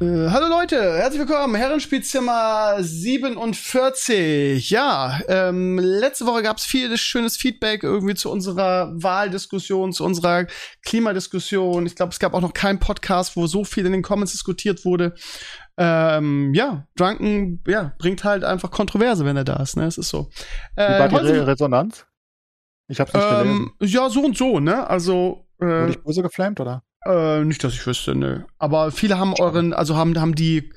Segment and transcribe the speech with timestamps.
[0.00, 4.70] Äh, hallo Leute, herzlich willkommen, Herrenspielzimmer 47.
[4.70, 10.46] Ja, ähm, letzte Woche gab es viel schönes Feedback irgendwie zu unserer Wahldiskussion, zu unserer
[10.86, 11.84] Klimadiskussion.
[11.84, 14.86] Ich glaube, es gab auch noch keinen Podcast, wo so viel in den Comments diskutiert
[14.86, 15.12] wurde.
[15.76, 19.84] Ähm, ja, Drunken, ja, bringt halt einfach Kontroverse, wenn er da ist, ne?
[19.84, 20.30] Es ist so.
[20.76, 22.06] Äh, Wie war die Re Resonanz?
[22.88, 23.98] Ich hab's nicht ähm, gelesen.
[23.98, 24.88] Ja, so und so, ne?
[24.88, 25.46] Also.
[25.60, 26.84] Äh, Wurde ich böse geflamed, oder?
[27.06, 28.46] Äh, nicht, dass ich wüsste, ne.
[28.58, 30.70] Aber viele haben euren, also haben, haben die,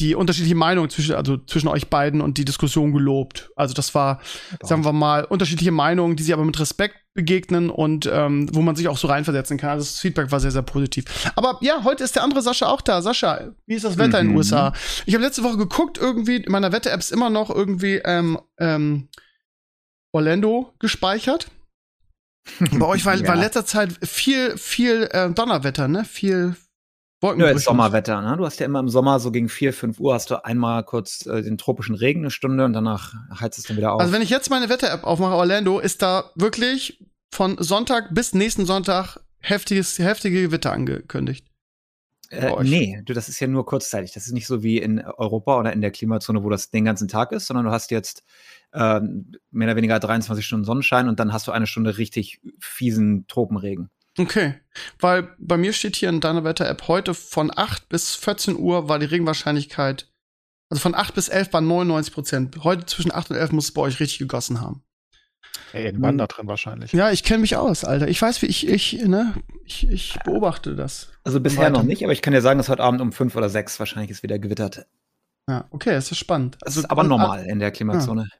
[0.00, 3.50] die unterschiedliche Meinung zwischen, also zwischen euch beiden und die Diskussion gelobt.
[3.54, 4.20] Also das war,
[4.60, 8.60] ja, sagen wir mal, unterschiedliche Meinungen, die sich aber mit Respekt begegnen und ähm, wo
[8.60, 9.70] man sich auch so reinversetzen kann.
[9.70, 11.04] Also das Feedback war sehr, sehr positiv.
[11.36, 13.00] Aber ja, heute ist der andere Sascha auch da.
[13.00, 14.26] Sascha, wie ist das Wetter mhm.
[14.26, 14.72] in den USA?
[15.06, 19.08] Ich habe letzte Woche geguckt, irgendwie, in meiner Wette-App ist immer noch irgendwie ähm, ähm,
[20.12, 21.48] Orlando gespeichert.
[22.72, 23.26] Bei euch war, ja.
[23.26, 26.04] war in letzter Zeit viel, viel äh, Donnerwetter, ne?
[26.04, 26.56] Viel
[27.20, 27.54] Wolkenbrüche.
[27.54, 28.36] Ja, Sommerwetter, ne?
[28.36, 31.26] Du hast ja immer im Sommer so gegen 4, 5 Uhr hast du einmal kurz
[31.26, 34.00] äh, den tropischen Regen eine Stunde und danach heizt es dann wieder auf.
[34.00, 38.66] Also wenn ich jetzt meine Wetter-App aufmache, Orlando, ist da wirklich von Sonntag bis nächsten
[38.66, 41.46] Sonntag heftiges, heftige Gewitter angekündigt.
[42.30, 44.12] Äh, nee, du, das ist ja nur kurzzeitig.
[44.12, 47.08] Das ist nicht so wie in Europa oder in der Klimazone, wo das den ganzen
[47.08, 48.22] Tag ist, sondern du hast jetzt
[48.72, 49.00] äh,
[49.50, 53.90] mehr oder weniger 23 Stunden Sonnenschein und dann hast du eine Stunde richtig fiesen Tropenregen.
[54.18, 54.54] Okay,
[54.98, 58.98] weil bei mir steht hier in deiner Wetter-App heute von 8 bis 14 Uhr war
[58.98, 60.10] die Regenwahrscheinlichkeit,
[60.70, 62.64] also von 8 bis 11 war 99 Prozent.
[62.64, 64.82] Heute zwischen 8 und 11 muss es bei euch richtig gegossen haben.
[65.72, 66.92] Ey, in Wander drin wahrscheinlich.
[66.92, 68.08] Ja, ich kenne mich aus, Alter.
[68.08, 69.34] Ich weiß, wie ich, ich, ne,
[69.64, 71.08] ich, ich beobachte das.
[71.24, 73.48] Also bisher noch nicht, aber ich kann dir sagen, dass heute Abend um 5 oder
[73.48, 74.86] 6 wahrscheinlich ist wieder gewittert.
[75.48, 76.58] Ja, okay, das ist spannend.
[76.62, 78.28] Also, das ist aber normal in der Klimazone.
[78.30, 78.37] Ja.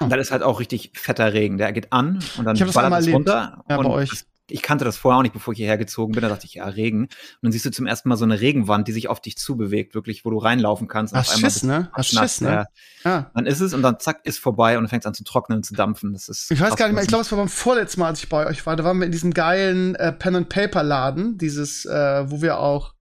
[0.00, 1.58] Und dann ist halt auch richtig fetter Regen.
[1.58, 3.62] Der geht an und dann ballert es runter.
[3.68, 4.24] Ja, und bei euch.
[4.52, 6.22] Ich kannte das vorher auch nicht, bevor ich hierher gezogen bin.
[6.22, 7.02] Da dachte ich, ja, Regen.
[7.02, 7.10] Und
[7.42, 10.24] dann siehst du zum ersten Mal so eine Regenwand, die sich auf dich zubewegt, wirklich,
[10.24, 11.14] wo du reinlaufen kannst.
[11.14, 11.88] Hast Schiss, ne?
[11.92, 12.66] Hast Schiss, ne?
[13.04, 13.30] Ja.
[13.32, 15.58] Dann ist es und dann zack, ist vorbei und dann fängt es an zu trocknen
[15.58, 16.12] und zu dampfen.
[16.12, 18.22] Das ist ich weiß gar nicht mehr, ich glaube, es war beim vorletzten Mal, als
[18.22, 18.74] ich bei euch war.
[18.74, 22.94] Da waren wir in diesem geilen äh, Pen-and-Paper-Laden, dieses, äh, wo wir auch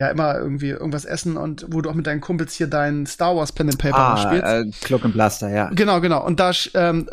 [0.00, 3.36] ja immer irgendwie irgendwas essen und wo du auch mit deinen Kumpels hier deinen Star
[3.36, 4.44] Wars Pen and Paper ah, spielst.
[4.44, 5.68] Äh, Cloak and Blaster, ja.
[5.74, 6.24] Genau, genau.
[6.24, 7.06] Und da ähm,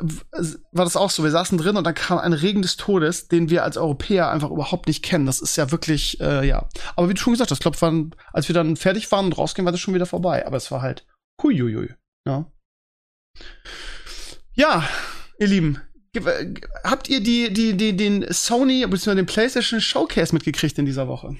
[0.71, 1.21] war das auch so.
[1.23, 4.49] Wir saßen drin und dann kam ein Regen des Todes, den wir als Europäer einfach
[4.49, 5.25] überhaupt nicht kennen.
[5.25, 6.69] Das ist ja wirklich, äh, ja.
[6.95, 9.73] Aber wie du schon gesagt hast, glaube, als wir dann fertig waren und rausgehen, war
[9.73, 10.47] das schon wieder vorbei.
[10.47, 11.05] Aber es war halt
[11.43, 11.93] huiuiui.
[12.25, 12.45] Ja.
[14.53, 14.87] Ja,
[15.39, 15.81] ihr Lieben,
[16.85, 19.15] habt ihr die, die, die, den Sony bzw.
[19.15, 21.35] den PlayStation Showcase mitgekriegt in dieser Woche?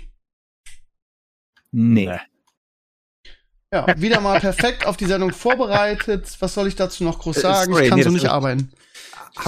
[1.80, 2.20] Nee.
[3.72, 6.26] Ja, wieder mal perfekt auf die Sendung vorbereitet.
[6.40, 7.72] Was soll ich dazu noch groß äh, sagen?
[7.72, 8.72] Sorry, ich kann nee, so nicht arbeiten.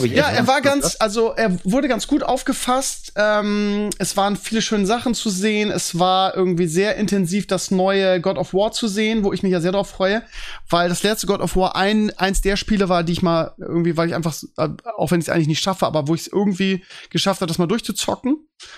[0.03, 3.13] Ja, er war ganz, also er wurde ganz gut aufgefasst.
[3.16, 5.72] Ähm, es waren viele schöne Sachen zu sehen.
[5.72, 9.51] Es war irgendwie sehr intensiv das neue God of War zu sehen, wo ich mich
[9.51, 10.22] ja sehr darauf freue,
[10.69, 13.97] weil das letzte God of War ein, eins der Spiele war, die ich mal irgendwie,
[13.97, 16.28] weil ich einfach, äh, auch wenn ich es eigentlich nicht schaffe, aber wo ich es
[16.28, 18.38] irgendwie geschafft habe, das mal durchzuzocken.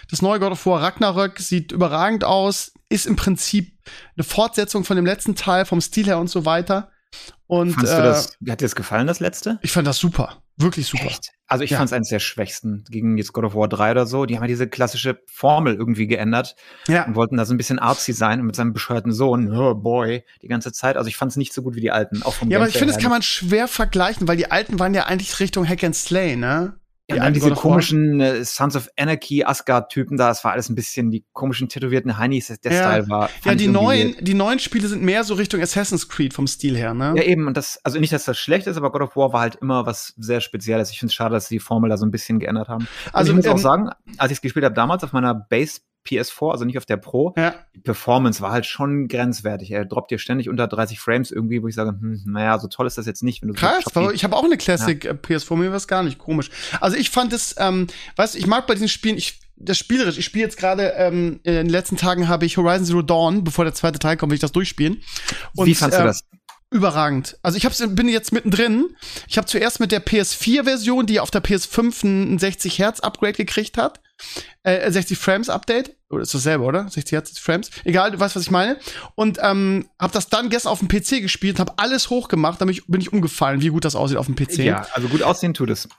[0.09, 3.73] Das neue God of War Ragnarök sieht überragend aus, ist im Prinzip
[4.15, 6.91] eine Fortsetzung von dem letzten Teil vom Stil her und so weiter.
[7.47, 9.59] Und, Fandst äh, das, hat dir das gefallen, das letzte?
[9.61, 10.41] Ich fand das super.
[10.57, 11.05] Wirklich super.
[11.05, 11.31] Echt?
[11.47, 11.77] Also ich ja.
[11.77, 14.25] fand es eines der schwächsten gegen jetzt God of War 3 oder so.
[14.25, 16.55] Die haben ja diese klassische Formel irgendwie geändert
[16.87, 17.05] ja.
[17.05, 20.23] und wollten da so ein bisschen artsy sein und mit seinem bescheuerten Sohn, oh boy,
[20.41, 20.95] die ganze Zeit.
[20.95, 22.23] Also ich fand es nicht so gut wie die alten.
[22.23, 24.93] Auch vom ja, aber ich finde, das kann man schwer vergleichen, weil die alten waren
[24.93, 26.77] ja eigentlich Richtung Hack and Slay, ne?
[27.11, 30.75] Ja, und dann diese komischen äh, Sons of Anarchy Asgard-Typen da, das war alles ein
[30.75, 32.79] bisschen die komischen tätowierten Heinis, der ja.
[32.79, 33.29] Style war.
[33.45, 36.93] Ja, die neuen, die neuen Spiele sind mehr so Richtung Assassin's Creed vom Stil her,
[36.93, 37.13] ne?
[37.15, 39.41] Ja, eben, und das, also nicht, dass das schlecht ist, aber God of War war
[39.41, 40.91] halt immer was sehr Spezielles.
[40.91, 42.87] Ich finde es schade, dass sie die Formel da so ein bisschen geändert haben.
[43.13, 45.33] Also, und ich muss ähm, auch sagen, als ich es gespielt habe damals auf meiner
[45.33, 47.55] Base PS4, also nicht auf der Pro, ja.
[47.75, 49.71] die Performance war halt schon grenzwertig.
[49.71, 52.87] Er droppt dir ständig unter 30 Frames irgendwie, wo ich sage, hm, naja, so toll
[52.87, 53.41] ist das jetzt nicht.
[53.41, 55.11] Wenn du Krass, so ich habe auch eine Classic ja.
[55.11, 56.49] Äh, PS4, mir war es gar nicht komisch.
[56.79, 60.17] Also ich fand es, ähm, weißt du, ich mag bei diesen Spielen, ich das spielerisch.
[60.17, 63.63] Ich spiele jetzt gerade, ähm, in den letzten Tagen habe ich Horizon Zero Dawn, bevor
[63.63, 65.03] der zweite Teil kommt, will ich das durchspielen.
[65.55, 66.23] Und, Wie fandst äh, du das?
[66.71, 67.37] Überragend.
[67.43, 68.95] Also ich hab's, bin jetzt mittendrin.
[69.27, 73.77] Ich habe zuerst mit der PS4-Version, die auf der PS5 ein 60 Hertz Upgrade gekriegt
[73.77, 73.99] hat,
[74.63, 75.95] äh, 60 Frames Update.
[76.09, 76.87] Oder ist dasselbe, oder?
[76.89, 77.69] 60 Hertz Frames.
[77.83, 78.77] Egal, du weißt, was ich meine.
[79.15, 83.01] Und ähm, habe das dann gestern auf dem PC gespielt, habe alles hochgemacht, damit bin
[83.01, 84.59] ich umgefallen, wie gut das aussieht auf dem PC.
[84.59, 85.89] Ja, also gut aussehen tut es.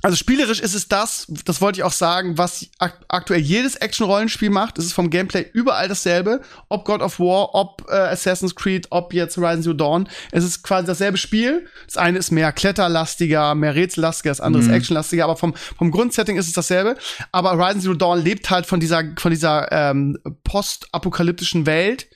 [0.00, 4.48] Also spielerisch ist es das, das wollte ich auch sagen, was ak aktuell jedes Action-Rollenspiel
[4.48, 4.78] macht.
[4.78, 6.40] Es ist vom Gameplay überall dasselbe.
[6.68, 10.08] Ob God of War, ob äh, Assassin's Creed, ob jetzt Horizon Zero Dawn.
[10.30, 11.66] Es ist quasi dasselbe Spiel.
[11.86, 14.68] Das eine ist mehr kletterlastiger, mehr rätsellastiger, das andere mhm.
[14.68, 16.96] ist actionlastiger, aber vom, vom Grundsetting ist es dasselbe.
[17.32, 22.06] Aber Horizon Zero Dawn lebt halt von dieser, von dieser ähm, postapokalyptischen Welt,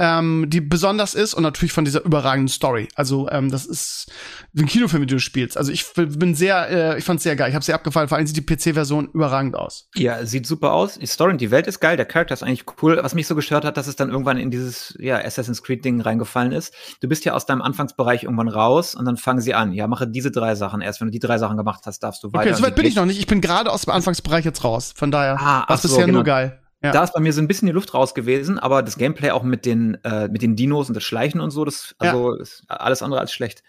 [0.00, 2.88] ähm, die besonders ist und natürlich von dieser überragenden Story.
[2.94, 4.10] Also ähm, das ist
[4.56, 5.58] ein Kinofilm, den du spielst.
[5.58, 7.50] Also ich bin sehr, äh, ich fand's sehr geil.
[7.50, 8.08] Ich habe sehr abgefallen.
[8.08, 9.90] Vor allem sieht die PC-Version überragend aus.
[9.94, 10.98] Ja, sieht super aus.
[10.98, 11.98] Die Story und die Welt ist geil.
[11.98, 12.98] Der Charakter ist eigentlich cool.
[13.02, 16.52] Was mich so gestört hat, dass es dann irgendwann in dieses ja, Assassin's Creed-Ding reingefallen
[16.52, 16.72] ist.
[17.02, 19.74] Du bist ja aus deinem Anfangsbereich irgendwann raus und dann fangen sie an.
[19.74, 20.80] Ja, mache diese drei Sachen.
[20.80, 22.48] Erst wenn du die drei Sachen gemacht hast, darfst du weiter.
[22.48, 23.18] Okay, so weit bin ich noch nicht.
[23.18, 24.94] Ich bin gerade aus dem Anfangsbereich jetzt raus.
[24.96, 26.18] Von daher ah, war bisher genau.
[26.18, 26.58] nur geil.
[26.82, 26.92] Ja.
[26.92, 29.42] Da ist bei mir so ein bisschen die Luft raus gewesen, aber das Gameplay auch
[29.42, 32.42] mit den, äh, mit den Dinos und das Schleichen und so, das also ja.
[32.42, 33.62] ist alles andere als schlecht.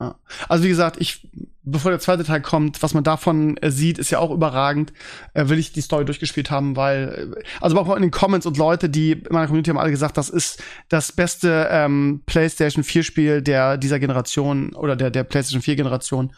[0.00, 0.18] Ja.
[0.48, 1.28] Also wie gesagt, ich,
[1.62, 4.92] bevor der zweite Teil kommt, was man davon äh, sieht, ist ja auch überragend.
[5.34, 8.56] Äh, will ich die Story durchgespielt haben, weil, äh, also auch in den Comments und
[8.56, 13.02] Leute, die in meiner Community haben alle gesagt, das ist das beste ähm, PlayStation 4
[13.02, 16.32] Spiel der dieser Generation oder der der PlayStation 4 Generation.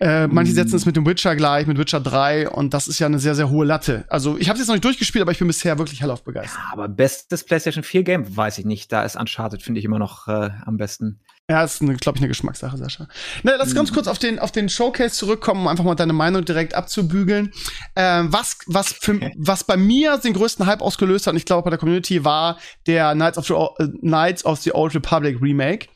[0.00, 3.06] Äh, manche setzen es mit dem Witcher gleich, mit Witcher 3 und das ist ja
[3.06, 4.04] eine sehr, sehr hohe Latte.
[4.08, 6.58] Also ich habe es jetzt noch nicht durchgespielt, aber ich bin bisher wirklich hellauf begeistert.
[6.58, 8.90] Ja, aber bestes PlayStation 4 Game weiß ich nicht.
[8.92, 11.20] Da ist Uncharted, finde ich immer noch äh, am besten.
[11.50, 13.08] Ja, ist, glaube ich, eine Geschmackssache, Sascha.
[13.42, 13.74] Na, lass mhm.
[13.74, 17.52] ganz kurz auf den, auf den Showcase zurückkommen, um einfach mal deine Meinung direkt abzubügeln.
[17.94, 21.64] Äh, was, was, für, was bei mir den größten Hype ausgelöst hat, und ich glaube
[21.64, 22.56] bei der Community, war
[22.86, 23.68] der Knights of the, uh,
[24.00, 25.88] Knights of the Old Republic Remake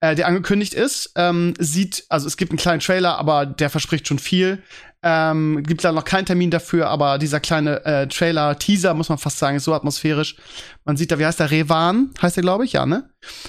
[0.00, 1.12] äh, der angekündigt ist.
[1.16, 4.62] Ähm, sieht, also es gibt einen kleinen Trailer, aber der verspricht schon viel.
[5.02, 9.16] Ähm, gibt leider noch keinen Termin dafür, aber dieser kleine äh, Trailer, Teaser, muss man
[9.16, 10.36] fast sagen, ist so atmosphärisch.
[10.84, 11.50] Man sieht da, wie heißt der?
[11.50, 13.08] Revan, heißt der, glaube ich, ja, ne?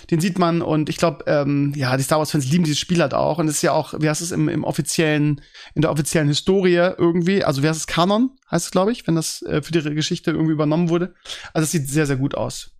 [0.09, 3.13] Den sieht man und ich glaube, ähm, ja, die Star Wars-Fans lieben dieses Spiel halt
[3.13, 3.37] auch.
[3.37, 5.41] Und es ist ja auch, wie heißt es im, im offiziellen,
[5.75, 9.15] in der offiziellen Historie irgendwie, also wie heißt es, Kanon, heißt es, glaube ich, wenn
[9.15, 11.15] das äh, für die Geschichte irgendwie übernommen wurde.
[11.53, 12.71] Also es sieht sehr, sehr gut aus.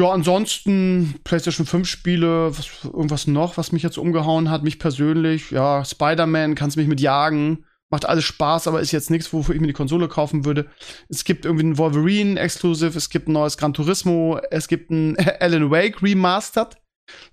[0.00, 5.50] Ja, ansonsten PlayStation 5 Spiele, was, irgendwas noch, was mich jetzt umgehauen hat, mich persönlich.
[5.50, 7.64] Ja, Spider-Man, kannst mich mit jagen.
[7.90, 10.70] Macht alles Spaß, aber ist jetzt nichts, wofür ich mir die Konsole kaufen würde.
[11.08, 15.16] Es gibt irgendwie ein Wolverine Exclusive, es gibt ein neues Gran Turismo, es gibt ein
[15.40, 16.76] Alan Wake Remastered,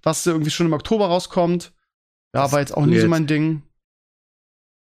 [0.02, 1.74] was irgendwie schon im Oktober rauskommt.
[2.34, 3.64] Ja, war jetzt auch nie so mein Ding.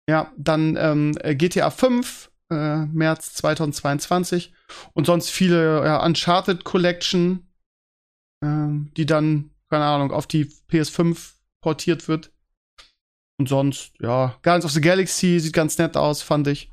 [0.09, 4.53] Ja, dann ähm, GTA 5, äh, März 2022.
[4.93, 7.47] Und sonst viele ja, Uncharted Collection,
[8.43, 12.31] ähm, die dann, keine Ahnung, auf die PS5 portiert wird.
[13.39, 16.69] Und sonst, ja, Guardians of the Galaxy sieht ganz nett aus, fand ich.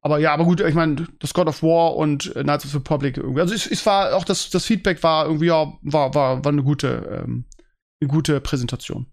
[0.00, 2.78] Aber ja, aber gut, ich meine, das God of War und äh, Knights of the
[2.78, 3.40] Republic irgendwie.
[3.40, 6.64] Also es, es war auch das, das Feedback war irgendwie, ja, war, war, war eine
[6.64, 7.44] gute, ähm,
[8.00, 9.06] eine gute Präsentation.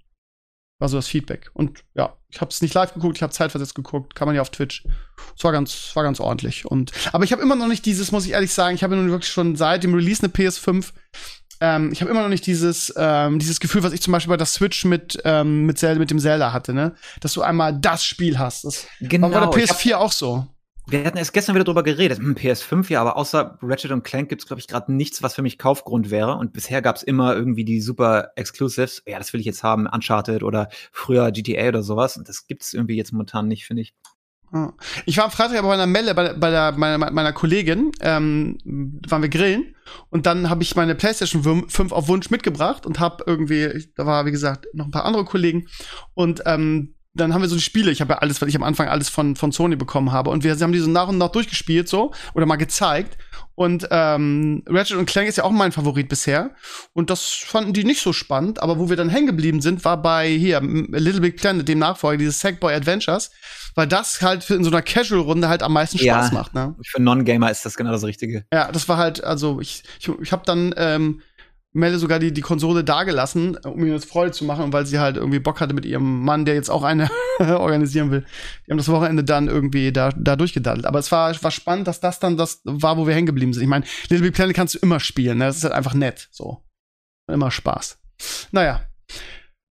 [0.80, 1.52] War so das Feedback.
[1.54, 4.42] Und ja, ich habe es nicht live geguckt, ich habe zeitversetzt geguckt, kann man ja
[4.42, 4.88] auf Twitch.
[5.38, 6.66] Es war ganz, war ganz ordentlich.
[6.66, 9.12] Und, aber ich habe immer noch nicht dieses, muss ich ehrlich sagen, ich habe nun
[9.12, 10.92] wirklich schon seit dem Release eine PS5
[11.62, 14.38] ähm, ich habe immer noch nicht dieses, ähm, dieses Gefühl, was ich zum Beispiel bei
[14.38, 16.96] der Switch mit, ähm, mit, Zelda, mit dem Zelda hatte, ne?
[17.20, 18.64] Dass du einmal das Spiel hast.
[18.64, 20.48] Das genau, war bei der PS4 auch so.
[20.88, 22.18] Wir hatten erst gestern wieder drüber geredet.
[22.18, 25.44] Hm, PS5, ja, aber außer Ratchet und Clank gibt's glaube ich, gerade nichts, was für
[25.44, 26.36] mich Kaufgrund wäre.
[26.36, 29.04] Und bisher gab's immer irgendwie die super Exclusives.
[29.06, 32.18] Ja, das will ich jetzt haben, Uncharted oder früher GTA oder sowas.
[32.18, 33.94] Und das gibt's irgendwie jetzt momentan nicht, finde ich.
[35.06, 38.58] Ich war am Freitag aber bei einer Melle bei, bei der, meiner, meiner Kollegin, ähm,
[39.08, 39.76] waren wir grillen
[40.10, 44.26] und dann habe ich meine PlayStation 5 auf Wunsch mitgebracht und habe irgendwie, da war
[44.26, 45.68] wie gesagt noch ein paar andere Kollegen
[46.14, 48.64] und ähm, dann haben wir so die Spiele, ich habe ja alles, weil ich am
[48.64, 51.30] Anfang alles von, von Sony bekommen habe und wir haben die so nach und nach
[51.30, 53.18] durchgespielt so oder mal gezeigt
[53.60, 56.52] und ähm, Ratchet und Clank ist ja auch mein Favorit bisher.
[56.94, 58.64] Und das fanden die nicht so spannend.
[58.64, 62.20] Aber wo wir dann hängen geblieben sind, war bei hier Little Big Planet, dem Nachfolger,
[62.20, 63.32] dieses Sackboy Adventures.
[63.76, 66.54] Weil das halt in so einer Casual-Runde halt am meisten Spaß ja, macht.
[66.54, 66.74] Ne?
[66.86, 68.46] Für Non-Gamer ist das genau das Richtige.
[68.54, 71.22] Ja, das war halt, also ich, ich, ich habe dann ähm,
[71.72, 75.18] Melle sogar die, die Konsole dagelassen, um ihr das Freude zu machen, weil sie halt
[75.18, 78.26] irgendwie Bock hatte mit ihrem Mann, der jetzt auch eine organisieren will.
[78.66, 80.88] Die haben das Wochenende dann irgendwie da, da durchgedaddelt.
[80.88, 83.62] Aber es war, war spannend, dass das dann das war, wo wir hängen geblieben sind.
[83.62, 85.46] Ich meine, Little Big Planet kannst du immer spielen, ne?
[85.46, 86.28] Das ist halt einfach nett.
[86.32, 86.64] So.
[87.28, 88.00] Immer Spaß.
[88.52, 88.82] Naja.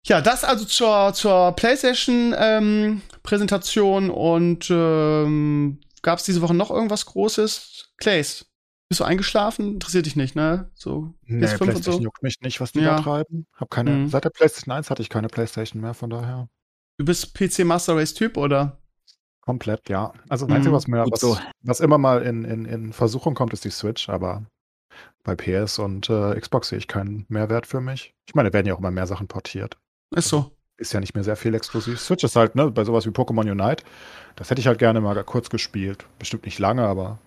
[0.07, 7.07] Ja, das also zur, zur PlayStation-Präsentation ähm, und ähm, gab es diese Woche noch irgendwas
[7.07, 7.89] Großes?
[7.99, 8.47] Clays,
[8.89, 9.75] Bist du eingeschlafen?
[9.75, 10.71] Interessiert dich nicht, ne?
[10.75, 12.01] So nee, PS5 PlayStation und so?
[12.01, 12.97] juckt mich nicht, was die ja.
[12.97, 13.47] da treiben.
[13.55, 14.09] Hab keine, mhm.
[14.09, 16.49] Seit der PlayStation 1 hatte ich keine PlayStation mehr, von daher.
[16.97, 18.79] Du bist PC Master Race Typ, oder?
[19.43, 20.13] Komplett, ja.
[20.29, 20.77] Also das Einzige, mhm.
[20.77, 21.39] was mir, was, so.
[21.63, 24.45] was, immer mal in, in, in Versuchung kommt, ist die Switch, aber
[25.23, 28.15] bei PS und äh, Xbox sehe ich keinen Mehrwert für mich.
[28.27, 29.77] Ich meine, werden ja auch immer mehr Sachen portiert.
[30.17, 30.51] Ist so.
[30.79, 32.01] Ist ja nicht mehr sehr viel exklusiv.
[32.01, 33.85] Switch ist halt, ne, bei sowas wie Pokémon Unite,
[34.37, 36.07] das hätte ich halt gerne mal kurz gespielt.
[36.19, 37.19] Bestimmt nicht lange, aber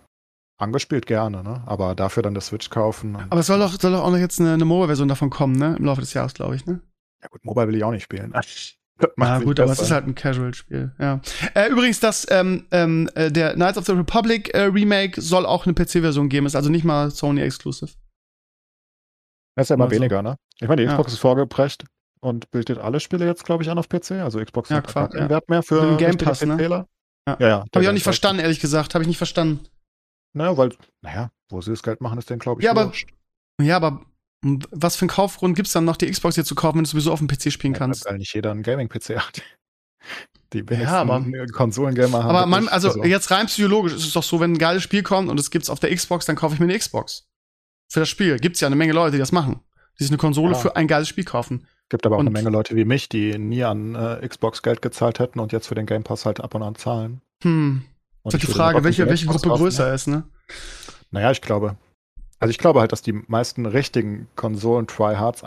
[0.61, 1.63] angespielt gerne, ne?
[1.65, 3.15] Aber dafür dann das Switch kaufen.
[3.29, 5.75] Aber es soll doch, soll doch auch noch jetzt eine, eine Mobile-Version davon kommen, ne?
[5.77, 6.81] Im Laufe des Jahres, glaube ich, ne?
[7.21, 8.33] Ja gut, Mobile will ich auch nicht spielen.
[9.17, 11.21] Na gut, aber es ist halt ein Casual-Spiel, ja.
[11.55, 15.65] Äh, übrigens, das, ähm, ähm, äh, der Knights of the Republic äh, Remake soll auch
[15.65, 17.91] eine PC-Version geben, ist also nicht mal Sony-exclusive.
[19.55, 19.95] Das ist ja immer also.
[19.95, 20.35] weniger, ne?
[20.59, 21.13] Ich meine, die Xbox ja.
[21.15, 21.83] ist vorgeprescht
[22.21, 24.11] und bildet alle Spiele jetzt, glaube ich, an auf PC.
[24.11, 25.29] Also Xbox ja, hat keinen ja.
[25.29, 26.61] Wert mehr für Game Pass, ne?
[26.61, 26.85] Ja,
[27.27, 27.37] ja.
[27.39, 28.93] ja Habe ich auch nicht verstanden, ehrlich gesagt.
[28.93, 29.65] Habe ich nicht verstanden.
[30.33, 32.91] Naja, weil, naja, wo sie das Geld machen, ist denn, glaube ich, ja, aber,
[33.59, 34.01] Ja, aber
[34.43, 36.89] was für einen Kaufgrund gibt es dann noch, die Xbox hier zu kaufen, wenn du
[36.89, 38.05] sowieso auf dem PC spielen kannst?
[38.05, 39.41] Weil nicht jeder einen Gaming-PC hat.
[40.53, 41.23] Die ja, aber
[41.53, 42.35] Konsolengamer haben.
[42.35, 43.03] Aber man, also so.
[43.03, 45.69] jetzt rein psychologisch ist es doch so, wenn ein geiles Spiel kommt und es gibt's
[45.69, 47.27] auf der Xbox, dann kaufe ich mir eine Xbox.
[47.88, 49.61] Für das Spiel gibt's ja eine Menge Leute, die das machen.
[49.97, 50.59] Die sich eine Konsole ja.
[50.59, 51.67] für ein geiles Spiel kaufen.
[51.89, 54.81] Gibt aber auch und eine Menge Leute wie mich, die nie an äh, Xbox Geld
[54.81, 57.21] gezahlt hätten und jetzt für den Game Pass halt ab und an zahlen.
[57.43, 57.83] Hm.
[58.23, 59.93] Und ist halt die Frage, welche, welche Gruppe größer ne?
[59.93, 60.23] ist, ne?
[61.11, 61.75] Naja, ich glaube,
[62.39, 65.43] also ich glaube halt, dass die meisten richtigen Konsolen-Tryhards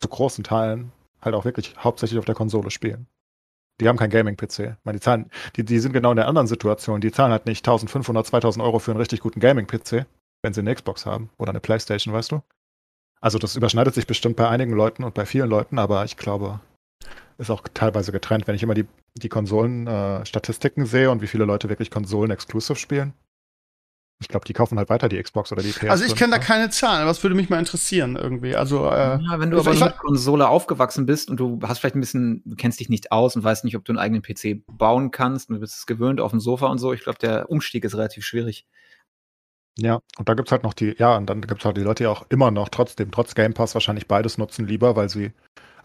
[0.00, 3.06] zu großen Teilen halt auch wirklich hauptsächlich auf der Konsole spielen.
[3.80, 4.76] Die haben kein Gaming-PC.
[4.90, 7.00] Die, zahlen, die, die sind genau in der anderen Situation.
[7.00, 10.06] Die zahlen halt nicht 1500, 2000 Euro für einen richtig guten Gaming-PC,
[10.42, 12.42] wenn sie eine Xbox haben oder eine Playstation, weißt du?
[13.20, 16.60] Also das überschneidet sich bestimmt bei einigen Leuten und bei vielen Leuten, aber ich glaube,
[17.38, 18.46] ist auch teilweise getrennt.
[18.46, 23.14] Wenn ich immer die, die Konsolen-Statistiken äh, sehe und wie viele Leute wirklich Konsolen-exclusive spielen,
[24.18, 25.90] ich glaube, die kaufen halt weiter die Xbox oder die PS.
[25.90, 28.56] Also ich kenne da keine Zahlen, aber es würde mich mal interessieren irgendwie.
[28.56, 32.00] Also äh, ja, wenn du aber mit Konsole aufgewachsen bist und du hast vielleicht ein
[32.00, 35.10] bisschen, du kennst dich nicht aus und weißt nicht, ob du einen eigenen PC bauen
[35.10, 36.94] kannst und du bist es gewöhnt auf dem Sofa und so.
[36.94, 38.66] Ich glaube, der Umstieg ist relativ schwierig.
[39.78, 41.82] Ja, und da gibt es halt noch die, ja, und dann gibt es halt die
[41.82, 45.32] Leute, die auch immer noch trotzdem, trotz Game Pass wahrscheinlich beides nutzen lieber, weil sie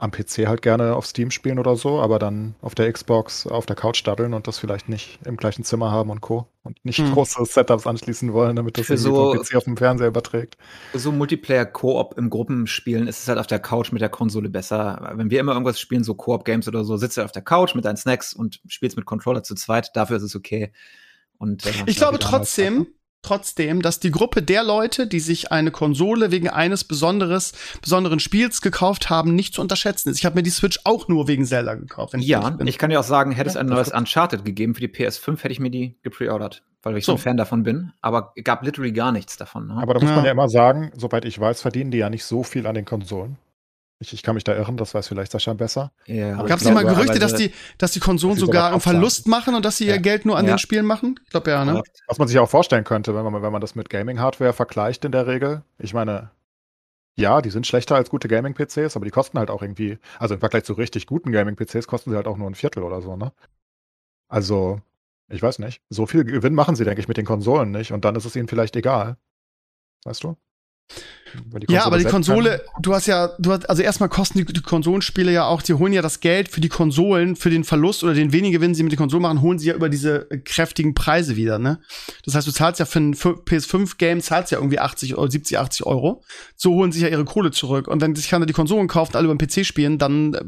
[0.01, 3.67] am PC halt gerne auf Steam spielen oder so, aber dann auf der Xbox auf
[3.67, 6.47] der Couch daddeln und das vielleicht nicht im gleichen Zimmer haben und Co.
[6.63, 7.11] Und nicht hm.
[7.13, 10.57] große Setups anschließen wollen, damit das so, PC auf dem Fernseher überträgt.
[10.93, 15.11] So Multiplayer-Koop im Gruppenspielen ist es halt auf der Couch mit der Konsole besser.
[15.13, 17.85] Wenn wir immer irgendwas spielen, so Koop-Games oder so, sitzt du auf der Couch mit
[17.85, 19.95] deinen Snacks und spielst mit Controller zu zweit.
[19.95, 20.71] Dafür ist es okay.
[21.37, 22.87] Und, äh, ich glaube trotzdem,
[23.21, 28.61] trotzdem, dass die Gruppe der Leute, die sich eine Konsole wegen eines besonderes, besonderen Spiels
[28.61, 30.19] gekauft haben, nicht zu unterschätzen ist.
[30.19, 32.13] Ich habe mir die Switch auch nur wegen Zelda gekauft.
[32.17, 34.87] ja, ich, ich, kann dir auch sagen, hätte es ein neues Uncharted gegeben für die
[34.87, 37.91] PS5, hätte ich mir die gepreordert, weil ich so ein Fan davon bin.
[38.01, 39.67] Aber gab literally gar nichts davon.
[39.67, 39.75] Ne?
[39.81, 40.15] Aber da muss ja.
[40.15, 42.85] man ja immer sagen, soweit ich weiß, verdienen die ja nicht so viel an den
[42.85, 43.37] Konsolen.
[44.01, 45.91] Ich, ich, kann mich da irren, das weiß vielleicht Sascha besser.
[46.07, 49.63] Ja, Gab es mal Gerüchte, dass die, dass die Konsolen sogar einen Verlust machen und
[49.63, 49.93] dass sie ja.
[49.93, 50.55] ihr Geld nur an ja.
[50.55, 51.19] den Spielen machen?
[51.23, 51.83] Ich glaube ja, ne?
[52.07, 55.11] Was man sich auch vorstellen könnte, wenn man, wenn man das mit Gaming-Hardware vergleicht in
[55.11, 55.61] der Regel.
[55.77, 56.31] Ich meine,
[57.15, 60.39] ja, die sind schlechter als gute Gaming-PCs, aber die kosten halt auch irgendwie, also im
[60.39, 63.31] Vergleich zu richtig guten Gaming-PCs kosten sie halt auch nur ein Viertel oder so, ne?
[64.29, 64.81] Also,
[65.29, 65.81] ich weiß nicht.
[65.89, 68.35] So viel Gewinn machen sie, denke ich, mit den Konsolen nicht und dann ist es
[68.35, 69.17] ihnen vielleicht egal.
[70.05, 70.37] Weißt du?
[71.69, 72.81] Ja, aber die Konsole, kann.
[72.81, 75.93] du hast ja, du hast, also erstmal kosten die, die, Konsolenspiele ja auch, die holen
[75.93, 78.91] ja das Geld für die Konsolen, für den Verlust oder den wenigen Gewinn, sie mit
[78.91, 81.79] den Konsolen machen, holen sie ja über diese kräftigen Preise wieder, ne?
[82.25, 85.85] Das heißt, du zahlst ja für ein PS5-Game, zahlst ja irgendwie 80 oder 70, 80
[85.85, 86.23] Euro.
[86.55, 87.87] So holen sie ja ihre Kohle zurück.
[87.87, 90.41] Und wenn sich keiner die Konsolen kauft, alle über den PC spielen, dann, äh,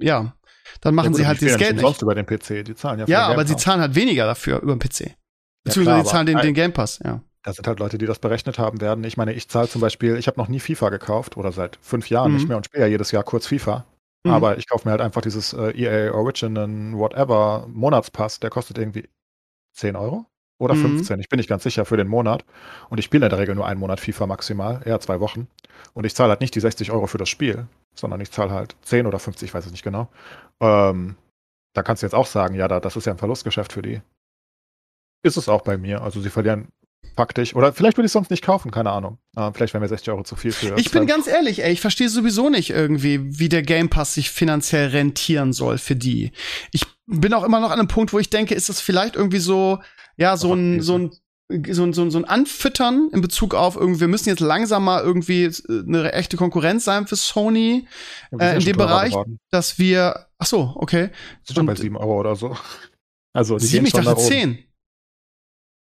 [0.00, 0.34] ja,
[0.80, 2.02] dann machen ja, gut, sie halt dieses Geld nicht.
[2.02, 4.80] über den PC, die zahlen ja Ja, aber sie zahlen halt weniger dafür über den
[4.80, 5.14] PC.
[5.62, 8.06] Beziehungsweise ja, klar, sie zahlen den, den Game Pass, ja da sind halt Leute, die
[8.06, 9.04] das berechnet haben werden.
[9.04, 12.08] Ich meine, ich zahle zum Beispiel, ich habe noch nie FIFA gekauft oder seit fünf
[12.08, 12.38] Jahren mhm.
[12.38, 13.84] nicht mehr und spiele ja jedes Jahr kurz FIFA.
[14.24, 14.32] Mhm.
[14.32, 19.08] Aber ich kaufe mir halt einfach dieses äh, EA Origin Whatever Monatspass, der kostet irgendwie
[19.74, 20.24] 10 Euro
[20.58, 21.20] oder 15, mhm.
[21.20, 22.46] ich bin nicht ganz sicher für den Monat.
[22.88, 25.46] Und ich spiele in der Regel nur einen Monat FIFA maximal, eher zwei Wochen.
[25.92, 28.74] Und ich zahle halt nicht die 60 Euro für das Spiel, sondern ich zahle halt
[28.82, 30.08] 10 oder 50, ich weiß es nicht genau.
[30.60, 31.16] Ähm,
[31.74, 34.00] da kannst du jetzt auch sagen, ja, da, das ist ja ein Verlustgeschäft für die.
[35.22, 36.02] Ist es auch bei mir.
[36.02, 36.68] Also sie verlieren
[37.16, 37.54] faktisch.
[37.54, 39.18] Oder vielleicht würde ich es sonst nicht kaufen, keine Ahnung.
[39.36, 40.76] Uh, vielleicht wären mir 60 Euro zu viel für.
[40.78, 44.30] Ich bin ganz ehrlich, ey, ich verstehe sowieso nicht irgendwie, wie der Game Pass sich
[44.30, 46.32] finanziell rentieren soll für die.
[46.72, 49.38] Ich bin auch immer noch an einem Punkt, wo ich denke, ist das vielleicht irgendwie
[49.38, 49.80] so,
[50.16, 51.10] ja, so ein, so ein
[51.48, 54.84] so ein, so, ein, so ein Anfüttern in Bezug auf irgendwie, wir müssen jetzt langsam
[54.84, 57.86] mal irgendwie eine echte Konkurrenz sein für Sony
[58.32, 59.38] ja, äh, in dem Bereich, geworden.
[59.50, 61.10] dass wir, ach so, okay.
[61.42, 62.56] Sind schon bei 7 Euro oder so.
[63.34, 64.58] Also, die 7, ich dachte 10.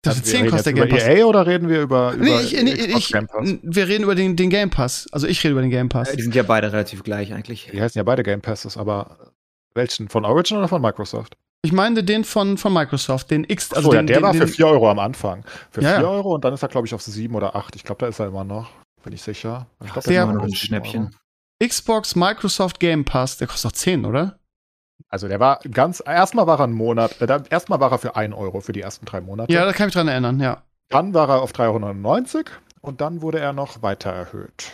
[0.05, 1.07] Das also 10 kostet der Game Pass.
[1.07, 3.55] EA oder reden wir über, über nee, ich, nee, ich, Game Pass?
[3.63, 5.07] Wir reden über den, den Game Pass.
[5.13, 6.13] Also ich rede über den Game Pass.
[6.13, 7.71] die sind ja beide relativ gleich eigentlich.
[7.73, 9.33] Die heißen ja beide Game Passes, aber
[9.75, 10.09] welchen?
[10.09, 11.37] Von Origin oder von Microsoft?
[11.63, 13.73] Ich meine den von, von Microsoft, den X.
[13.73, 15.45] Also so, den, ja, der den, war für 4 Euro am Anfang.
[15.71, 17.75] Für ja, 4 Euro und dann ist er, glaube ich, auf 7 oder 8.
[17.77, 18.71] Ich glaube, da ist er immer noch.
[19.03, 19.67] Bin ich sicher.
[19.83, 21.17] Ich glaube, der ist immer noch ein Schnäppchen.
[21.63, 24.39] Xbox Microsoft Game Pass, der kostet doch 10, oder?
[25.09, 28.35] Also der war ganz, erstmal war er einen Monat, äh, erstmal war er für 1
[28.35, 29.53] Euro für die ersten drei Monate.
[29.53, 30.63] Ja, da kann ich mich dran erinnern, ja.
[30.89, 34.73] Dann war er auf 399 Euro und dann wurde er noch weiter erhöht.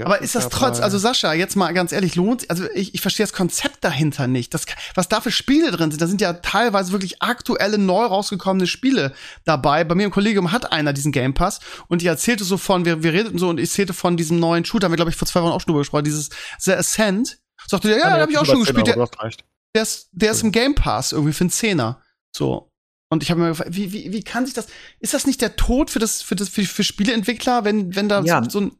[0.00, 3.24] Aber ist das trotz, also Sascha, jetzt mal ganz ehrlich, lohnt, also ich, ich verstehe
[3.24, 4.54] das Konzept dahinter nicht.
[4.54, 4.64] Das,
[4.94, 9.12] was da für Spiele drin sind, da sind ja teilweise wirklich aktuelle, neu rausgekommene Spiele
[9.44, 9.84] dabei.
[9.84, 13.02] Bei mir im Kollegium hat einer diesen Game Pass und die erzählte so von, wir,
[13.02, 15.28] wir redeten so und ich erzählte von diesem neuen Shooter, haben wir glaube ich vor
[15.28, 17.38] zwei Wochen auch schon drüber gesprochen, dieses The Ascent.
[17.68, 18.86] Sagte der, ja, ja den habe ich auch schon gespielt.
[18.86, 19.08] Der,
[19.74, 22.02] der, ist, der ist im Game Pass irgendwie für einen Zehner.
[22.34, 22.70] So.
[23.08, 24.66] Und ich habe mir gefragt, wie, wie, wie kann sich das,
[24.98, 28.22] ist das nicht der Tod für das, für das, für, für Spieleentwickler, wenn, wenn da
[28.22, 28.42] ja.
[28.44, 28.72] so, so ein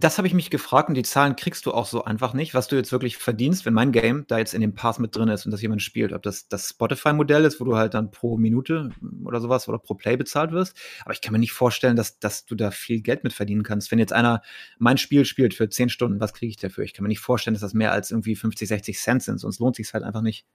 [0.00, 2.68] das habe ich mich gefragt und die Zahlen kriegst du auch so einfach nicht, was
[2.68, 5.44] du jetzt wirklich verdienst, wenn mein Game da jetzt in dem Pass mit drin ist
[5.44, 6.14] und das jemand spielt.
[6.14, 8.90] Ob das das Spotify-Modell ist, wo du halt dann pro Minute
[9.24, 10.74] oder sowas oder pro Play bezahlt wirst.
[11.04, 13.90] Aber ich kann mir nicht vorstellen, dass, dass du da viel Geld mit verdienen kannst.
[13.90, 14.42] Wenn jetzt einer
[14.78, 16.84] mein Spiel spielt für 10 Stunden, was kriege ich dafür?
[16.84, 19.58] Ich kann mir nicht vorstellen, dass das mehr als irgendwie 50, 60 Cent sind, sonst
[19.58, 20.46] lohnt sich halt einfach nicht.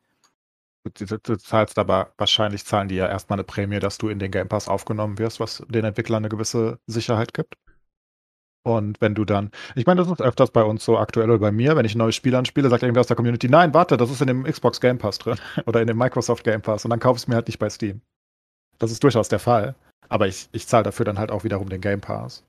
[0.94, 4.48] Du, zahlst aber wahrscheinlich zahlen die ja erstmal eine Prämie, dass du in den Game
[4.48, 7.56] Pass aufgenommen wirst, was den Entwicklern eine gewisse Sicherheit gibt.
[8.66, 11.52] Und wenn du dann, ich meine, das ist öfters bei uns so aktuell oder bei
[11.52, 14.10] mir, wenn ich ein neues Spiel anspiele, sagt irgendwer aus der Community, nein, warte, das
[14.10, 17.00] ist in dem Xbox Game Pass drin oder in dem Microsoft Game Pass und dann
[17.00, 18.02] kauf es mir halt nicht bei Steam.
[18.80, 19.76] Das ist durchaus der Fall.
[20.10, 22.44] Aber ich, ich zahle dafür dann halt auch wiederum den Game Pass.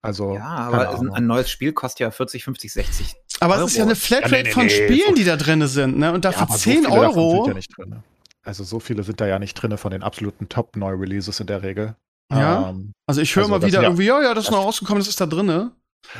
[0.00, 0.34] Also.
[0.34, 3.14] Ja, aber ein, ein, neues Spiel kostet ja 40, 50, 60.
[3.40, 3.66] Aber Euro.
[3.66, 5.66] es ist ja eine Flatrate ja, nee, nee, von nee, Spielen, so die da drin
[5.66, 6.10] sind, ne?
[6.14, 7.44] Und dafür ja, 10 so Euro.
[7.44, 8.02] Sind ja nicht drin.
[8.42, 11.96] Also so viele sind da ja nicht drin von den absoluten Top-Neu-Releases in der Regel.
[12.30, 12.70] Ja.
[12.70, 15.08] Ähm, also ich höre also mal wieder irgendwie, ja, ja, das ist noch rausgekommen, das
[15.08, 15.72] ist da drin, ne?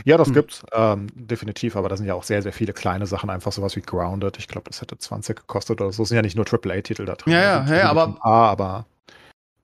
[0.04, 0.34] Ja, das hm.
[0.34, 3.76] gibt's ähm, definitiv, aber da sind ja auch sehr, sehr viele kleine Sachen, einfach sowas
[3.76, 4.38] wie Grounded.
[4.38, 6.02] Ich glaube, das hätte 20 gekostet oder so.
[6.02, 7.32] Es sind ja nicht nur AAA-Titel da drin.
[7.32, 8.16] Ja, ja, ja, aber.
[8.20, 8.86] A, aber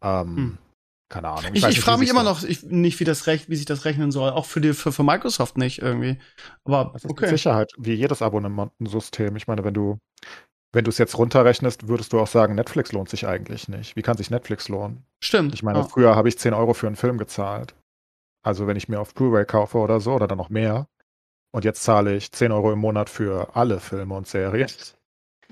[0.03, 0.59] ähm, hm.
[1.09, 1.51] keine Ahnung.
[1.53, 3.85] Ich, ich, ich frage mich immer noch ich, nicht, wie das recht, wie sich das
[3.85, 4.31] rechnen soll.
[4.31, 6.19] Auch für die, für, für Microsoft nicht irgendwie.
[6.65, 7.27] Aber das ist okay.
[7.27, 9.37] mit Sicherheit wie jedes Abonnementensystem.
[9.37, 9.99] Ich meine, wenn du
[10.73, 13.97] wenn du es jetzt runterrechnest, würdest du auch sagen, Netflix lohnt sich eigentlich nicht.
[13.97, 15.05] Wie kann sich Netflix lohnen?
[15.21, 15.55] Stimmt.
[15.55, 15.85] Ich meine, ja.
[15.85, 17.75] früher habe ich 10 Euro für einen Film gezahlt.
[18.43, 20.89] Also wenn ich mir auf Blu-ray kaufe oder so oder dann noch mehr.
[21.53, 24.69] Und jetzt zahle ich 10 Euro im Monat für alle Filme und Serien.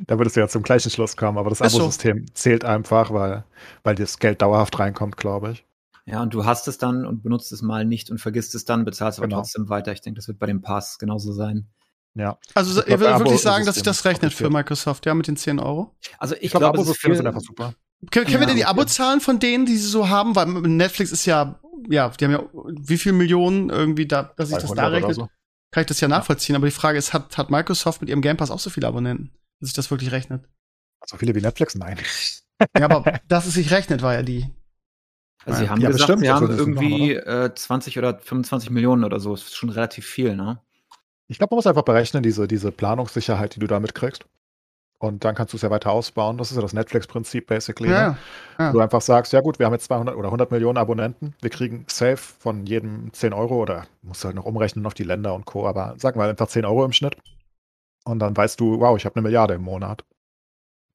[0.09, 2.35] Da würdest du ja zum gleichen Schluss kommen, aber das Abo-System so.
[2.35, 3.45] zählt einfach, weil,
[3.85, 5.65] weil das Geld dauerhaft reinkommt, glaube ich.
[6.05, 8.85] Ja, und du hast es dann und benutzt es mal nicht und vergisst es dann,
[8.85, 9.43] bezahlst aber genau.
[9.43, 9.93] trotzdem weiter.
[9.93, 11.69] Ich denke, das wird bei dem Pass genauso sein.
[12.15, 12.39] Ja.
[12.55, 15.59] Also ihr würdet wirklich sagen, dass sich das rechnet für Microsoft, ja, mit den 10
[15.59, 15.95] Euro?
[16.19, 17.75] Also ich, ich glaube, Abo-Systeme sind einfach super.
[18.11, 20.37] Können, können ja, wir denn die Abozahlen von denen, die sie so haben?
[20.37, 24.59] Weil Netflix ist ja ja, die haben ja wie viel Millionen irgendwie da, dass sich
[24.59, 25.29] das da rechnet, so.
[25.71, 26.57] kann ich das ja nachvollziehen.
[26.57, 29.33] Aber die Frage ist, hat, hat Microsoft mit ihrem Game Pass auch so viele Abonnenten,
[29.61, 30.49] dass sich das wirklich rechnet?
[31.07, 31.75] So viele wie Netflix?
[31.75, 31.99] Nein.
[32.79, 34.49] ja, aber dass es sich rechnet, war ja die.
[35.45, 39.33] Also sie haben ja, gesagt, sie haben irgendwie äh, 20 oder 25 Millionen oder so.
[39.33, 40.61] Das ist schon relativ viel, ne?
[41.29, 44.27] Ich glaube, man muss einfach berechnen, diese, diese Planungssicherheit, die du damit kriegst.
[44.99, 46.39] Und dann kannst du es ja weiter ausbauen.
[46.39, 47.91] Das ist ja das Netflix-Prinzip, basically.
[47.91, 48.19] Ja, ne?
[48.59, 48.73] ja.
[48.73, 51.35] Du einfach sagst, ja gut, wir haben jetzt 200 oder 100 Millionen Abonnenten.
[51.41, 55.05] Wir kriegen safe von jedem 10 Euro oder musst du halt noch umrechnen auf die
[55.05, 55.67] Länder und Co.
[55.67, 57.17] Aber sagen wir einfach 10 Euro im Schnitt.
[58.05, 60.05] Und dann weißt du, wow, ich habe eine Milliarde im Monat.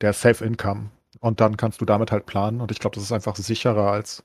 [0.02, 0.92] Der Safe Income.
[1.20, 2.62] Und dann kannst du damit halt planen.
[2.62, 4.24] Und ich glaube, das ist einfach sicherer als.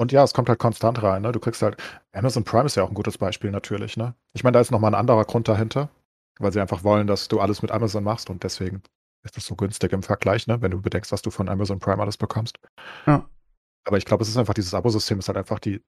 [0.00, 1.22] Und ja, es kommt halt konstant rein.
[1.22, 1.32] Ne?
[1.32, 1.76] Du kriegst halt.
[2.12, 3.96] Amazon Prime ist ja auch ein gutes Beispiel natürlich.
[3.96, 4.14] Ne?
[4.32, 5.90] Ich meine, da ist nochmal ein anderer Grund dahinter
[6.40, 8.82] weil sie einfach wollen, dass du alles mit Amazon machst und deswegen
[9.22, 10.62] ist das so günstig im Vergleich, ne?
[10.62, 12.58] wenn du bedenkst, was du von Amazon Prime alles bekommst.
[13.06, 13.28] Ja.
[13.84, 15.82] Aber ich glaube, es ist einfach, dieses Abosystem ist halt einfach die,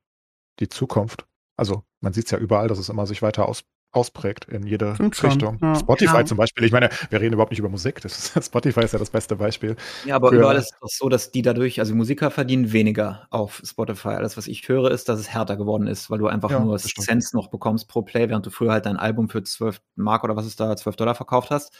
[0.60, 1.26] die Zukunft.
[1.56, 4.94] Also man sieht es ja überall, dass es immer sich weiter aus, ausprägt in jede
[4.94, 5.58] Stimmt Richtung.
[5.60, 5.74] Ja.
[5.74, 6.24] Spotify ja.
[6.24, 6.64] zum Beispiel.
[6.64, 8.04] Ich meine, wir reden überhaupt nicht über Musik.
[8.04, 9.76] Ist, Spotify ist ja das beste Beispiel.
[10.06, 14.08] Ja, aber überall ist es so, dass die dadurch, also Musiker verdienen weniger auf Spotify.
[14.08, 16.78] Alles, was ich höre, ist, dass es härter geworden ist, weil du einfach ja, nur
[16.78, 20.36] Cents noch bekommst pro Play, während du früher halt dein Album für 12 Mark oder
[20.36, 21.72] was ist da, 12 Dollar verkauft hast.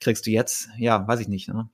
[0.00, 1.68] Kriegst du jetzt, ja, weiß ich nicht, ne?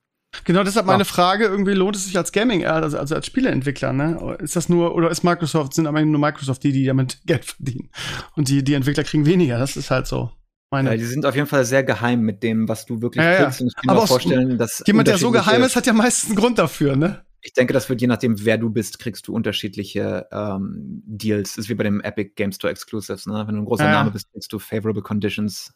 [0.44, 4.36] Genau, deshalb meine Frage, irgendwie lohnt es sich als Gaming, also, also als Spieleentwickler, ne?
[4.40, 7.90] Ist das nur, oder ist Microsoft, sind aber nur Microsoft die, die damit Geld verdienen?
[8.34, 10.30] Und die, die Entwickler kriegen weniger, das ist halt so.
[10.70, 10.90] Meine.
[10.90, 13.60] Ja, die sind auf jeden Fall sehr geheim mit dem, was du wirklich ja, kriegst.
[13.60, 14.82] Und ich kann aber mir vorstellen, dass.
[14.86, 17.22] Jemand, der so geheim ist, hat ja meistens einen Grund dafür, ne?
[17.42, 21.56] Ich denke, das wird je nachdem, wer du bist, kriegst du unterschiedliche ähm, Deals.
[21.56, 23.44] Das ist wie bei dem Epic Game Store Exclusives, ne?
[23.46, 25.74] Wenn du ein großer ja, Name bist, kriegst du favorable conditions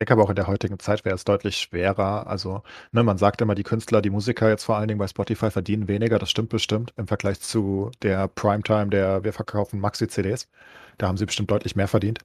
[0.00, 2.26] denke aber auch in der heutigen Zeit wäre es deutlich schwerer.
[2.26, 5.50] Also, ne, man sagt immer, die Künstler, die Musiker jetzt vor allen Dingen bei Spotify
[5.50, 6.18] verdienen weniger.
[6.18, 10.48] Das stimmt bestimmt im Vergleich zu der Primetime, der wir verkaufen Maxi-CDs.
[10.98, 12.20] Da haben sie bestimmt deutlich mehr verdient.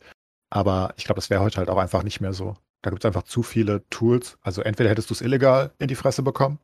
[0.49, 2.55] Aber ich glaube, das wäre heute halt auch einfach nicht mehr so.
[2.81, 4.37] Da gibt es einfach zu viele Tools.
[4.41, 6.59] Also entweder hättest du es illegal in die Fresse bekommen,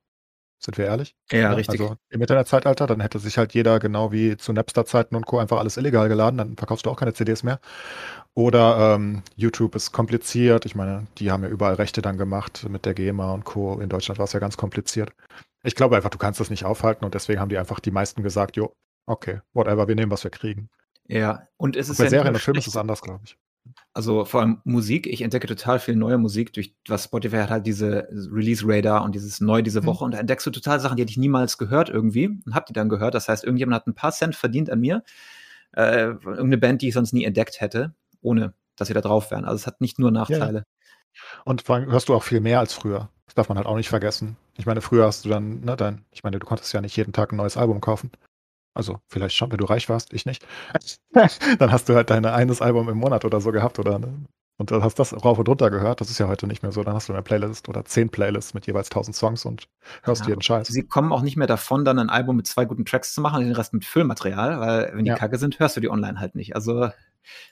[0.63, 1.15] sind wir ehrlich?
[1.31, 1.81] Ja, richtig.
[1.81, 5.39] Also im Internetzeitalter, dann hätte sich halt jeder genau wie zu Napster-Zeiten und Co.
[5.39, 7.59] einfach alles illegal geladen, dann verkaufst du auch keine CDs mehr.
[8.33, 10.65] Oder ähm, YouTube ist kompliziert.
[10.65, 13.79] Ich meine, die haben ja überall Rechte dann gemacht mit der GEMA und Co.
[13.79, 15.11] In Deutschland war es ja ganz kompliziert.
[15.63, 18.23] Ich glaube einfach, du kannst das nicht aufhalten und deswegen haben die einfach die meisten
[18.23, 18.73] gesagt, jo,
[19.05, 20.69] okay, whatever, wir nehmen, was wir kriegen.
[21.07, 23.37] Ja, und es ist bei ja Serien und Filmen ist es anders, glaube ich.
[23.93, 27.65] Also vor allem Musik, ich entdecke total viel neue Musik durch was Spotify hat halt
[27.65, 29.85] diese Release Radar und dieses neu diese mhm.
[29.85, 30.05] Woche mhm.
[30.05, 32.73] und da entdeckst du total Sachen, die hätte ich niemals gehört irgendwie und hab die
[32.73, 33.13] dann gehört.
[33.13, 35.03] Das heißt, irgendjemand hat ein paar Cent verdient an mir.
[35.73, 39.45] Äh, irgendeine Band, die ich sonst nie entdeckt hätte, ohne dass sie da drauf wären.
[39.45, 40.59] Also es hat nicht nur Nachteile.
[40.59, 40.63] Ja.
[41.45, 43.09] Und vor allem hörst du auch viel mehr als früher.
[43.25, 44.37] Das darf man halt auch nicht vergessen.
[44.57, 47.13] Ich meine, früher hast du dann, ne, dein, ich meine, du konntest ja nicht jeden
[47.13, 48.11] Tag ein neues Album kaufen.
[48.73, 50.45] Also vielleicht schon, wenn du reich warst, ich nicht.
[51.59, 54.25] dann hast du halt dein eines Album im Monat oder so gehabt oder ne?
[54.61, 56.01] und dann hast das rauf und runter gehört.
[56.01, 56.83] Das ist ja heute nicht mehr so.
[56.83, 59.67] Dann hast du eine Playlist oder zehn Playlists mit jeweils tausend Songs und
[60.03, 60.67] hörst ja, jeden Scheiß.
[60.67, 63.39] Sie kommen auch nicht mehr davon, dann ein Album mit zwei guten Tracks zu machen
[63.39, 65.17] und den Rest mit Füllmaterial, weil wenn die ja.
[65.17, 66.55] kacke sind, hörst du die online halt nicht.
[66.55, 66.89] Also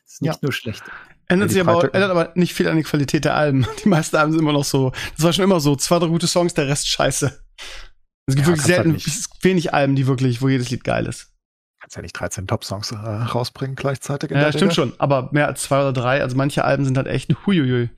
[0.05, 0.39] ist nicht ja.
[0.41, 0.83] nur schlecht.
[1.27, 3.67] Ändert sich aber, ändert aber nicht viel an die Qualität der Alben.
[3.83, 4.91] Die meisten Alben sind immer noch so.
[5.15, 5.75] Das war schon immer so.
[5.75, 7.39] Zwei, drei gute Songs, der Rest scheiße.
[8.29, 11.33] Es gibt ja, wirklich selten, halt wenig Alben, die wirklich, wo jedes Lied geil ist.
[11.81, 14.31] Kannst ja nicht 13 Top-Songs äh, rausbringen gleichzeitig.
[14.31, 14.93] ja, stimmt schon.
[14.97, 16.21] Aber mehr als zwei oder drei.
[16.21, 17.89] Also manche Alben sind halt echt huiuiui.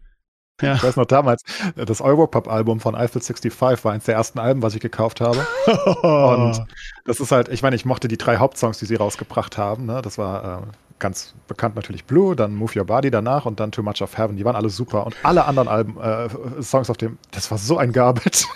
[0.62, 0.76] Ja.
[0.76, 1.44] Ich weiß noch damals,
[1.76, 5.46] das Europop-Album von Eiffel 65 war eins der ersten Alben, was ich gekauft habe.
[6.04, 6.65] und
[7.06, 9.86] das ist halt, ich meine, ich mochte die drei Hauptsongs, die sie rausgebracht haben.
[9.86, 10.02] Ne?
[10.04, 10.65] Das war äh,
[11.02, 14.38] ganz bekannt natürlich Blue, dann Move Your Body danach und dann Too Much of Heaven.
[14.38, 15.06] Die waren alle super.
[15.06, 16.30] Und alle anderen Alben, äh,
[16.64, 18.46] Songs auf dem, das war so ein Garbage.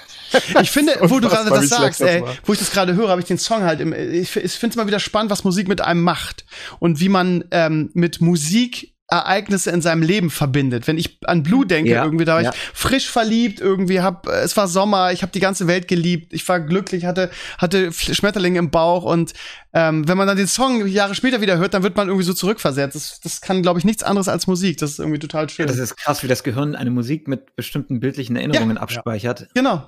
[0.60, 3.28] Ich finde, wo du gerade das sagst, ey, wo ich das gerade höre, habe ich
[3.28, 6.02] den Song halt im, ich, ich finde es mal wieder spannend, was Musik mit einem
[6.02, 6.46] macht
[6.80, 10.88] und wie man ähm, mit Musik Ereignisse in seinem Leben verbindet.
[10.88, 12.52] Wenn ich an Blue denke, ja, irgendwie, da war ja.
[12.52, 16.48] ich frisch verliebt, irgendwie hab, es war Sommer, ich habe die ganze Welt geliebt, ich
[16.50, 19.34] war glücklich, hatte, hatte Schmetterlinge im Bauch und
[19.74, 22.34] ähm, wenn man dann den Song Jahre später wieder hört, dann wird man irgendwie so
[22.34, 22.96] zurückversetzt.
[22.96, 24.78] Das, das kann, glaube ich, nichts anderes als Musik.
[24.78, 25.68] Das ist irgendwie total schön.
[25.68, 29.50] Ja, das ist krass, wie das Gehirn eine Musik mit bestimmten bildlichen Erinnerungen abspeichert.
[29.54, 29.88] Genau.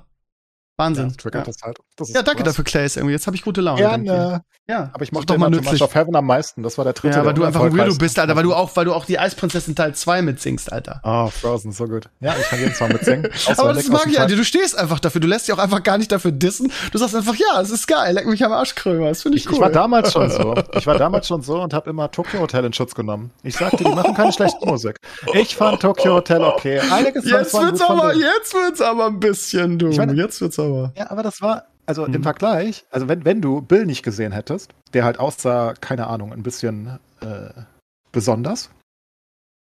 [0.77, 1.13] Wahnsinn.
[1.23, 1.45] Ja, ja.
[1.63, 1.79] Halt.
[2.07, 2.53] Ja danke krass.
[2.53, 2.95] dafür, Clays.
[2.95, 3.13] Irgendwie.
[3.13, 3.79] Jetzt habe ich gute Laune.
[3.79, 4.43] Gerne.
[4.69, 5.81] Ja, aber ich mochte doch mal nützlich.
[5.81, 6.61] of Heaven am meisten.
[6.61, 7.17] Das war der dritte.
[7.17, 8.35] Ja, weil du einfach ein Weirdo bist, Alter.
[8.35, 10.99] Weil du auch, weil du auch die Eisprinzessin Teil 2 mitsingst, Alter.
[11.05, 12.09] Oh, Frozen, so gut.
[12.19, 13.31] Ja, ich kann jeden Song mitsingen.
[13.57, 14.35] aber das mag ich, Alter.
[14.35, 15.21] Du stehst einfach dafür.
[15.21, 16.69] Du lässt dich auch einfach gar nicht dafür dissen.
[16.91, 18.13] Du sagst einfach, ja, es ist geil.
[18.13, 19.07] Leck mich am Arschkrömer.
[19.07, 19.55] Das finde ich, ich cool.
[19.55, 20.53] Ich war damals schon so.
[20.77, 23.31] Ich war damals schon so und habe immer Tokyo Hotel in Schutz genommen.
[23.43, 24.99] Ich sagte, die machen keine schlechte Musik.
[25.33, 26.81] Ich fand Tokyo Hotel okay.
[26.91, 29.91] Einige Songs jetzt wird's aber, jetzt wird's aber ein bisschen dumm.
[30.15, 30.66] Jetzt wird's aber.
[30.95, 32.15] Ja, aber das war war, also mhm.
[32.15, 36.33] im Vergleich, also wenn, wenn du Bill nicht gesehen hättest, der halt aussah, keine Ahnung,
[36.33, 37.49] ein bisschen äh,
[38.11, 38.69] besonders.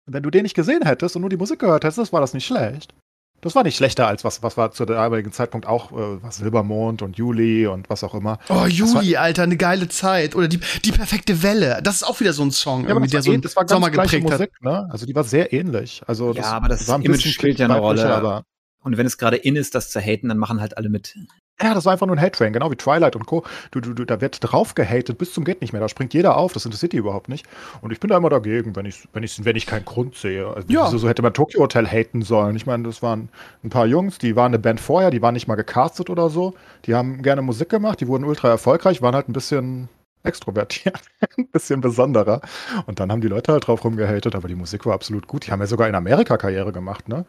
[0.07, 2.45] Wenn du den nicht gesehen hättest und nur die Musik gehört hättest, war das nicht
[2.45, 2.93] schlecht.
[3.41, 6.37] Das war nicht schlechter als was, was war zu der damaligen Zeitpunkt auch äh, was
[6.37, 8.39] Silbermond und Juli und was auch immer.
[8.49, 10.35] Oh, Juli, Alter, eine geile Zeit.
[10.35, 11.79] Oder die, die perfekte Welle.
[11.83, 14.23] Das ist auch wieder so ein Song, ja, der so einen das war Sommer geprägt
[14.23, 14.61] Musik, hat.
[14.61, 14.87] Ne?
[14.89, 16.01] Also die war sehr ähnlich.
[16.07, 18.15] Also ja, aber das war ein Image spielt ja eine Rolle.
[18.15, 18.45] Aber
[18.85, 21.15] und wenn es gerade in ist, das zu haten, dann machen halt alle mit.
[21.59, 23.43] Ja, das war einfach nur ein Hate-Train, genau wie Twilight und Co.
[23.71, 25.81] Du, du, du, da wird drauf gehatet bis zum geht nicht mehr.
[25.81, 27.47] Da springt jeder auf, das interessiert die überhaupt nicht.
[27.81, 30.47] Und ich bin da immer dagegen, wenn ich, wenn ich, wenn ich keinen Grund sehe.
[30.47, 30.87] Also, ja.
[30.87, 32.55] so, so hätte man Tokyo Hotel haten sollen.
[32.55, 33.29] Ich meine, das waren
[33.63, 36.53] ein paar Jungs, die waren eine Band vorher, die waren nicht mal gecastet oder so.
[36.85, 39.89] Die haben gerne Musik gemacht, die wurden ultra erfolgreich, waren halt ein bisschen
[40.23, 40.99] extrovertiert,
[41.37, 42.41] ein bisschen besonderer.
[42.85, 45.47] Und dann haben die Leute halt drauf rumgehatet, aber die Musik war absolut gut.
[45.47, 47.25] Die haben ja sogar in Amerika Karriere gemacht, ne?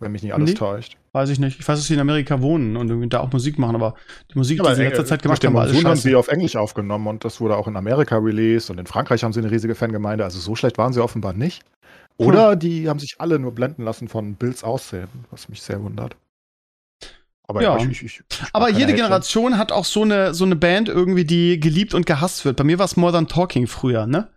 [0.00, 0.96] Wenn mich nicht alles nee, täuscht.
[1.12, 1.60] Weiß ich nicht.
[1.60, 3.94] Ich weiß, dass sie in Amerika wohnen und da auch Musik machen, aber
[4.32, 6.28] die Musik, ja, die sie in letzter Zeit gemacht haben, war alles haben sie auf
[6.28, 9.50] Englisch aufgenommen und das wurde auch in Amerika released und in Frankreich haben sie eine
[9.50, 10.24] riesige Fangemeinde.
[10.24, 11.62] Also so schlecht waren sie offenbar nicht.
[12.16, 12.58] Oder hm.
[12.58, 16.16] die haben sich alle nur blenden lassen von Bills Aussehen, was mich sehr wundert.
[17.46, 17.76] Aber, ja.
[17.76, 18.94] ich, ich, ich, aber jede Hate.
[18.94, 22.56] Generation hat auch so eine, so eine Band irgendwie, die geliebt und gehasst wird.
[22.56, 24.28] Bei mir war es Modern Talking früher, ne?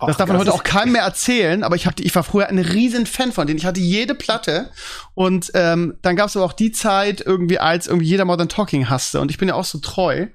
[0.00, 2.48] Ach, das darf man heute auch keinem mehr erzählen, aber ich, hab, ich war früher
[2.48, 3.58] ein riesen Fan von denen.
[3.58, 4.70] Ich hatte jede Platte
[5.14, 8.88] und ähm, dann gab es aber auch die Zeit irgendwie, als irgendwie jeder Modern Talking
[8.88, 10.26] hasste und ich bin ja auch so treu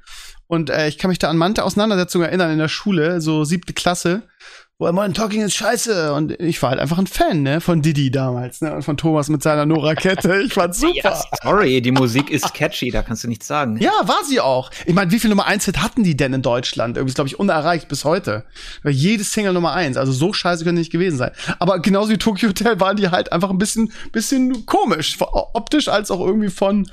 [0.47, 3.73] und äh, ich kann mich da an manche Auseinandersetzungen erinnern in der Schule, so siebte
[3.73, 4.23] Klasse,
[4.77, 6.13] Well, Modern Talking ist scheiße.
[6.13, 9.29] Und ich war halt einfach ein Fan, ne, von Didi damals, ne, und von Thomas
[9.29, 10.41] mit seiner Nora-Kette.
[10.41, 10.93] Ich fand's super.
[11.01, 13.77] Ja, sorry, die Musik ist catchy, da kannst du nichts sagen.
[13.77, 14.71] Ja, war sie auch.
[14.85, 16.97] Ich meine, wie viel Nummer 1 Hit hatten die denn in Deutschland?
[16.97, 18.43] Irgendwie ist, glaube ich, unerreicht bis heute.
[18.83, 19.95] Weil jedes Single Nummer 1.
[19.95, 21.31] Also so scheiße können die nicht gewesen sein.
[21.57, 25.15] Aber genauso wie Tokyo Hotel waren die halt einfach ein bisschen, bisschen komisch.
[25.21, 26.85] Optisch als auch irgendwie von,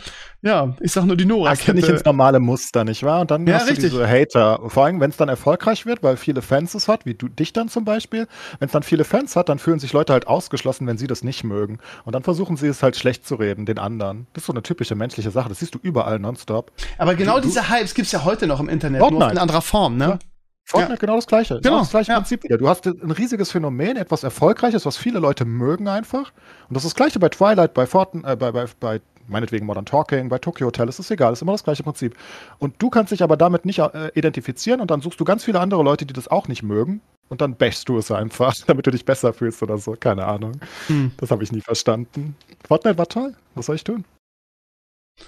[0.42, 1.50] ja, ich sag nur die Nora.
[1.50, 3.20] Passt nicht ins normale Muster, nicht wahr?
[3.20, 3.90] Und dann ja, hast richtig.
[3.92, 4.60] du diese Hater.
[4.66, 7.52] Vor allem, wenn es dann erfolgreich wird, weil viele Fans es hat, wie du dich
[7.52, 8.26] dann zum Beispiel.
[8.58, 11.22] Wenn es dann viele Fans hat, dann fühlen sich Leute halt ausgeschlossen, wenn sie das
[11.22, 11.78] nicht mögen.
[12.04, 14.26] Und dann versuchen sie es halt schlecht zu reden, den anderen.
[14.32, 15.48] Das ist so eine typische menschliche Sache.
[15.48, 16.72] Das siehst du überall nonstop.
[16.98, 19.24] Aber genau du, diese Hypes gibt's ja heute noch im Internet, Fortnite.
[19.24, 20.04] nur in anderer Form, ne?
[20.04, 20.18] Ja.
[20.64, 20.98] Fortnite ja.
[20.98, 21.60] genau das gleiche.
[21.60, 22.18] Genau, das gleiche ja.
[22.18, 22.58] Prinzip wieder.
[22.58, 26.32] Du hast ein riesiges Phänomen, etwas Erfolgreiches, was viele Leute mögen einfach.
[26.68, 29.86] Und das ist das gleiche bei Twilight, bei Fortnite, äh, bei, bei, bei meinetwegen Modern
[29.86, 32.16] Talking, bei Tokyo Hotel, ist es egal, ist immer das gleiche Prinzip.
[32.58, 35.60] Und du kannst dich aber damit nicht äh, identifizieren und dann suchst du ganz viele
[35.60, 38.90] andere Leute, die das auch nicht mögen und dann bashst du es einfach, damit du
[38.90, 40.60] dich besser fühlst oder so, keine Ahnung.
[40.88, 41.12] Hm.
[41.16, 42.36] Das habe ich nie verstanden.
[42.66, 44.04] Fortnite war toll, was soll ich tun?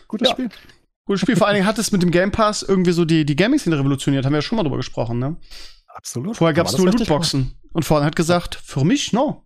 [0.09, 0.35] Gutes ja.
[0.35, 0.49] Spiel.
[1.07, 3.37] Gutes Spiel, vor allen Dingen hat es mit dem Game Pass irgendwie so die, die
[3.37, 5.37] Gaming-Szene revolutioniert, haben wir ja schon mal drüber gesprochen, ne?
[5.89, 6.37] Absolut.
[6.37, 7.55] Vorher gab es nur Lootboxen.
[7.73, 9.45] Und vorhin hat gesagt, für mich, no.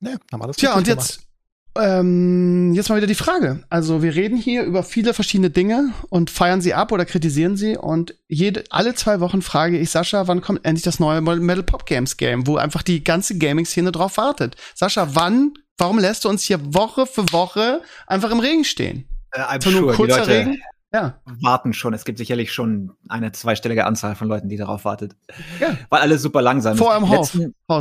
[0.00, 1.31] Nee, haben das Tja, und jetzt, gemacht.
[1.74, 3.62] Ähm, jetzt mal wieder die Frage.
[3.70, 7.76] Also wir reden hier über viele verschiedene Dinge und feiern sie ab oder kritisieren sie.
[7.76, 11.86] Und jede, alle zwei Wochen frage ich Sascha, wann kommt endlich das neue Metal Pop
[11.86, 14.56] Games Game, wo einfach die ganze Gaming-Szene drauf wartet.
[14.74, 19.08] Sascha, wann, warum lässt du uns hier Woche für Woche einfach im Regen stehen?
[19.30, 20.60] Äh, I'm sure, nur kurzer Regen?
[20.94, 21.14] Ja.
[21.40, 21.94] warten schon.
[21.94, 25.16] Es gibt sicherlich schon eine zweistellige Anzahl von Leuten, die darauf wartet.
[25.58, 25.74] Ja.
[25.88, 27.32] Weil alles super langsam Vor allem Haus.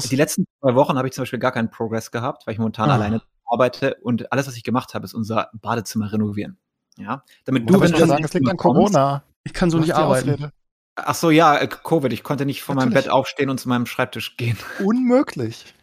[0.08, 2.90] Die letzten zwei Wochen habe ich zum Beispiel gar keinen Progress gehabt, weil ich momentan
[2.90, 2.94] ah.
[2.94, 6.58] alleine arbeite und alles, was ich gemacht habe, ist unser Badezimmer renovieren.
[6.98, 9.24] Ja, damit du, wenn du sagen, es liegt an Corona.
[9.44, 10.32] Ich kann so nicht arbeiten.
[10.32, 10.52] Ausrede.
[10.96, 12.12] Ach so, ja, äh, Covid.
[12.14, 12.94] Ich konnte nicht von Natürlich.
[12.94, 14.58] meinem Bett aufstehen und zu meinem Schreibtisch gehen.
[14.84, 15.74] Unmöglich.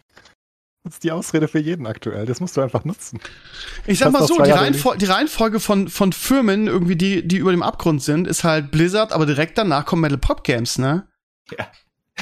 [0.85, 2.25] Das ist die Ausrede für jeden aktuell.
[2.25, 3.21] Das musst du einfach nutzen.
[3.87, 7.51] Ich sag mal so, die, Reihenfol die, Reihenfolge von, von Firmen, irgendwie, die, die über
[7.51, 11.09] dem Abgrund sind, ist halt Blizzard, aber direkt danach kommen Metal Pop Games, ne?
[11.59, 11.67] Ja.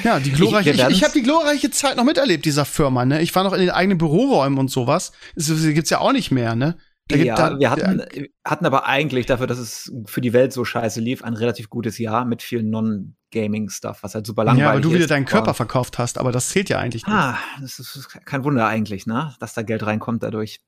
[0.03, 0.71] Ja, die glorreiche.
[0.71, 3.05] Ich, ich, habe die glorreiche Zeit noch miterlebt dieser Firma.
[3.05, 5.11] Ne, ich war noch in den eigenen Büroräumen und sowas.
[5.35, 6.55] Das, gibt's ja auch nicht mehr.
[6.55, 6.77] Ne.
[7.07, 10.51] Da ja, da, wir hatten, äh, hatten aber eigentlich dafür, dass es für die Welt
[10.51, 14.67] so scheiße lief, ein relativ gutes Jahr mit viel Non-Gaming-Stuff, was halt super langweilig ist.
[14.67, 17.15] Ja, weil du wieder deinen Körper verkauft hast, aber das zählt ja eigentlich nicht.
[17.15, 20.59] Ah, das ist kein Wunder eigentlich, ne, dass da Geld reinkommt dadurch.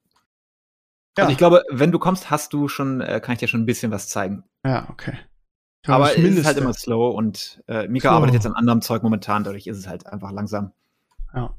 [1.18, 1.26] Ja.
[1.26, 3.66] Und ich glaube, wenn du kommst, hast du schon, äh, kann ich dir schon ein
[3.66, 4.44] bisschen was zeigen.
[4.66, 5.18] Ja, okay.
[5.86, 8.16] Aber es ist halt immer slow und äh, Mika slow.
[8.16, 10.74] arbeitet jetzt an anderem Zeug momentan, dadurch ist es halt einfach langsam.
[11.34, 11.56] Ja.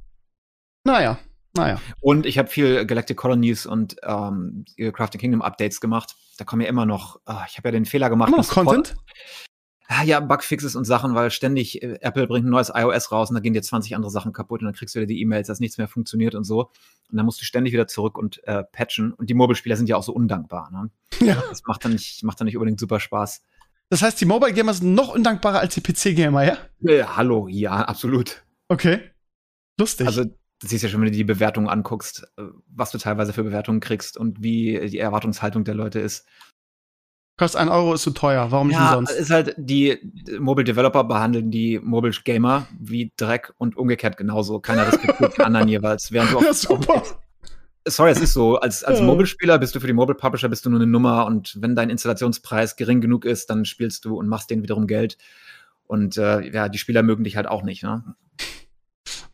[0.84, 1.18] Naja,
[1.56, 1.80] naja.
[2.00, 6.16] Und ich habe viel Galactic Colonies und ähm, Crafting Kingdom Updates gemacht.
[6.38, 8.28] Da kommen ja immer noch, oh, ich habe ja den Fehler gemacht.
[8.28, 8.96] Immer noch Content?
[9.88, 13.34] Ah, ja, Bugfixes und Sachen, weil ständig äh, Apple bringt ein neues iOS raus und
[13.34, 15.58] da gehen dir 20 andere Sachen kaputt und dann kriegst du wieder die E-Mails, dass
[15.58, 16.70] nichts mehr funktioniert und so.
[17.10, 19.12] Und dann musst du ständig wieder zurück und äh, patchen.
[19.12, 20.70] Und die Mobile-Spieler sind ja auch so undankbar.
[20.70, 20.90] Ne?
[21.26, 21.42] Ja.
[21.50, 23.42] Das macht dann, nicht, macht dann nicht unbedingt super Spaß.
[23.90, 26.58] Das heißt, die Mobile Gamer sind noch undankbarer als die PC Gamer, ja?
[26.86, 28.44] Äh, hallo, ja, absolut.
[28.68, 29.00] Okay.
[29.78, 30.06] Lustig.
[30.06, 33.42] Also, du siehst ja schon, wenn du die Bewertungen anguckst, äh, was du teilweise für
[33.42, 36.24] Bewertungen kriegst und wie die Erwartungshaltung der Leute ist.
[37.36, 39.18] Kostet ein Euro ist zu teuer, warum nicht ja, umsonst?
[39.18, 39.98] ist halt, die
[40.38, 44.60] Mobile Developer behandeln die Mobile Gamer wie Dreck und umgekehrt genauso.
[44.60, 46.12] Keiner respektiert den anderen jeweils.
[46.12, 47.02] Während du ja, super
[47.86, 50.80] sorry, es ist so, als, als Mobile-Spieler bist du für die Mobile-Publisher bist du nur
[50.80, 54.62] eine Nummer und wenn dein Installationspreis gering genug ist, dann spielst du und machst denen
[54.62, 55.16] wiederum Geld.
[55.86, 58.04] Und äh, ja, die Spieler mögen dich halt auch nicht, ne?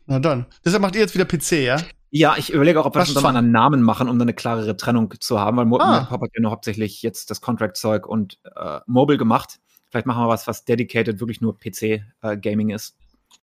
[0.05, 0.45] Na dann.
[0.65, 1.77] Deshalb macht ihr jetzt wieder PC, ja?
[2.09, 4.77] Ja, ich überlege auch, ob wir schon mal einen Namen machen, um dann eine klarere
[4.77, 6.05] Trennung zu haben, weil Mo ah.
[6.05, 9.59] Pop hat ja nur hauptsächlich jetzt das Contract-Zeug und äh, Mobile gemacht.
[9.89, 12.97] Vielleicht machen wir was, was dedicated wirklich nur PC-Gaming äh, ist.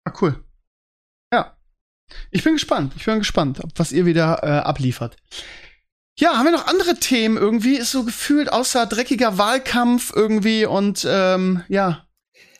[0.04, 0.36] Ah, cool.
[2.32, 2.93] Ich bin gespannt.
[2.95, 5.17] Ich bin gespannt, was ihr wieder äh, abliefert.
[6.17, 7.76] Ja, haben wir noch andere Themen irgendwie?
[7.78, 12.06] Ist so gefühlt außer dreckiger Wahlkampf irgendwie und ähm, ja.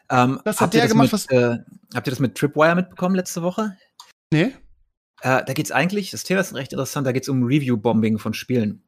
[0.10, 1.30] Ähm, das hat der gemacht, mit, was.
[1.30, 1.58] Äh,
[1.94, 3.78] habt ihr das mit Tripwire mitbekommen letzte Woche?
[4.32, 4.54] Nee.
[5.22, 8.84] Äh, da geht's eigentlich, das Thema ist recht interessant, da geht's um Review-Bombing von Spielen.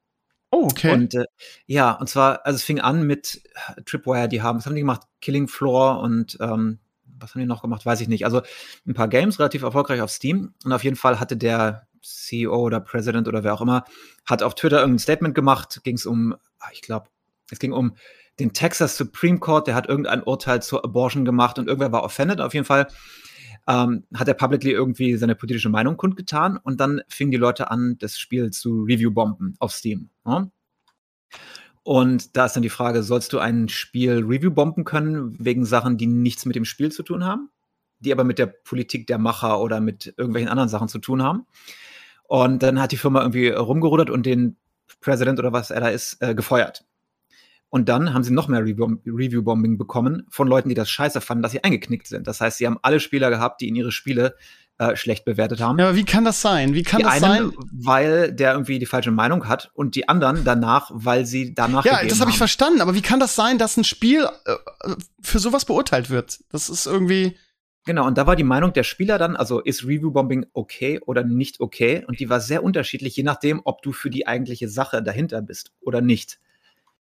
[0.50, 0.92] Oh, okay.
[0.92, 1.26] Und äh,
[1.66, 3.42] ja, und zwar, also es fing an mit
[3.76, 5.02] äh, Tripwire, die haben, was haben die gemacht?
[5.22, 6.80] Killing Floor und ähm,
[7.24, 7.86] was haben die noch gemacht?
[7.86, 8.26] Weiß ich nicht.
[8.26, 8.42] Also
[8.86, 10.54] ein paar Games, relativ erfolgreich auf Steam.
[10.64, 13.86] Und auf jeden Fall hatte der CEO oder President oder wer auch immer,
[14.26, 15.82] hat auf Twitter irgendein Statement gemacht.
[15.84, 17.08] Ging es um, ah, ich glaube,
[17.50, 17.96] es ging um
[18.40, 22.42] den Texas Supreme Court, der hat irgendein Urteil zur Abortion gemacht und irgendwer war offended.
[22.42, 22.88] Auf jeden Fall
[23.68, 27.98] ähm, hat er publicly irgendwie seine politische Meinung kundgetan und dann fingen die Leute an,
[28.00, 30.10] das Spiel zu review-bomben auf Steam.
[30.26, 30.52] Ne?
[31.84, 35.98] Und da ist dann die Frage, sollst du ein Spiel review bomben können wegen Sachen,
[35.98, 37.50] die nichts mit dem Spiel zu tun haben?
[38.04, 41.46] die aber mit der Politik der Macher oder mit irgendwelchen anderen Sachen zu tun haben.
[42.24, 44.58] Und dann hat die Firma irgendwie rumgerudert und den
[45.02, 46.86] Präsident oder was er da ist, äh, gefeuert.
[47.74, 51.54] Und dann haben sie noch mehr Review-Bombing bekommen von Leuten, die das scheiße fanden, dass
[51.54, 52.28] sie eingeknickt sind.
[52.28, 54.36] Das heißt, sie haben alle Spieler gehabt, die in ihre Spiele
[54.78, 55.80] äh, schlecht bewertet haben.
[55.80, 56.76] Ja, aber wie kann das sein?
[56.76, 57.54] Wie kann die das einen, sein?
[57.72, 61.84] Weil der irgendwie die falsche Meinung hat und die anderen danach, weil sie danach.
[61.84, 62.80] Ja, das habe ich verstanden.
[62.80, 64.56] Aber wie kann das sein, dass ein Spiel äh,
[65.24, 66.42] für sowas beurteilt wird?
[66.52, 67.40] Das ist irgendwie.
[67.88, 71.60] Genau, und da war die Meinung der Spieler dann, also ist Review-Bombing okay oder nicht
[71.60, 72.06] okay?
[72.08, 75.72] Und die war sehr unterschiedlich, je nachdem, ob du für die eigentliche Sache dahinter bist
[75.82, 76.38] oder nicht.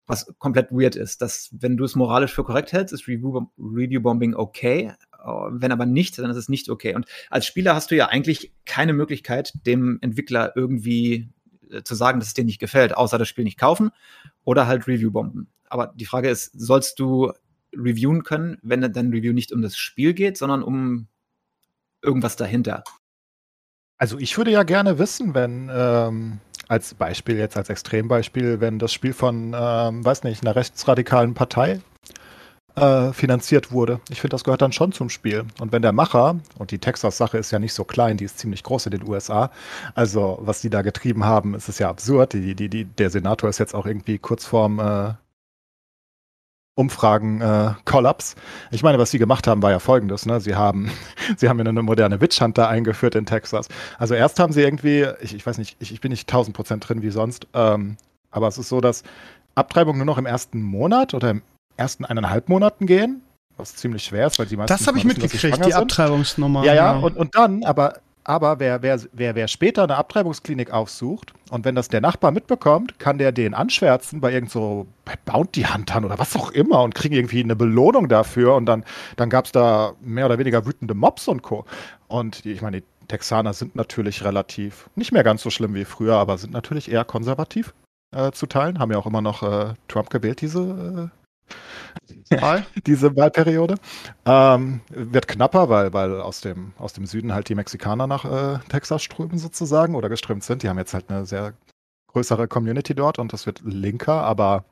[0.05, 4.91] Was komplett weird ist, dass wenn du es moralisch für korrekt hältst, ist Review-Bombing okay,
[5.23, 6.95] äh, wenn aber nicht, dann ist es nicht okay.
[6.95, 11.29] Und als Spieler hast du ja eigentlich keine Möglichkeit, dem Entwickler irgendwie
[11.71, 13.91] äh, zu sagen, dass es dir nicht gefällt, außer das Spiel nicht kaufen
[14.43, 15.47] oder halt Review-Bomben.
[15.69, 17.31] Aber die Frage ist, sollst du
[17.75, 21.07] reviewen können, wenn dein Review nicht um das Spiel geht, sondern um
[22.01, 22.83] irgendwas dahinter.
[23.97, 28.93] Also ich würde ja gerne wissen, wenn ähm, als Beispiel jetzt als Extrembeispiel, wenn das
[28.93, 31.79] Spiel von, ähm, weiß nicht, einer rechtsradikalen Partei
[32.75, 33.99] äh, finanziert wurde.
[34.09, 35.45] Ich finde, das gehört dann schon zum Spiel.
[35.59, 38.63] Und wenn der Macher, und die Texas-Sache ist ja nicht so klein, die ist ziemlich
[38.63, 39.51] groß in den USA,
[39.95, 42.33] also was die da getrieben haben, ist es ja absurd.
[42.33, 45.13] Die, die, die, der Senator ist jetzt auch irgendwie kurz vorm äh,
[46.75, 48.35] Umfragen äh, Kollaps.
[48.71, 50.25] Ich meine, was sie gemacht haben, war ja folgendes.
[50.25, 50.41] Ne?
[50.41, 50.91] Sie haben,
[51.37, 53.67] sie haben eine moderne Witch Hunter eingeführt in Texas.
[53.99, 56.87] Also erst haben sie irgendwie, ich, ich weiß nicht, ich, ich bin nicht 1000 Prozent
[56.87, 57.97] drin wie sonst, ähm,
[58.31, 59.03] aber es ist so, dass
[59.55, 61.43] Abtreibungen nur noch im ersten Monat oder im
[61.77, 63.21] ersten eineinhalb Monaten gehen,
[63.57, 64.73] was ziemlich schwer ist, weil die meisten.
[64.75, 66.65] Das habe ich mitgekriegt, die Abtreibungsnummer.
[66.65, 66.99] Ja, ja, ja.
[66.99, 71.75] Und, und dann, aber aber wer, wer, wer, wer später eine Abtreibungsklinik aufsucht und wenn
[71.75, 74.87] das der Nachbar mitbekommt, kann der den anschwärzen bei irgend so
[75.25, 78.85] Bounty Huntern oder was auch immer und kriegen irgendwie eine Belohnung dafür und dann,
[79.17, 81.65] dann gab es da mehr oder weniger wütende Mobs und Co.
[82.07, 85.85] Und die, ich meine, die Texaner sind natürlich relativ, nicht mehr ganz so schlimm wie
[85.85, 87.73] früher, aber sind natürlich eher konservativ
[88.15, 91.22] äh, zu teilen, haben ja auch immer noch äh, Trump gewählt, diese äh,
[92.29, 93.75] Wahl, diese Wahlperiode.
[94.25, 98.59] Ähm, wird knapper, weil, weil aus, dem, aus dem Süden halt die Mexikaner nach äh,
[98.69, 100.63] Texas strömen sozusagen oder geströmt sind.
[100.63, 101.53] Die haben jetzt halt eine sehr
[102.07, 104.65] größere Community dort und das wird linker, aber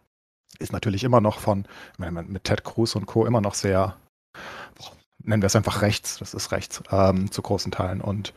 [0.60, 1.66] ist natürlich immer noch von,
[1.98, 3.26] mit Ted Cruz und Co.
[3.26, 3.96] immer noch sehr,
[5.24, 8.02] nennen wir es einfach rechts, das ist rechts, ähm, zu großen Teilen.
[8.02, 8.34] Und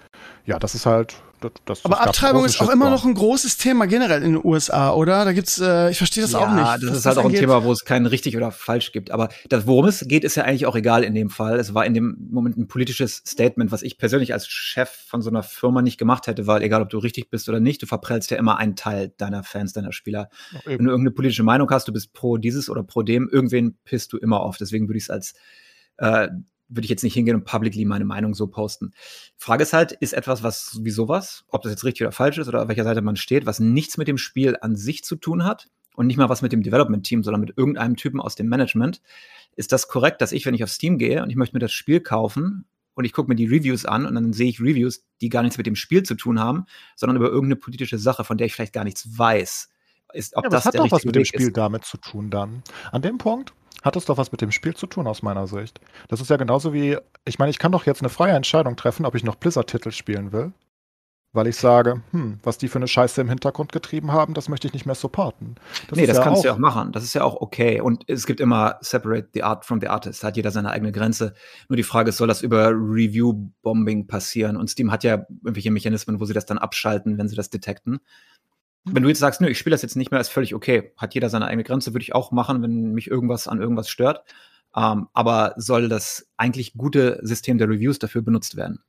[0.47, 1.17] ja, das ist halt
[1.65, 5.25] das, Aber Abtreibung ist auch immer noch ein großes Thema generell in den USA, oder?
[5.25, 6.65] Da gibt's, äh, ich verstehe das ja, auch nicht.
[6.65, 9.11] Ja, das ist halt auch ein Thema, wo es kein richtig oder falsch gibt.
[9.11, 11.59] Aber das, worum es geht, ist ja eigentlich auch egal in dem Fall.
[11.59, 15.31] Es war in dem Moment ein politisches Statement, was ich persönlich als Chef von so
[15.31, 18.31] einer Firma nicht gemacht hätte, weil egal, ob du richtig bist oder nicht, du verprellst
[18.31, 20.29] ja immer einen Teil deiner Fans, deiner Spieler.
[20.65, 24.13] Wenn du irgendeine politische Meinung hast, du bist pro dieses oder pro dem, irgendwen pisst
[24.13, 24.57] du immer auf.
[24.57, 25.35] Deswegen würde ich es als
[25.99, 26.29] äh,
[26.75, 28.93] würde ich jetzt nicht hingehen und publicly meine Meinung so posten.
[29.37, 32.49] Frage ist halt, ist etwas, was wie sowas, ob das jetzt richtig oder falsch ist
[32.49, 35.45] oder auf welcher Seite man steht, was nichts mit dem Spiel an sich zu tun
[35.45, 39.01] hat und nicht mal was mit dem Development-Team, sondern mit irgendeinem Typen aus dem Management,
[39.57, 41.73] ist das korrekt, dass ich, wenn ich auf Steam gehe und ich möchte mir das
[41.73, 45.29] Spiel kaufen und ich gucke mir die Reviews an und dann sehe ich Reviews, die
[45.29, 48.47] gar nichts mit dem Spiel zu tun haben, sondern über irgendeine politische Sache, von der
[48.47, 49.69] ich vielleicht gar nichts weiß.
[50.13, 51.57] Ist, ob ja, das, das hat doch was mit dem Spiel ist.
[51.57, 52.63] damit zu tun dann.
[52.93, 53.53] An dem Punkt
[53.85, 55.79] hat es doch was mit dem Spiel zu tun aus meiner Sicht.
[56.09, 59.05] Das ist ja genauso wie, ich meine, ich kann doch jetzt eine freie Entscheidung treffen,
[59.05, 60.53] ob ich noch Blizzard-Titel spielen will.
[61.35, 64.69] Weil ich sage, hm, was die für eine Scheiße im Hintergrund getrieben haben, das möchte
[64.69, 65.57] ich nicht mehr supporten.
[65.89, 66.93] Das nee, das ja kannst du ja auch machen.
[66.93, 67.81] Das ist ja auch okay.
[67.81, 70.23] Und es gibt immer separate the art from the artist.
[70.23, 71.35] Da hat jeder seine eigene Grenze.
[71.69, 74.57] Nur die Frage ist, soll das über Review-Bombing passieren?
[74.57, 77.99] Und Steam hat ja irgendwelche Mechanismen, wo sie das dann abschalten, wenn sie das detekten.
[78.85, 80.93] Wenn du jetzt sagst, nö, ich spiele das jetzt nicht mehr, ist völlig okay.
[80.97, 84.25] Hat jeder seine eigene Grenze, würde ich auch machen, wenn mich irgendwas an irgendwas stört.
[84.77, 88.83] Ähm, aber soll das eigentlich gute System der Reviews dafür benutzt werden?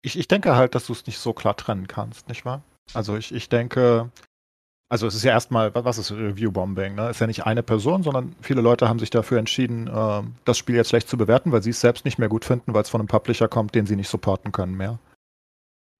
[0.00, 2.62] Ich, ich denke halt, dass du es nicht so klar trennen kannst, nicht wahr?
[2.94, 4.10] Also ich, ich denke,
[4.88, 6.94] also es ist ja erstmal, was ist Review-Bombing?
[6.94, 7.10] Ne?
[7.10, 10.76] Ist ja nicht eine Person, sondern viele Leute haben sich dafür entschieden, äh, das Spiel
[10.76, 13.00] jetzt schlecht zu bewerten, weil sie es selbst nicht mehr gut finden, weil es von
[13.00, 15.00] einem Publisher kommt, den sie nicht supporten können mehr.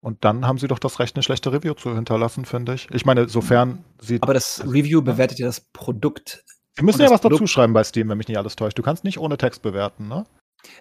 [0.06, 2.86] Und dann haben sie doch das Recht, eine schlechte Review zu hinterlassen, finde ich.
[2.92, 4.22] Ich meine, sofern sie.
[4.22, 6.44] Aber das Review bewertet ja das Produkt.
[6.76, 8.78] Sie müssen ja was Produkt dazu schreiben bei Steam, wenn mich nicht alles täuscht.
[8.78, 10.24] Du kannst nicht ohne Text bewerten, ne?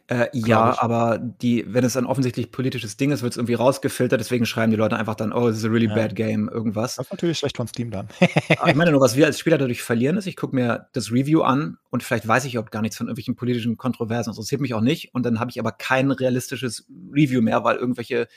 [0.07, 4.19] Äh, ja, aber die, wenn es ein offensichtlich politisches Ding ist, wird es irgendwie rausgefiltert,
[4.19, 5.95] deswegen schreiben die Leute einfach dann, oh, this is a really ja.
[5.95, 6.95] bad game, irgendwas.
[6.95, 8.07] Das ist natürlich schlecht von Steam dann.
[8.19, 11.41] ich meine nur, was wir als Spieler dadurch verlieren, ist, ich gucke mir das Review
[11.41, 14.75] an und vielleicht weiß ich überhaupt gar nichts von irgendwelchen politischen Kontroversen, das interessiert mich
[14.75, 18.27] auch nicht und dann habe ich aber kein realistisches Review mehr, weil irgendwelche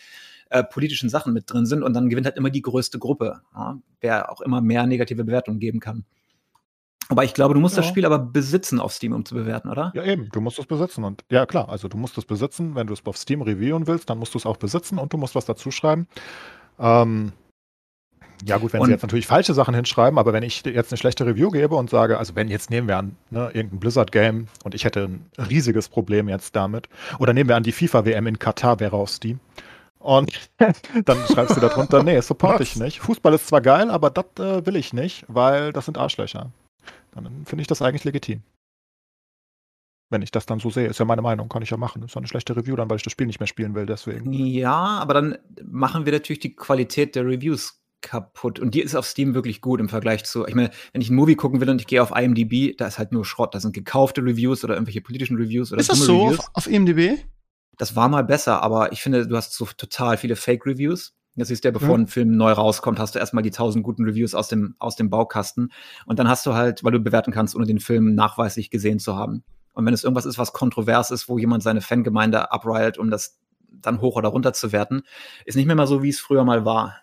[0.50, 3.78] äh, politischen Sachen mit drin sind und dann gewinnt halt immer die größte Gruppe, ja,
[4.00, 6.04] wer auch immer mehr negative Bewertungen geben kann.
[7.10, 7.82] Aber ich glaube, du musst ja.
[7.82, 9.92] das Spiel aber besitzen auf Steam, um zu bewerten, oder?
[9.94, 11.04] Ja, eben, du musst es besitzen.
[11.04, 12.74] Und ja, klar, also du musst es besitzen.
[12.74, 15.16] Wenn du es auf Steam reviewen willst, dann musst du es auch besitzen und du
[15.16, 16.06] musst was dazu schreiben.
[16.78, 17.32] Ähm,
[18.44, 20.98] ja, gut, wenn und sie jetzt natürlich falsche Sachen hinschreiben, aber wenn ich jetzt eine
[20.98, 24.74] schlechte Review gebe und sage, also wenn jetzt nehmen wir an, ne, irgendein Blizzard-Game und
[24.74, 26.88] ich hätte ein riesiges Problem jetzt damit,
[27.18, 29.40] oder nehmen wir an, die FIFA-WM in Katar wäre auf Steam.
[29.98, 30.32] Und
[31.04, 33.00] dann schreibst du darunter, nee, support ich nicht.
[33.00, 36.52] Fußball ist zwar geil, aber das äh, will ich nicht, weil das sind Arschlöcher.
[37.12, 38.42] Dann finde ich das eigentlich legitim.
[40.10, 42.02] Wenn ich das dann so sehe, ist ja meine Meinung, kann ich ja machen.
[42.02, 44.32] Ist ja eine schlechte Review dann, weil ich das Spiel nicht mehr spielen will, deswegen.
[44.32, 48.58] Ja, aber dann machen wir natürlich die Qualität der Reviews kaputt.
[48.58, 51.16] Und die ist auf Steam wirklich gut im Vergleich zu, ich meine, wenn ich ein
[51.16, 53.54] Movie gucken will und ich gehe auf IMDb, da ist halt nur Schrott.
[53.54, 57.18] Da sind gekaufte Reviews oder irgendwelche politischen Reviews oder Ist das so auf, auf IMDb?
[57.78, 61.14] Das war mal besser, aber ich finde, du hast so total viele Fake-Reviews.
[61.36, 61.98] Das ist ja, bevor ja.
[61.98, 65.08] ein Film neu rauskommt, hast du erstmal die tausend guten Reviews aus dem, aus dem
[65.08, 65.72] Baukasten.
[66.04, 69.16] Und dann hast du halt, weil du bewerten kannst, ohne den Film nachweislich gesehen zu
[69.16, 69.44] haben.
[69.72, 73.38] Und wenn es irgendwas ist, was kontrovers ist, wo jemand seine Fangemeinde abreilt, um das
[73.70, 75.02] dann hoch oder runter zu werten,
[75.44, 76.96] ist nicht mehr mal so, wie es früher mal war.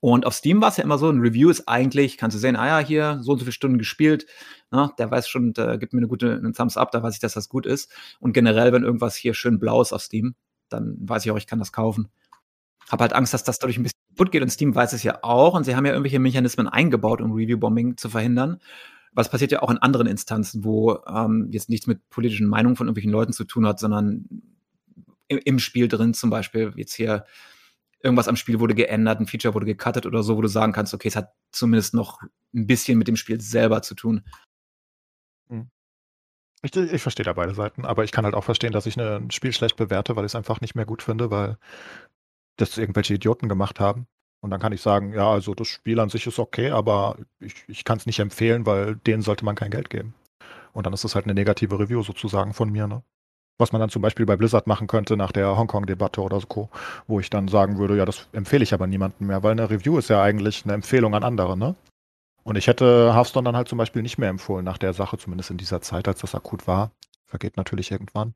[0.00, 2.56] Und auf Steam war es ja immer so, ein Review ist eigentlich, kannst du sehen,
[2.56, 4.26] ah ja, hier so und so viele Stunden gespielt,
[4.74, 7.20] na, der weiß schon, der gibt mir eine gute, einen Thumbs up, da weiß ich,
[7.20, 7.92] dass das gut ist.
[8.18, 10.34] Und generell, wenn irgendwas hier schön blau ist auf Steam,
[10.68, 12.08] dann weiß ich auch, ich kann das kaufen.
[12.88, 15.20] Hab halt Angst, dass das dadurch ein bisschen kaputt geht und Steam weiß es ja
[15.22, 18.58] auch und sie haben ja irgendwelche Mechanismen eingebaut, um Review-Bombing zu verhindern.
[19.12, 22.88] Was passiert ja auch in anderen Instanzen, wo ähm, jetzt nichts mit politischen Meinungen von
[22.88, 24.26] irgendwelchen Leuten zu tun hat, sondern
[25.28, 27.24] im, im Spiel drin zum Beispiel jetzt hier
[28.04, 30.92] irgendwas am Spiel wurde geändert, ein Feature wurde gecuttet oder so, wo du sagen kannst,
[30.92, 32.20] okay, es hat zumindest noch
[32.54, 34.22] ein bisschen mit dem Spiel selber zu tun.
[35.48, 35.68] Hm.
[36.62, 39.30] Ich, ich verstehe da beide Seiten, aber ich kann halt auch verstehen, dass ich ein
[39.30, 41.58] Spiel schlecht bewerte, weil ich es einfach nicht mehr gut finde, weil
[42.56, 44.06] das irgendwelche Idioten gemacht haben.
[44.40, 47.64] Und dann kann ich sagen, ja, also das Spiel an sich ist okay, aber ich,
[47.66, 50.14] ich kann es nicht empfehlen, weil denen sollte man kein Geld geben.
[50.72, 53.02] Und dann ist es halt eine negative Review sozusagen von mir, ne?
[53.56, 56.68] Was man dann zum Beispiel bei Blizzard machen könnte nach der Hongkong-Debatte oder so,
[57.06, 59.96] wo ich dann sagen würde, ja, das empfehle ich aber niemandem mehr, weil eine Review
[59.96, 61.76] ist ja eigentlich eine Empfehlung an andere, ne?
[62.44, 65.50] Und ich hätte Hearthstone dann halt zum Beispiel nicht mehr empfohlen nach der Sache, zumindest
[65.50, 66.92] in dieser Zeit, als das akut war.
[67.24, 68.34] Vergeht natürlich irgendwann.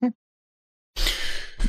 [0.00, 0.14] Hm.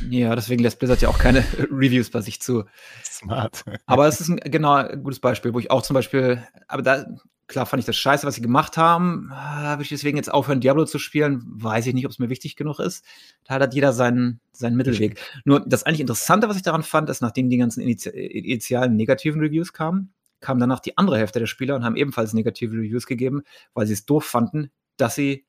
[0.08, 1.40] Ja, deswegen lässt Blizzard ja auch keine
[1.70, 2.64] Reviews bei sich zu.
[3.04, 3.64] Smart.
[3.84, 7.04] Aber es ist ein genau ein gutes Beispiel, wo ich auch zum Beispiel, aber da,
[7.46, 9.30] Klar fand ich das scheiße, was sie gemacht haben.
[9.30, 11.42] Ah, Würde ich deswegen jetzt aufhören, Diablo zu spielen?
[11.46, 13.04] Weiß ich nicht, ob es mir wichtig genug ist.
[13.44, 15.20] Da hat jeder seinen, seinen Mittelweg.
[15.44, 19.40] Nur das eigentlich Interessante, was ich daran fand, ist, nachdem die ganzen Initi initialen negativen
[19.40, 23.42] Reviews kamen, kam danach die andere Hälfte der Spieler und haben ebenfalls negative Reviews gegeben,
[23.74, 25.46] weil sie es doof fanden, dass sie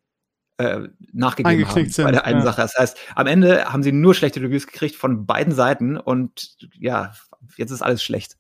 [0.57, 2.45] äh, nachgegeben haben sind, bei der einen ja.
[2.45, 2.61] Sache.
[2.61, 7.13] Das heißt, am Ende haben sie nur schlechte Reviews gekriegt von beiden Seiten und ja,
[7.57, 8.37] jetzt ist alles schlecht.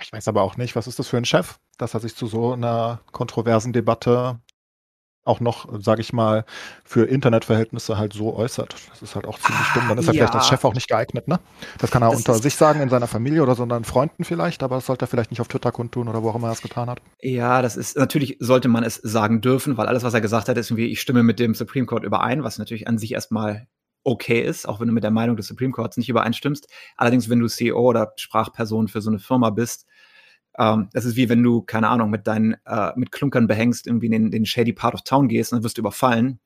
[0.00, 2.26] Ich weiß aber auch nicht, was ist das für ein Chef, dass er sich zu
[2.26, 4.40] so einer kontroversen Debatte
[5.24, 6.44] auch noch, sage ich mal,
[6.84, 8.74] für Internetverhältnisse halt so äußert.
[8.90, 9.88] Das ist halt auch ziemlich dumm.
[9.88, 10.20] Dann ist er ja.
[10.20, 11.38] vielleicht als Chef auch nicht geeignet, ne?
[11.78, 14.62] Das kann er das unter sich sagen, in seiner Familie oder so seinen Freunden vielleicht,
[14.64, 16.62] aber das sollte er vielleicht nicht auf Twitter kundtun oder wo auch immer er es
[16.62, 17.00] getan hat.
[17.20, 20.58] Ja, das ist, natürlich sollte man es sagen dürfen, weil alles, was er gesagt hat,
[20.58, 23.68] ist irgendwie, ich stimme mit dem Supreme Court überein, was natürlich an sich erstmal
[24.04, 26.66] okay ist, auch wenn du mit der Meinung des Supreme Courts nicht übereinstimmst.
[26.96, 29.86] Allerdings, wenn du CEO oder Sprachperson für so eine Firma bist,
[30.58, 34.06] ähm, das ist wie wenn du, keine Ahnung, mit deinen, äh, mit Klunkern behängst, irgendwie
[34.06, 36.38] in den, den shady part of town gehst und dann wirst du überfallen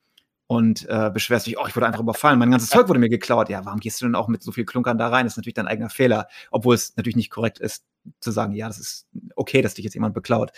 [0.46, 3.48] und äh, beschwerst dich, oh, ich wurde einfach überfallen, mein ganzes Zeug wurde mir geklaut.
[3.48, 5.26] Ja, warum gehst du denn auch mit so viel Klunkern da rein?
[5.26, 7.84] Das ist natürlich dein eigener Fehler, obwohl es natürlich nicht korrekt ist,
[8.20, 10.52] zu sagen, ja, das ist okay, dass dich jetzt jemand beklaut.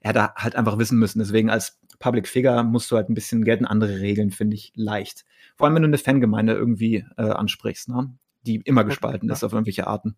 [0.00, 1.18] Er hätte halt einfach wissen müssen.
[1.18, 5.24] Deswegen als Public Figure musst du halt ein bisschen gelten andere Regeln, finde ich leicht.
[5.56, 8.14] Vor allem, wenn du eine Fangemeinde irgendwie äh, ansprichst, ne?
[8.46, 9.34] die immer gespalten ja.
[9.34, 10.16] ist auf irgendwelche Arten.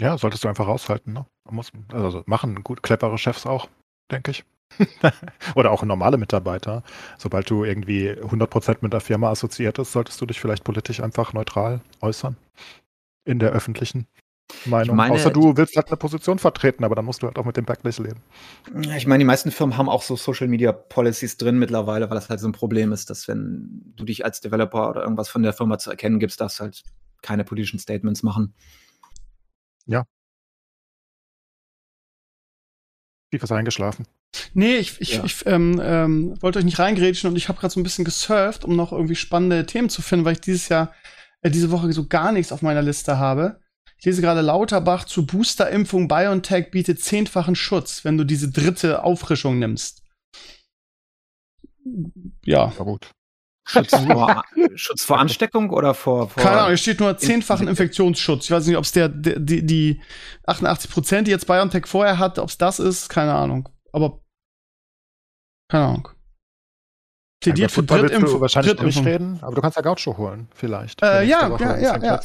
[0.00, 1.12] Ja, solltest du einfach raushalten.
[1.12, 1.26] Ne?
[1.50, 3.68] Muss, also machen gut clevere Chefs auch,
[4.10, 4.44] denke ich.
[5.54, 6.82] Oder auch normale Mitarbeiter.
[7.16, 11.32] Sobald du irgendwie 100% mit der Firma assoziiert bist, solltest du dich vielleicht politisch einfach
[11.32, 12.36] neutral äußern.
[13.24, 14.06] In der öffentlichen
[14.64, 14.96] Meinung.
[14.96, 17.56] Meine, Außer du willst halt eine Position vertreten, aber dann musst du halt auch mit
[17.56, 18.22] dem Backlash leben.
[18.96, 22.30] Ich meine, die meisten Firmen haben auch so Social Media Policies drin mittlerweile, weil das
[22.30, 25.52] halt so ein Problem ist, dass wenn du dich als Developer oder irgendwas von der
[25.52, 26.82] Firma zu erkennen gibst, darfst du halt
[27.20, 28.54] keine politischen Statements machen.
[29.88, 30.04] Ja.
[33.30, 34.06] Tief ist eingeschlafen.
[34.54, 35.24] Nee, ich, ich, ja.
[35.24, 38.64] ich ähm, ähm, wollte euch nicht reingrätschen und ich habe gerade so ein bisschen gesurft,
[38.64, 40.94] um noch irgendwie spannende Themen zu finden, weil ich dieses Jahr,
[41.40, 43.60] äh, diese Woche so gar nichts auf meiner Liste habe.
[43.98, 49.58] Ich lese gerade Lauterbach zu Boosterimpfung BioNTech bietet zehnfachen Schutz, wenn du diese dritte Auffrischung
[49.58, 50.02] nimmst.
[52.44, 52.72] Ja.
[52.78, 53.10] Ja gut.
[53.68, 54.44] Schutz vor,
[54.76, 58.46] Schutz vor Ansteckung oder vor, vor Keine Ahnung, es steht nur zehnfachen Infektionsschutz.
[58.46, 60.00] Ich weiß nicht, ob es der, der, die, die
[60.46, 63.68] 88 Prozent, die jetzt BioNTech vorher hat, ob es das ist, keine Ahnung.
[63.92, 64.20] Aber
[65.70, 66.08] keine Ahnung.
[67.40, 68.40] Plädiert für Drittimpfung.
[68.40, 69.04] wahrscheinlich Drittimpfung.
[69.04, 71.02] reden, aber du kannst ja Gaucho holen, vielleicht.
[71.02, 72.20] Äh, ja, ja, ja, ja.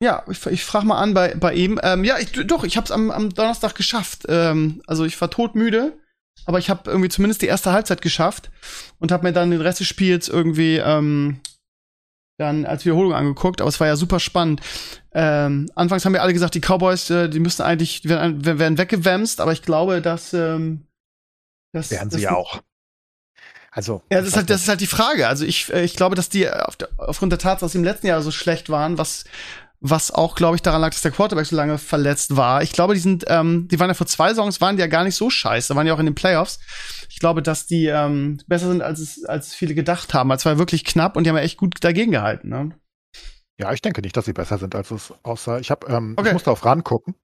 [0.00, 1.80] Ja, ich, ich frage mal an bei, bei ihm.
[1.82, 4.24] Ähm, ja, ich, doch, ich habe es am, am Donnerstag geschafft.
[4.28, 5.98] Ähm, also ich war todmüde,
[6.46, 8.50] aber ich habe irgendwie zumindest die erste Halbzeit geschafft
[8.98, 11.40] und habe mir dann den Rest des Spiels irgendwie ähm,
[12.38, 13.60] dann als Wiederholung angeguckt.
[13.60, 14.60] Aber es war ja super spannend.
[15.12, 18.78] Ähm, anfangs haben wir alle gesagt, die Cowboys, äh, die müssten eigentlich, die werden, werden
[18.78, 20.86] weggewämst, aber ich glaube, dass ähm,
[21.72, 22.62] das, werden sie ja auch.
[23.70, 24.02] Also.
[24.10, 25.26] Ja, das ist halt, das ist halt die Frage.
[25.26, 27.84] Also ich, äh, ich glaube, dass die auf der, aufgrund der Tatsache, dass sie im
[27.84, 29.24] letzten Jahr so schlecht waren, was,
[29.80, 32.62] was auch, glaube ich, daran lag, dass der Quarterback so lange verletzt war.
[32.62, 35.04] Ich glaube, die sind, ähm, die waren ja vor zwei Songs, waren die ja gar
[35.04, 36.58] nicht so scheiße, da waren ja auch in den Playoffs.
[37.10, 40.30] Ich glaube, dass die ähm, besser sind, als es, als viele gedacht haben.
[40.30, 42.48] Es war wirklich knapp und die haben ja echt gut dagegen gehalten.
[42.48, 42.70] Ne?
[43.58, 45.58] Ja, ich denke nicht, dass sie besser sind, als es aussah.
[45.58, 46.28] Ich habe, ähm, okay.
[46.28, 47.14] ich musste auf RAN gucken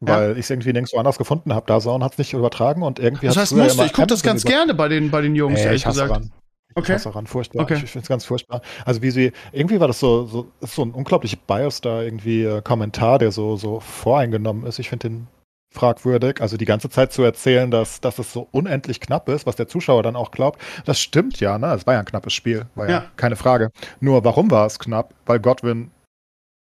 [0.00, 0.32] weil ja.
[0.32, 1.66] ich es irgendwie nirgendwo anders gefunden habe.
[1.66, 4.44] Da Zone hat es nicht übertragen und irgendwie Das heißt, musste, ich gucke das ganz
[4.44, 6.10] gerne bei den, bei den Jungs, nee, ehrlich ich gesagt.
[6.10, 6.32] Ran.
[6.74, 6.96] Okay.
[6.96, 7.62] Ich ran, furchtbar.
[7.62, 7.74] Okay.
[7.82, 8.62] Ich finde es ganz furchtbar.
[8.84, 12.44] Also wie sie, irgendwie war das so, so, ist so ein unglaublicher Bios da irgendwie
[12.44, 14.78] äh, Kommentar, der so, so voreingenommen ist.
[14.78, 15.26] Ich finde den
[15.72, 16.40] fragwürdig.
[16.40, 19.68] Also die ganze Zeit zu erzählen, dass, dass es so unendlich knapp ist, was der
[19.68, 21.72] Zuschauer dann auch glaubt, das stimmt ja, ne?
[21.74, 23.70] Es war ja ein knappes Spiel, war ja, ja keine Frage.
[24.00, 25.14] Nur warum war es knapp?
[25.26, 25.90] Weil Godwin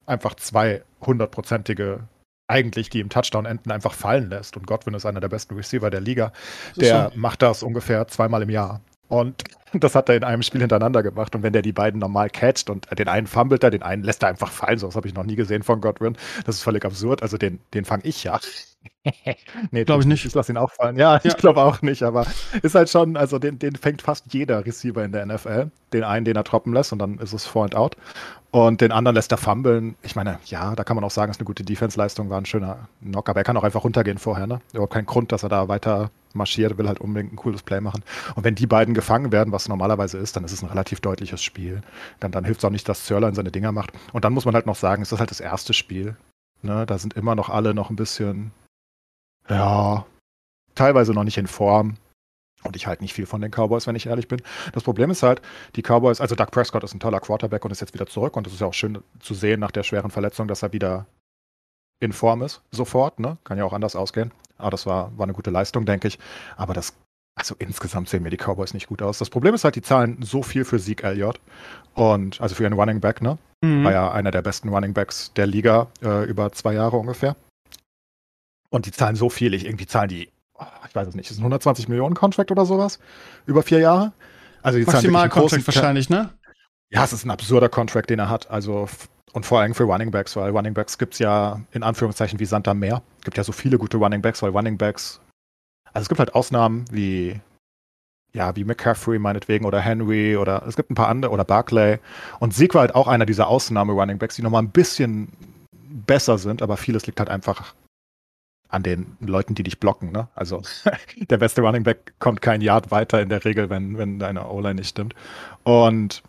[0.07, 2.00] einfach zwei hundertprozentige
[2.48, 4.57] eigentlich die im Touchdown enden, einfach fallen lässt.
[4.57, 6.32] Und Godwin ist einer der besten Receiver der Liga.
[6.76, 7.18] Der so.
[7.18, 8.80] macht das ungefähr zweimal im Jahr.
[9.09, 11.34] Und das hat er in einem Spiel hintereinander gemacht.
[11.34, 14.22] Und wenn der die beiden normal catcht und den einen fummelt er, den einen lässt
[14.22, 14.78] er einfach fallen.
[14.78, 16.16] So was habe ich noch nie gesehen von Godwin.
[16.44, 17.22] Das ist völlig absurd.
[17.22, 18.40] Also den, den fange ich ja.
[19.70, 20.24] nee, glaube ich nicht.
[20.24, 20.97] Ich lasse ihn auch fallen.
[20.97, 21.20] Ja, ja.
[21.24, 22.03] ich glaube auch nicht.
[22.03, 22.26] Aber
[22.62, 25.70] ist halt schon, also den, den fängt fast jeder Receiver in der NFL.
[25.93, 27.97] Den einen, den er droppen lässt und dann ist es Four and Out.
[28.51, 29.97] Und den anderen lässt er fummeln.
[30.03, 32.47] Ich meine, ja, da kann man auch sagen, es ist eine gute Defense-Leistung, war ein
[32.47, 34.61] schöner Knock, aber er kann auch einfach runtergehen vorher, ne?
[34.72, 38.03] Überhaupt kein Grund, dass er da weiter marschiert, will halt unbedingt ein cooles Play machen.
[38.34, 41.43] Und wenn die beiden gefangen werden, was normalerweise ist, dann ist es ein relativ deutliches
[41.43, 41.82] Spiel.
[42.20, 43.91] Dann, dann hilft es auch nicht, dass Zörlein seine Dinger macht.
[44.12, 46.16] Und dann muss man halt noch sagen, es ist halt das erste Spiel.
[46.62, 46.87] Ne?
[46.87, 48.53] Da sind immer noch alle noch ein bisschen,
[49.49, 50.07] ja,
[50.74, 51.97] teilweise noch nicht in Form.
[52.62, 54.42] Und ich halte nicht viel von den Cowboys, wenn ich ehrlich bin.
[54.72, 55.40] Das Problem ist halt,
[55.76, 58.36] die Cowboys, also Doug Prescott ist ein toller Quarterback und ist jetzt wieder zurück.
[58.36, 61.07] Und es ist ja auch schön zu sehen nach der schweren Verletzung, dass er wieder
[62.01, 63.20] in Form ist, sofort.
[63.20, 63.38] Ne?
[63.44, 64.32] Kann ja auch anders ausgehen.
[64.59, 66.18] Aber das war, war eine gute Leistung, denke ich.
[66.57, 66.94] Aber das,
[67.38, 69.18] also insgesamt sehen mir die Cowboys nicht gut aus.
[69.18, 71.40] Das Problem ist halt, die zahlen so viel für Sieg Elliott.
[71.94, 73.38] Und also für einen Running Back, ne?
[73.62, 73.84] Mhm.
[73.84, 77.36] War ja einer der besten Running Backs der Liga äh, über zwei Jahre ungefähr.
[78.71, 81.39] Und die zahlen so viel, ich irgendwie zahlen die, oh, ich weiß es nicht, ist
[81.39, 82.99] ein 120 Millionen Contract oder sowas?
[83.47, 84.12] Über vier Jahre?
[84.62, 86.31] Also die Maximal Contract wahrscheinlich, ne?
[86.91, 88.51] Ja, es ist ein absurder Contract, den er hat.
[88.51, 88.89] Also
[89.33, 92.47] und vor allem für Running Backs, weil Running Backs gibt es ja in Anführungszeichen wie
[92.47, 93.03] Santa Meer.
[93.19, 95.21] Es gibt ja so viele gute Running Backs, weil Running Backs.
[95.93, 97.39] Also es gibt halt Ausnahmen wie,
[98.33, 101.99] ja, wie McCaffrey meinetwegen oder Henry oder es gibt ein paar andere oder Barclay.
[102.41, 105.29] Und Sieg war halt auch einer dieser Ausnahme-Running Backs, die nochmal ein bisschen
[105.73, 107.75] besser sind, aber vieles liegt halt einfach
[108.69, 110.12] an den Leuten, die dich blocken.
[110.12, 110.29] Ne?
[110.35, 110.62] Also
[111.31, 114.77] der beste Running Back kommt kein Yard weiter in der Regel, wenn, wenn deine O-Line
[114.77, 115.14] nicht stimmt.
[115.62, 116.23] Und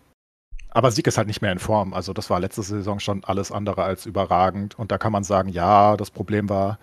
[0.70, 1.94] aber Sieg ist halt nicht mehr in Form.
[1.94, 4.78] Also das war letzte Saison schon alles andere als überragend.
[4.78, 6.78] Und da kann man sagen, ja, das Problem war,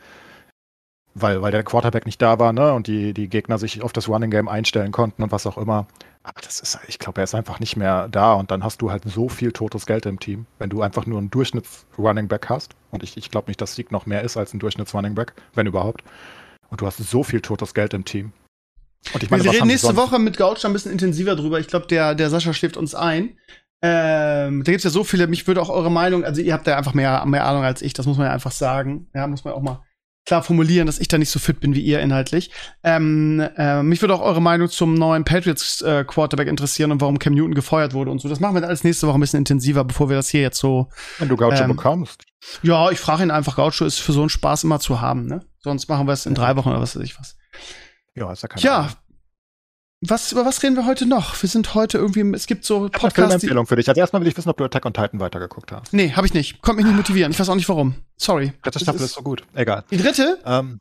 [1.15, 2.73] weil, weil der Quarterback nicht da war, ne?
[2.73, 5.87] Und die, die Gegner sich auf das Running Game einstellen konnten und was auch immer.
[6.23, 8.91] Aber das ist, ich glaube, er ist einfach nicht mehr da und dann hast du
[8.91, 12.75] halt so viel totes Geld im Team, wenn du einfach nur einen Durchschnitts-Running Back hast.
[12.91, 15.67] Und ich, ich glaube nicht, dass Sieg noch mehr ist als ein Durchschnitts-Running Back, wenn
[15.67, 16.03] überhaupt.
[16.71, 18.33] Und du hast so viel totes Geld im Team.
[19.12, 21.61] Und ich meine, wir reden nächste Woche mit Gouch ein bisschen intensiver drüber.
[21.61, 23.39] Ich glaube, der, der Sascha schläft uns ein.
[23.83, 26.67] Ähm, da gibt es ja so viele, mich würde auch eure Meinung, also ihr habt
[26.67, 29.09] ja einfach mehr, mehr Ahnung als ich, das muss man ja einfach sagen.
[29.15, 29.83] Ja, muss man auch mal
[30.27, 32.51] klar formulieren, dass ich da nicht so fit bin wie ihr inhaltlich.
[32.83, 37.18] Ähm, äh, mich würde auch eure Meinung zum neuen Patriots äh, Quarterback interessieren und warum
[37.18, 38.29] Cam Newton gefeuert wurde und so.
[38.29, 40.59] Das machen wir dann alles nächste Woche ein bisschen intensiver, bevor wir das hier jetzt
[40.59, 40.89] so.
[41.18, 42.25] Wenn du Gaucho ähm, bekommst.
[42.62, 45.45] Ja, ich frage ihn einfach, Gaucho ist für so einen Spaß immer zu haben, ne?
[45.61, 47.37] Sonst machen wir es in drei Wochen oder was weiß ich was.
[48.14, 48.91] Ja, ist ja kein Ja,
[50.11, 51.41] was, über was reden wir heute noch?
[51.43, 53.05] Wir sind heute irgendwie, es gibt so Podcasts.
[53.05, 53.89] Ich habe eine Empfehlung für dich.
[53.89, 55.93] Also erstmal will ich wissen, ob du Attack on Titan weitergeguckt hast.
[55.93, 56.63] Nee, habe ich nicht.
[56.63, 57.33] Kommt mich nicht motivieren.
[57.33, 57.95] Ich weiß auch nicht warum.
[58.17, 58.53] Sorry.
[58.63, 59.43] Dritte Staffel ist, ist so gut.
[59.55, 59.85] Egal.
[59.91, 60.39] Die dritte?
[60.45, 60.79] Ähm,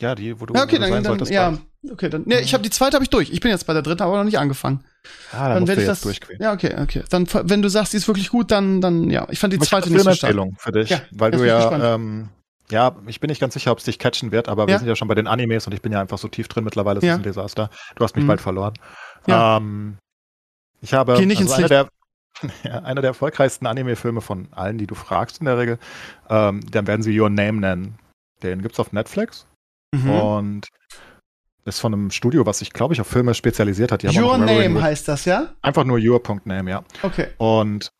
[0.00, 1.32] ja, die, wo du ja, okay, dann, sein dann, solltest.
[1.32, 1.58] Ja,
[1.90, 2.22] okay, dann.
[2.26, 3.30] Nee, ich habe die zweite habe ich durch.
[3.30, 4.84] Ich bin jetzt bei der dritten, aber noch nicht angefangen.
[5.32, 6.40] Ah, dann, dann werde ich das durchqueren.
[6.40, 7.02] Ja, okay, okay.
[7.10, 9.26] Dann, wenn du sagst, die ist wirklich gut, dann, dann ja.
[9.30, 10.30] Ich fand die zweite nicht so stark.
[10.30, 12.28] Empfehlung für dich, ja, weil du ja ähm,
[12.70, 14.68] ja, ich bin nicht ganz sicher, ob es dich catchen wird, aber ja.
[14.68, 16.64] wir sind ja schon bei den Animes und ich bin ja einfach so tief drin
[16.64, 17.12] mittlerweile, es ja.
[17.14, 17.70] ist ein Desaster.
[17.96, 18.28] Du hast mich mhm.
[18.28, 18.74] bald verloren.
[19.26, 19.56] Ja.
[19.56, 19.98] Ähm,
[20.80, 21.70] ich habe Geh nicht also ins Licht.
[21.70, 21.88] Der,
[22.62, 25.78] ja, einer der erfolgreichsten Anime-Filme von allen, die du fragst in der Regel.
[26.28, 27.98] Ähm, dann werden sie Your Name nennen.
[28.42, 29.46] Den gibt es auf Netflix.
[29.92, 30.10] Mhm.
[30.10, 30.68] Und
[31.64, 34.02] ist von einem Studio, was sich, glaube ich, auf Filme spezialisiert hat.
[34.02, 35.54] Die Your Name heißt das, ja?
[35.62, 36.82] Einfach nur Your.name, ja.
[37.02, 37.28] Okay.
[37.36, 37.90] Und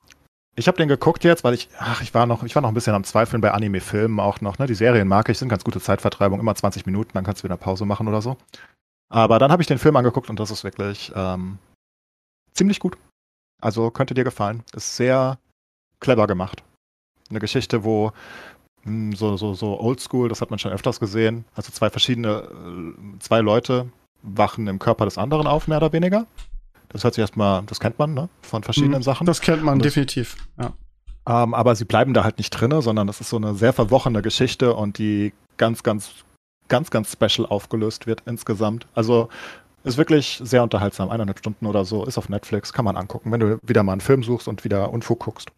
[0.59, 2.75] ich habe den geguckt jetzt, weil ich, ach, ich war noch, ich war noch ein
[2.75, 4.59] bisschen am Zweifeln bei Anime-Filmen auch noch.
[4.59, 4.67] Ne?
[4.67, 7.57] Die Serien mag ich, sind ganz gute Zeitvertreibung, immer 20 Minuten, dann kannst du wieder
[7.57, 8.37] Pause machen oder so.
[9.09, 11.59] Aber dann habe ich den Film angeguckt und das ist wirklich ähm,
[12.53, 12.99] ziemlich gut.
[13.63, 14.65] Also könnte dir gefallen.
[14.75, 15.39] Ist sehr
[16.01, 16.63] clever gemacht.
[17.31, 18.13] Eine Geschichte, wo
[18.83, 21.45] hm, so, so, so oldschool, das hat man schon öfters gesehen.
[21.55, 23.89] Also zwei verschiedene, äh, zwei Leute
[24.23, 26.27] wachen im Körper des anderen auf, mehr oder weniger.
[26.91, 28.29] Das hört sich erstmal, das kennt man, ne?
[28.43, 29.27] Von verschiedenen mhm, Sachen.
[29.27, 30.73] Das kennt man das, definitiv, ja.
[31.29, 34.23] Ähm, aber sie bleiben da halt nicht drinne, sondern das ist so eine sehr verwochene
[34.23, 36.11] Geschichte und die ganz, ganz,
[36.69, 38.87] ganz, ganz special aufgelöst wird insgesamt.
[38.95, 39.29] Also
[39.85, 41.11] ist wirklich sehr unterhaltsam.
[41.11, 44.01] Eineinhalb Stunden oder so, ist auf Netflix, kann man angucken, wenn du wieder mal einen
[44.01, 45.51] Film suchst und wieder Unfug guckst.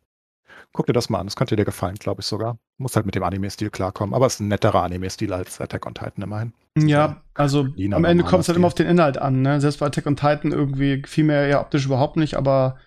[0.73, 2.59] Guck dir das mal an, das könnte dir gefallen, glaube ich sogar.
[2.79, 5.95] Muss halt mit dem Anime-Stil klarkommen, aber es ist ein netterer Anime-Stil als Attack on
[5.95, 6.53] Titan immerhin.
[6.79, 9.61] Ja, also am Ende kommt es halt immer auf den Inhalt an, ne?
[9.61, 12.79] Selbst bei Attack on Titan irgendwie fiel mir ja optisch überhaupt nicht, aber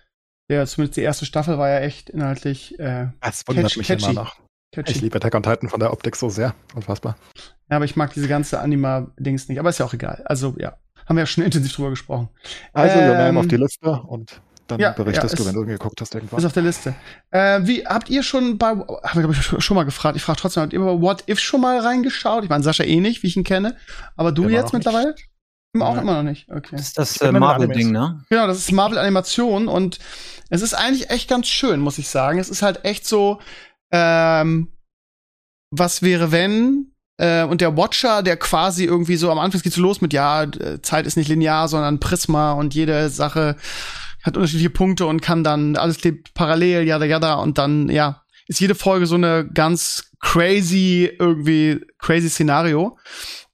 [0.48, 2.78] der, zumindest die erste Staffel war ja echt inhaltlich.
[2.78, 4.10] Äh, das wundert catch, mich catchy.
[4.10, 4.36] immer noch.
[4.72, 4.92] Catchy.
[4.92, 6.54] Ich liebe Attack on Titan von der Optik so sehr.
[6.74, 7.16] Unfassbar.
[7.70, 9.58] Ja, aber ich mag diese ganze Anima-Dings nicht.
[9.58, 10.22] Aber ist ja auch egal.
[10.26, 10.76] Also, ja.
[11.06, 12.28] Haben wir ja schon intensiv drüber gesprochen.
[12.72, 15.66] Also, ähm, Your Name auf die Liste und dann ja, berichtest ja, du, wenn du
[15.66, 16.38] geguckt hast irgendwann.
[16.38, 16.94] Ist auf der Liste.
[17.30, 20.40] Äh, wie, habt ihr schon bei, haben wir glaube ich schon mal gefragt, ich frage
[20.40, 22.44] trotzdem, habt ihr bei What If schon mal reingeschaut?
[22.44, 23.76] Ich meine, Sascha eh nicht, wie ich ihn kenne.
[24.16, 25.12] Aber du Immer jetzt mittlerweile?
[25.12, 25.28] Nicht.
[25.74, 26.48] Immer auch immer noch nicht.
[26.50, 26.76] Okay.
[26.76, 28.22] Das ist das äh, Marvel-Ding, ne?
[28.30, 29.98] Genau, das ist Marvel-Animation und
[30.48, 32.38] es ist eigentlich echt ganz schön, muss ich sagen.
[32.38, 33.40] Es ist halt echt so,
[33.90, 34.68] ähm,
[35.72, 39.82] was wäre, wenn äh, und der Watcher, der quasi irgendwie so am Anfang geht so
[39.82, 40.46] los mit, ja,
[40.82, 43.56] Zeit ist nicht linear, sondern Prisma und jede Sache
[44.24, 48.60] hat unterschiedliche Punkte und kann dann, alles lebt parallel, jada, jada, und dann, ja, ist
[48.60, 52.98] jede Folge so eine ganz crazy, irgendwie crazy Szenario.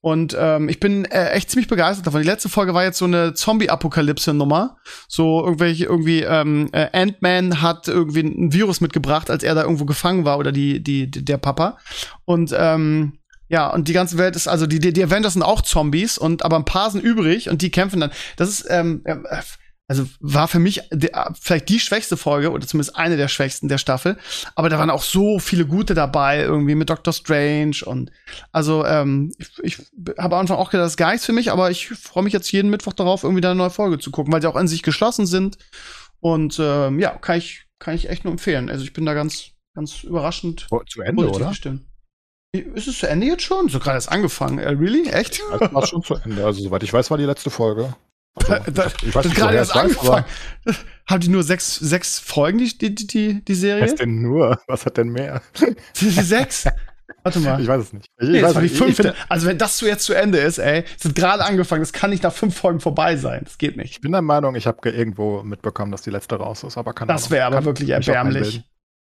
[0.02, 2.22] Und ähm, ich bin äh, echt ziemlich begeistert davon.
[2.22, 4.78] Die letzte Folge war jetzt so eine Zombie-Apokalypse-Nummer.
[5.08, 9.84] So irgendwelche, irgendwie, ähm, äh, Ant-Man hat irgendwie ein Virus mitgebracht, als er da irgendwo
[9.84, 11.76] gefangen war, oder die, die, der Papa.
[12.24, 13.18] Und ähm,
[13.48, 16.56] ja, und die ganze Welt ist, also die, die Avengers sind auch Zombies und aber
[16.56, 18.12] ein paar sind übrig und die kämpfen dann.
[18.36, 19.16] Das ist, ähm, äh,
[19.90, 23.78] also war für mich der, vielleicht die schwächste Folge oder zumindest eine der schwächsten der
[23.78, 24.16] Staffel.
[24.54, 28.12] Aber da waren auch so viele gute dabei, irgendwie mit Doctor Strange und
[28.52, 29.78] also ähm, ich, ich
[30.16, 32.32] habe am Anfang auch gedacht, das ist gar nichts für mich, aber ich freue mich
[32.32, 34.68] jetzt jeden Mittwoch darauf, irgendwie da eine neue Folge zu gucken, weil sie auch in
[34.68, 35.58] sich geschlossen sind.
[36.20, 38.70] Und ähm, ja, kann ich, kann ich echt nur empfehlen.
[38.70, 40.68] Also ich bin da ganz, ganz überraschend.
[40.70, 41.48] Oh, zu Ende, oder?
[41.48, 41.82] Gestimmt.
[42.52, 43.68] Ist es zu Ende jetzt schon?
[43.68, 44.60] So gerade erst angefangen.
[44.60, 45.08] Uh, really?
[45.08, 45.40] Echt?
[45.50, 46.44] Das war schon zu Ende.
[46.44, 47.92] Also, soweit ich weiß, war die letzte Folge.
[48.34, 50.24] Also, da, ich weiß nicht, gerade erst angefangen.
[51.06, 53.82] Haben die nur sechs, sechs Folgen, die, die, die, die Serie?
[53.82, 54.60] Was denn nur?
[54.66, 55.42] Was hat denn mehr?
[55.94, 56.66] Sechs?
[57.22, 57.60] Warte mal.
[57.60, 58.06] Ich weiß es nicht.
[58.18, 59.14] Ich, nee, das war die fünfte.
[59.28, 62.10] Also wenn das so jetzt zu Ende ist, ey, es hat gerade angefangen, das kann
[62.10, 63.42] nicht nach fünf Folgen vorbei sein.
[63.44, 63.90] Das geht nicht.
[63.90, 67.08] Ich bin der Meinung, ich habe irgendwo mitbekommen, dass die letzte raus ist, aber kann
[67.08, 68.62] Das wäre aber wirklich erbärmlich.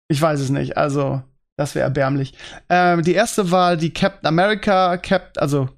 [0.08, 0.78] Ich weiß es nicht.
[0.78, 1.24] Also,
[1.58, 2.34] das wäre erbärmlich.
[2.70, 5.70] Ähm, die erste war die Captain America, Cap, also,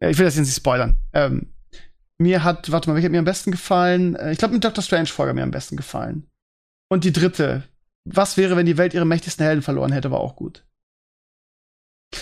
[0.00, 0.96] ich will das jetzt nicht spoilern.
[1.12, 1.52] Ähm,
[2.18, 4.16] mir hat, warte mal, welche hat mir am besten gefallen?
[4.16, 6.26] Äh, ich glaube, mit Doctor Strange Folge mir am besten gefallen.
[6.88, 7.64] Und die dritte.
[8.04, 10.64] Was wäre, wenn die Welt ihre mächtigsten Helden verloren hätte, war auch gut.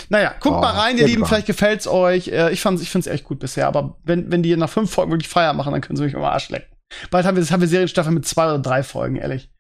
[0.09, 2.29] Naja, guckt oh, mal rein, ihr Lieben, vielleicht gefällt's euch.
[2.29, 5.13] Äh, ich fand's, ich find's echt gut bisher, aber wenn, wenn die nach fünf Folgen
[5.13, 6.75] wirklich Feier machen, dann können sie mich immer Arsch lecken.
[7.11, 9.51] Bald haben wir, haben wir Serienstaffel mit zwei oder drei Folgen, ehrlich.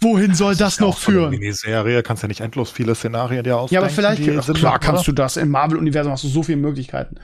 [0.00, 1.32] Wohin soll das, das noch führen?
[1.32, 3.74] Die Serie kannst ja nicht endlos viele Szenarien dir ausdenken.
[3.74, 5.36] Ja, aber vielleicht, ach, klar kannst du das.
[5.36, 7.16] Im Marvel-Universum hast du so viele Möglichkeiten.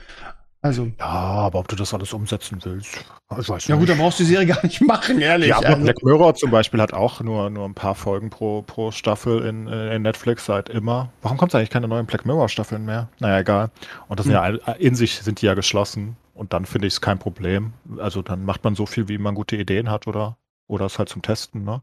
[0.61, 0.91] Also.
[0.99, 3.05] Ja, aber ob du das alles umsetzen willst,
[3.39, 5.49] ich weiß Ja, gut, dann brauchst du die Serie gar nicht machen, ehrlich.
[5.49, 5.83] Ja, aber also.
[5.83, 9.67] Black Mirror zum Beispiel hat auch nur, nur ein paar Folgen pro, pro Staffel in,
[9.67, 11.09] äh, in Netflix seit immer.
[11.21, 13.07] Warum kommt es eigentlich keine neuen Black Mirror-Staffeln mehr?
[13.19, 13.71] Naja, egal.
[14.09, 14.33] Und das hm.
[14.33, 16.17] sind ja in sich sind die ja geschlossen.
[16.33, 17.73] Und dann finde ich es kein Problem.
[17.97, 20.37] Also dann macht man so viel, wie man gute Ideen hat oder,
[20.67, 21.81] oder es halt zum Testen, ne?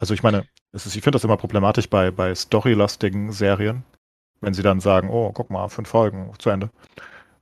[0.00, 3.84] Also ich meine, ist, ich finde das immer problematisch bei, bei storylastigen Serien,
[4.40, 6.70] wenn sie dann sagen, oh, guck mal, fünf Folgen zu Ende.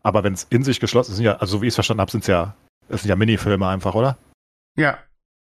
[0.07, 2.21] Aber wenn es in sich geschlossen ist, ja, also wie ich es verstanden habe, sind
[2.21, 2.55] es ja,
[2.89, 4.17] es sind ja Minifilme einfach, oder?
[4.77, 4.99] Ja.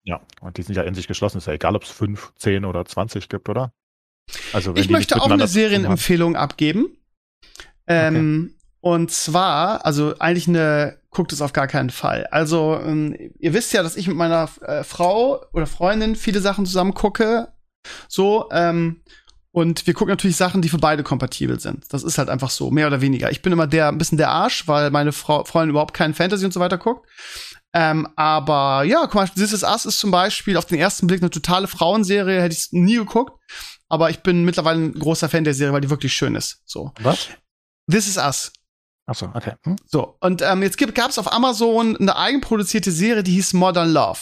[0.05, 1.39] Ja, und die sind ja in sich geschlossen.
[1.39, 3.73] Ist ja egal, ob es fünf, zehn oder zwanzig gibt, oder?
[4.53, 6.97] Also ich möchte auch eine Serienempfehlung abgeben.
[7.85, 8.67] Ähm, okay.
[8.79, 12.27] Und zwar, also eigentlich eine, guckt es auf gar keinen Fall.
[12.27, 16.65] Also, ähm, ihr wisst ja, dass ich mit meiner äh, Frau oder Freundin viele Sachen
[16.65, 17.51] zusammen gucke.
[18.07, 19.01] So, ähm,
[19.55, 21.85] und wir gucken natürlich Sachen, die für beide kompatibel sind.
[21.87, 23.31] Das ist halt einfach so, mehr oder weniger.
[23.31, 26.43] Ich bin immer der, ein bisschen der Arsch, weil meine Frau, Freundin überhaupt keinen Fantasy
[26.43, 27.07] und so weiter guckt.
[27.71, 31.21] Ähm, aber ja, guck mal, This Is Us ist zum Beispiel auf den ersten Blick
[31.21, 33.31] eine totale Frauenserie, hätte ich nie geguckt.
[33.87, 36.61] Aber ich bin mittlerweile ein großer Fan der Serie, weil die wirklich schön ist.
[36.65, 36.91] So.
[36.99, 37.29] Was?
[37.89, 38.51] This Is Us.
[39.05, 39.53] Ach so, okay.
[39.63, 39.77] Hm?
[39.85, 44.19] So, und ähm, jetzt gab es auf Amazon eine eigenproduzierte Serie, die hieß Modern Love.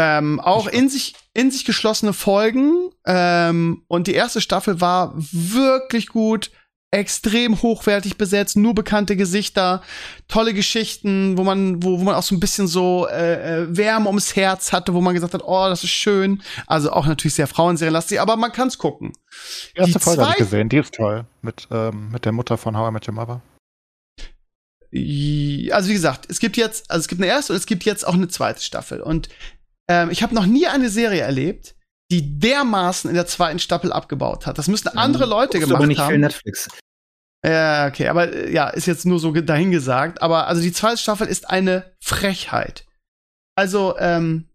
[0.00, 2.90] Ähm, auch in sich, in sich geschlossene Folgen.
[3.04, 6.50] Ähm, und die erste Staffel war wirklich gut,
[6.90, 9.82] extrem hochwertig besetzt, nur bekannte Gesichter,
[10.26, 14.08] tolle Geschichten, wo man, wo, wo man auch so ein bisschen so äh, äh Wärme
[14.08, 16.42] ums Herz hatte, wo man gesagt hat, oh, das ist schön.
[16.66, 19.12] Also auch natürlich sehr frauenserienlastig, aber man kann's gucken.
[19.76, 21.26] Die erste die Folge habe ich gesehen, die ist toll.
[21.42, 23.42] Mit, ähm, mit der Mutter von How I Met Your Mother.
[25.72, 28.04] Also wie gesagt, es gibt jetzt, also es gibt eine erste und es gibt jetzt
[28.04, 29.00] auch eine zweite Staffel.
[29.00, 29.28] Und
[29.90, 31.74] ähm, ich habe noch nie eine Serie erlebt,
[32.12, 34.56] die dermaßen in der zweiten Staffel abgebaut hat.
[34.56, 36.10] Das müssten andere ähm, Leute gemacht aber nicht haben.
[36.10, 36.68] Viel Netflix.
[37.44, 40.22] Ja, okay, aber äh, ja, ist jetzt nur so dahingesagt.
[40.22, 42.84] Aber also die zweite Staffel ist eine Frechheit.
[43.56, 44.49] Also, ähm,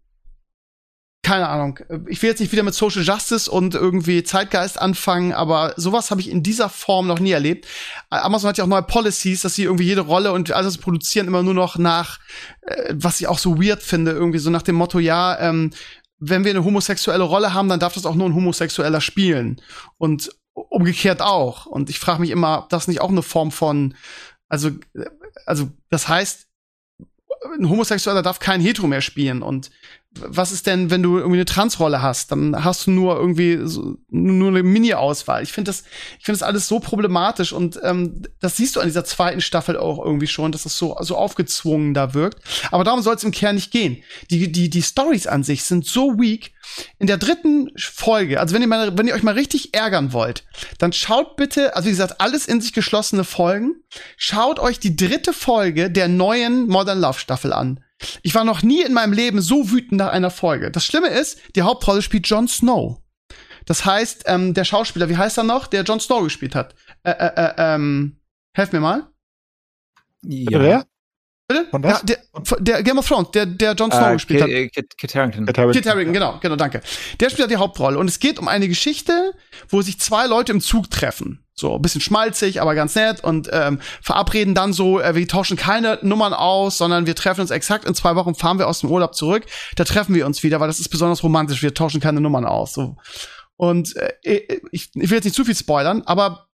[1.26, 1.80] keine Ahnung.
[2.06, 6.20] Ich will jetzt nicht wieder mit Social Justice und irgendwie Zeitgeist anfangen, aber sowas habe
[6.20, 7.66] ich in dieser Form noch nie erlebt.
[8.10, 11.42] Amazon hat ja auch neue Policies, dass sie irgendwie jede Rolle und alles produzieren immer
[11.42, 12.20] nur noch nach,
[12.60, 15.72] äh, was ich auch so weird finde, irgendwie so nach dem Motto, ja, ähm,
[16.20, 19.60] wenn wir eine homosexuelle Rolle haben, dann darf das auch nur ein Homosexueller spielen.
[19.98, 21.66] Und umgekehrt auch.
[21.66, 23.96] Und ich frage mich immer, ob das nicht auch eine Form von,
[24.48, 24.70] also,
[25.44, 26.46] also das heißt,
[27.58, 29.42] ein Homosexueller darf kein Hetero mehr spielen.
[29.42, 29.72] Und
[30.20, 32.32] was ist denn, wenn du irgendwie eine Transrolle hast?
[32.32, 35.42] Dann hast du nur irgendwie so, nur eine Mini-Auswahl.
[35.42, 35.84] Ich finde das,
[36.18, 39.76] ich finde das alles so problematisch und ähm, das siehst du an dieser zweiten Staffel
[39.76, 42.40] auch irgendwie schon, dass das so so aufgezwungen da wirkt.
[42.70, 44.02] Aber darum soll es im Kern nicht gehen.
[44.30, 46.52] Die die die Stories an sich sind so weak.
[46.98, 50.44] In der dritten Folge, also wenn ihr mal, wenn ihr euch mal richtig ärgern wollt,
[50.78, 53.76] dann schaut bitte, also wie gesagt, alles in sich geschlossene Folgen.
[54.16, 57.80] Schaut euch die dritte Folge der neuen Modern Love Staffel an.
[58.22, 60.70] Ich war noch nie in meinem Leben so wütend nach einer Folge.
[60.70, 62.98] Das Schlimme ist, die Hauptrolle spielt Jon Snow.
[63.64, 66.74] Das heißt, ähm, der Schauspieler, wie heißt er noch, der Jon Snow gespielt hat?
[67.02, 68.20] Äh, äh, äh, ähm,
[68.54, 69.08] helf mir mal.
[70.22, 70.60] Ja.
[70.60, 70.86] Wer?
[71.48, 71.66] Bitte?
[71.70, 72.00] Von was?
[72.00, 72.18] Ja, der,
[72.58, 74.72] der, Game of Thrones, der, der Jon Snow uh, gespielt Kit, hat.
[74.72, 75.46] Kit, Kit Harington.
[75.46, 75.82] Kit Harington.
[75.82, 76.80] Kit Harington, genau, genau, danke.
[77.20, 77.98] Der spielt die Hauptrolle.
[77.98, 79.32] Und es geht um eine Geschichte,
[79.68, 81.45] wo sich zwei Leute im Zug treffen.
[81.58, 85.56] So, ein bisschen schmalzig, aber ganz nett und ähm, verabreden dann so, äh, wir tauschen
[85.56, 88.90] keine Nummern aus, sondern wir treffen uns exakt in zwei Wochen, fahren wir aus dem
[88.90, 92.20] Urlaub zurück, da treffen wir uns wieder, weil das ist besonders romantisch, wir tauschen keine
[92.20, 92.74] Nummern aus.
[92.74, 92.96] So.
[93.56, 96.48] Und äh, ich, ich will jetzt nicht zu viel spoilern, aber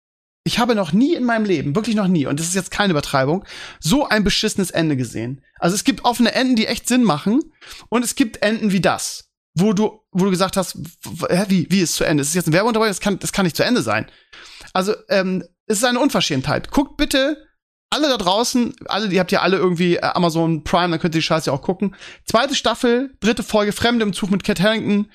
[0.45, 2.93] ich habe noch nie in meinem Leben, wirklich noch nie, und das ist jetzt keine
[2.93, 3.45] Übertreibung,
[3.81, 5.45] so ein beschissenes Ende gesehen.
[5.59, 7.41] Also es gibt offene Enden, die echt Sinn machen,
[7.89, 10.77] und es gibt Enden wie das wo du, wo du gesagt hast,
[11.49, 12.23] wie, wie ist zu Ende?
[12.23, 14.07] Es ist jetzt ein Werbeunterbrechung, das kann, das kann nicht zu Ende sein.
[14.73, 16.71] Also, ähm, es ist eine Unverschämtheit.
[16.71, 17.37] Guckt bitte
[17.93, 21.19] alle da draußen, alle, ihr habt ja alle irgendwie äh, Amazon Prime, dann könnt ihr
[21.19, 21.95] die Scheiße auch gucken.
[22.25, 25.11] Zweite Staffel, dritte Folge, Fremde im Zug mit Cat Harrington.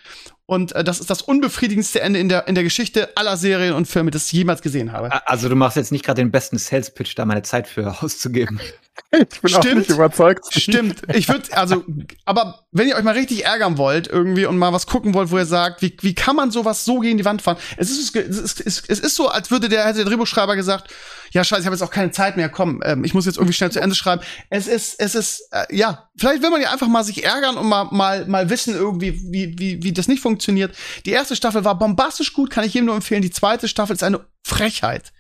[0.48, 3.86] Und äh, das ist das unbefriedigendste Ende in der, in der Geschichte aller Serien und
[3.86, 5.28] Filme, das ich jemals gesehen habe.
[5.28, 8.60] Also du machst jetzt nicht gerade den besten Sales-Pitch, da meine Zeit für auszugeben.
[9.12, 9.68] Ich bin Stimmt.
[9.68, 10.46] auch nicht überzeugt.
[10.52, 11.04] Stimmt.
[11.14, 11.84] Ich würde, also,
[12.26, 15.38] aber wenn ihr euch mal richtig ärgern wollt irgendwie und mal was gucken wollt, wo
[15.38, 17.58] ihr sagt, wie, wie kann man sowas so gegen die Wand fahren?
[17.78, 20.56] Es ist, es ist, es ist, es ist so, als würde der, hätte der Drehbuchschreiber
[20.56, 20.92] gesagt,
[21.32, 23.54] ja, scheiße, ich habe jetzt auch keine Zeit mehr, komm, ähm, ich muss jetzt irgendwie
[23.54, 24.22] schnell zu Ende schreiben.
[24.50, 27.68] Es ist, es ist, äh, ja, vielleicht will man ja einfach mal sich ärgern und
[27.68, 30.76] mal, mal, mal wissen irgendwie, wie, wie, wie das nicht funktioniert.
[31.06, 33.22] Die erste Staffel war bombastisch gut, kann ich jedem nur empfehlen.
[33.22, 35.12] Die zweite Staffel ist eine Frechheit.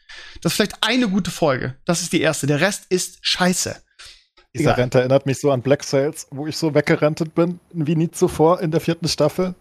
[0.41, 1.75] Das ist vielleicht eine gute Folge.
[1.85, 2.47] Das ist die erste.
[2.47, 3.75] Der Rest ist scheiße.
[4.55, 8.09] Dieser Rente erinnert mich so an Black Sales, wo ich so weggerentet bin, wie nie
[8.09, 9.53] zuvor in der vierten Staffel.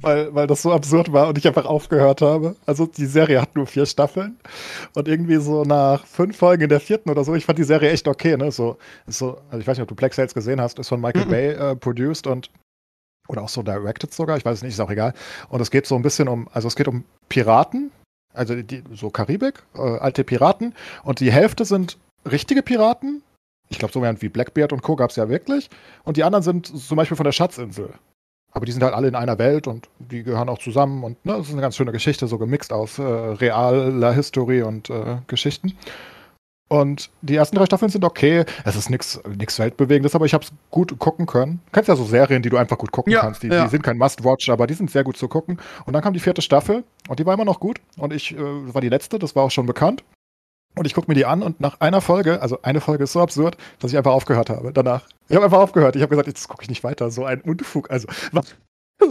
[0.00, 2.56] Weil, weil das so absurd war und ich einfach aufgehört habe.
[2.66, 4.40] Also die Serie hat nur vier Staffeln.
[4.94, 7.90] Und irgendwie so nach fünf Folgen in der vierten oder so, ich fand die Serie
[7.90, 8.50] echt okay, ne?
[8.50, 8.76] So,
[9.06, 11.30] so, also ich weiß nicht, ob du Black Sales gesehen hast, ist von Michael mhm.
[11.30, 12.50] Bay äh, produced und
[13.28, 15.14] oder auch so directed sogar, ich weiß es nicht, ist auch egal.
[15.48, 17.90] Und es geht so ein bisschen um, also es geht um Piraten,
[18.34, 20.74] also die, so Karibik, äh, alte Piraten.
[21.04, 21.96] Und die Hälfte sind
[22.30, 23.22] richtige Piraten.
[23.70, 24.96] Ich glaube, so wie Blackbeard und Co.
[24.96, 25.70] gab es ja wirklich.
[26.04, 27.94] Und die anderen sind zum Beispiel von der Schatzinsel.
[28.54, 31.02] Aber die sind halt alle in einer Welt und die gehören auch zusammen.
[31.02, 34.90] Und ne, das ist eine ganz schöne Geschichte, so gemixt aus äh, realer Historie und
[34.90, 35.76] äh, Geschichten.
[36.68, 38.44] Und die ersten drei Staffeln sind okay.
[38.64, 39.20] Es ist nichts
[39.58, 41.60] Weltbewegendes, aber ich habe es gut gucken können.
[41.66, 43.42] Du kennst ja so Serien, die du einfach gut gucken ja, kannst.
[43.42, 43.64] Die, ja.
[43.64, 45.58] die, sind kein Must-Watch, aber die sind sehr gut zu gucken.
[45.84, 47.80] Und dann kam die vierte Staffel und die war immer noch gut.
[47.98, 50.04] Und ich äh, war die letzte, das war auch schon bekannt.
[50.76, 53.20] Und ich gucke mir die an und nach einer Folge, also eine Folge ist so
[53.20, 54.72] absurd, dass ich einfach aufgehört habe.
[54.72, 55.06] Danach.
[55.28, 55.94] Ich habe einfach aufgehört.
[55.94, 57.10] Ich habe gesagt, jetzt gucke ich nicht weiter.
[57.10, 57.90] So ein Unfug.
[57.90, 58.56] Also, was,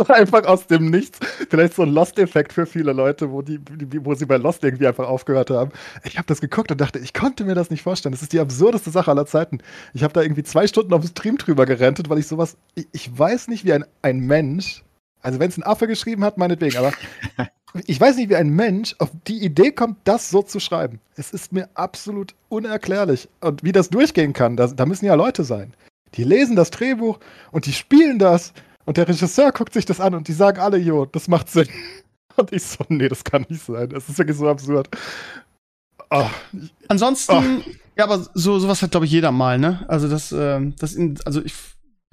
[0.10, 1.20] einfach aus dem Nichts.
[1.50, 3.60] Vielleicht so ein Lost-Effekt für viele Leute, wo, die,
[4.04, 5.72] wo sie bei Lost irgendwie einfach aufgehört haben.
[6.04, 8.14] Ich habe das geguckt und dachte, ich konnte mir das nicht vorstellen.
[8.14, 9.60] Das ist die absurdeste Sache aller Zeiten.
[9.94, 12.58] Ich habe da irgendwie zwei Stunden auf dem Stream drüber gerentet, weil ich sowas.
[12.76, 14.84] Ich, ich weiß nicht, wie ein, ein Mensch.
[15.22, 16.92] Also, wenn es ein Affe geschrieben hat, meinetwegen, aber
[17.86, 21.00] ich weiß nicht, wie ein Mensch auf die Idee kommt, das so zu schreiben.
[21.16, 23.30] Es ist mir absolut unerklärlich.
[23.42, 25.74] Und wie das durchgehen kann, da, da müssen ja Leute sein.
[26.16, 27.20] Die lesen das Drehbuch
[27.52, 28.54] und die spielen das
[28.86, 31.68] und der Regisseur guckt sich das an und die sagen alle, jo, das macht Sinn.
[32.36, 33.90] Und ich so, nee, das kann nicht sein.
[33.90, 34.90] Das ist wirklich so absurd.
[36.10, 36.26] Oh.
[36.88, 37.72] Ansonsten, oh.
[37.96, 39.86] ja, aber so sowas hat, glaube ich, jeder mal, ne?
[39.88, 41.54] Also das, ähm, das in, also ich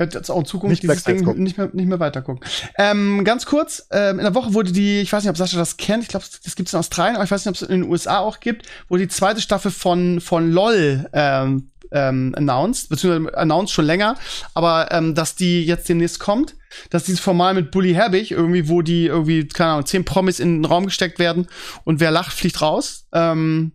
[0.00, 2.44] werde jetzt auch in Zukunft nicht dieses Ding nicht mehr, nicht mehr weitergucken.
[2.76, 5.76] Ähm, ganz kurz, ähm, in der Woche wurde die, ich weiß nicht, ob Sascha das
[5.76, 7.82] kennt, ich glaube, das gibt es in Australien, aber ich weiß nicht, ob es in
[7.82, 13.36] den USA auch gibt, wo die zweite Staffel von, von LOL ähm, ähm, announced, beziehungsweise
[13.36, 14.16] announced schon länger,
[14.54, 16.56] aber ähm, dass die jetzt demnächst kommt,
[16.88, 20.58] dass dieses Format mit Bully Herbig irgendwie, wo die irgendwie, keine Ahnung, zehn Promis in
[20.58, 21.46] den Raum gesteckt werden
[21.84, 23.06] und wer lacht, fliegt raus.
[23.12, 23.72] Ähm,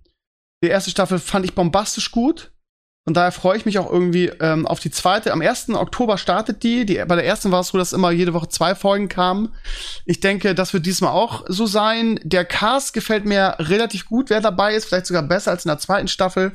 [0.64, 2.52] die erste Staffel fand ich bombastisch gut.
[3.08, 5.32] Und daher freue ich mich auch irgendwie ähm, auf die zweite.
[5.32, 5.70] Am 1.
[5.70, 6.88] Oktober startet die.
[6.88, 6.96] die.
[7.08, 9.54] Bei der ersten war es so, dass immer jede Woche zwei Folgen kamen.
[10.06, 12.20] Ich denke, das wird diesmal auch so sein.
[12.24, 14.86] Der Cast gefällt mir relativ gut, wer dabei ist.
[14.86, 16.54] Vielleicht sogar besser als in der zweiten Staffel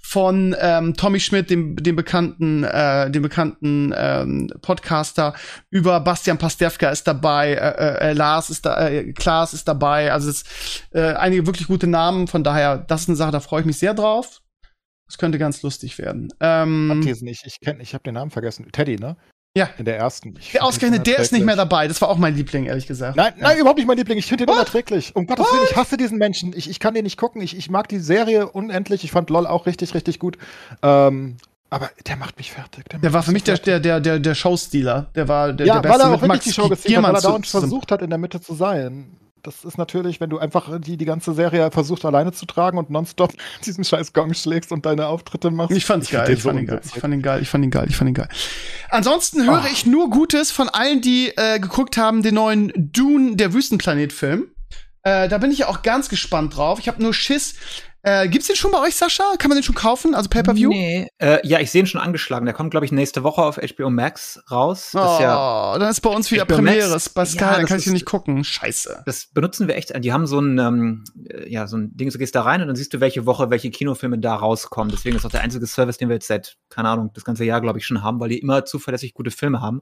[0.00, 5.34] von ähm, Tommy Schmidt, dem, dem bekannten, äh, dem bekannten ähm, Podcaster,
[5.70, 10.12] über Bastian Pastewka ist dabei, äh, äh, Lars ist da, äh, Klaas ist dabei.
[10.12, 10.42] Also es
[10.90, 12.26] äh, einige wirklich gute Namen.
[12.26, 14.41] Von daher, das ist eine Sache, da freue ich mich sehr drauf.
[15.12, 16.32] Das könnte ganz lustig werden.
[16.40, 17.44] Ähm, ich nicht.
[17.44, 18.66] Ich, kenn, ich habe den Namen vergessen.
[18.72, 19.18] Teddy, ne?
[19.54, 19.68] Ja.
[19.76, 20.34] In der ersten.
[20.40, 21.86] Ich der ausgerechnet, der ist nicht mehr dabei.
[21.86, 23.14] Das war auch mein Liebling, ehrlich gesagt.
[23.14, 23.42] Nein, ja.
[23.42, 24.16] nein, überhaupt nicht mein Liebling.
[24.16, 24.56] Ich finde den What?
[24.56, 25.14] unerträglich.
[25.14, 26.54] Um Gottes Willen, ich hasse diesen Menschen.
[26.56, 27.42] Ich, ich kann den nicht gucken.
[27.42, 29.04] Ich, ich mag die Serie unendlich.
[29.04, 30.38] Ich fand LOL auch richtig, richtig gut.
[30.82, 31.36] Ähm,
[31.68, 32.88] aber der macht mich fertig.
[32.88, 35.10] Der, der war für mich der, der, der, der, der Showstealer.
[35.14, 37.14] Der war der, ja, der Beste weil er auch wirklich die Show gestealt hat, weil
[37.16, 40.80] er dauernd versucht hat, in der Mitte zu sein das ist natürlich, wenn du einfach
[40.80, 43.32] die, die ganze Serie versucht alleine zu tragen und nonstop
[43.64, 45.76] diesen scheiß Gong schlägst und deine Auftritte machst.
[45.76, 46.80] Ich fand's ich geil, ich fand, ihn geil.
[46.84, 48.28] ich fand ihn geil, ich fand ihn geil, ich fand ihn geil.
[48.90, 49.72] Ansonsten höre oh.
[49.72, 54.46] ich nur Gutes von allen, die äh, geguckt haben, den neuen Dune, der Wüstenplanet-Film.
[55.02, 56.78] Äh, da bin ich ja auch ganz gespannt drauf.
[56.78, 57.54] Ich habe nur Schiss,
[58.04, 59.22] äh, gibt's den schon bei euch, Sascha?
[59.38, 60.14] Kann man den schon kaufen?
[60.14, 60.70] Also Pay-Per-View?
[60.70, 61.08] Nee.
[61.18, 62.46] Äh, ja, ich sehe ihn schon angeschlagen.
[62.46, 64.90] Der kommt, glaube ich, nächste Woche auf HBO Max raus.
[64.92, 66.90] Das oh, ja, dann ist bei uns wieder HBO Premiere.
[66.90, 68.42] Max, bei Sky, ja, dann kann ich den nicht gucken.
[68.42, 69.02] Scheiße.
[69.06, 69.92] Das benutzen wir echt.
[70.02, 71.04] Die haben so ein, ähm,
[71.46, 73.70] ja, so ein Ding, du gehst da rein und dann siehst du, welche Woche, welche
[73.70, 74.90] Kinofilme da rauskommen.
[74.90, 77.60] Deswegen ist auch der einzige Service, den wir jetzt seit, keine Ahnung, das ganze Jahr,
[77.60, 79.80] glaube ich, schon haben, weil die immer zuverlässig gute Filme haben.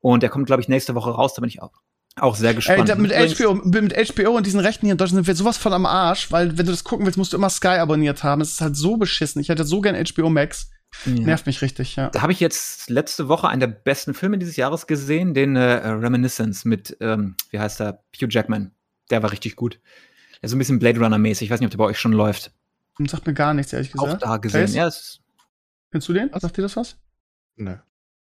[0.00, 1.34] Und der kommt, glaube ich, nächste Woche raus.
[1.34, 1.72] Da bin ich auch
[2.18, 2.88] auch sehr gespannt.
[2.88, 5.72] Ey, mit, HBO, mit HBO und diesen Rechten hier in Deutschland sind wir sowas von
[5.72, 8.40] am Arsch, weil wenn du das gucken willst, musst du immer Sky abonniert haben.
[8.40, 9.40] Es ist halt so beschissen.
[9.40, 10.70] Ich hätte so gern HBO Max.
[11.04, 11.12] Ja.
[11.12, 12.08] Nervt mich richtig, ja.
[12.08, 15.60] Da habe ich jetzt letzte Woche einen der besten Filme dieses Jahres gesehen, den äh,
[15.88, 18.72] Reminiscence mit, ähm, wie heißt der, Hugh Jackman.
[19.10, 19.78] Der war richtig gut.
[20.36, 21.46] Der ist so ein bisschen Blade Runner-mäßig.
[21.46, 22.52] Ich weiß nicht, ob der bei euch schon läuft.
[23.06, 24.14] Sagt mir gar nichts, ehrlich gesagt.
[24.14, 24.74] Auch da gesehen, Face?
[24.74, 24.90] ja.
[25.92, 26.30] Kennst du den?
[26.34, 26.96] Sagt dir das was?
[27.56, 27.76] Nee.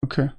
[0.01, 0.29] Okay.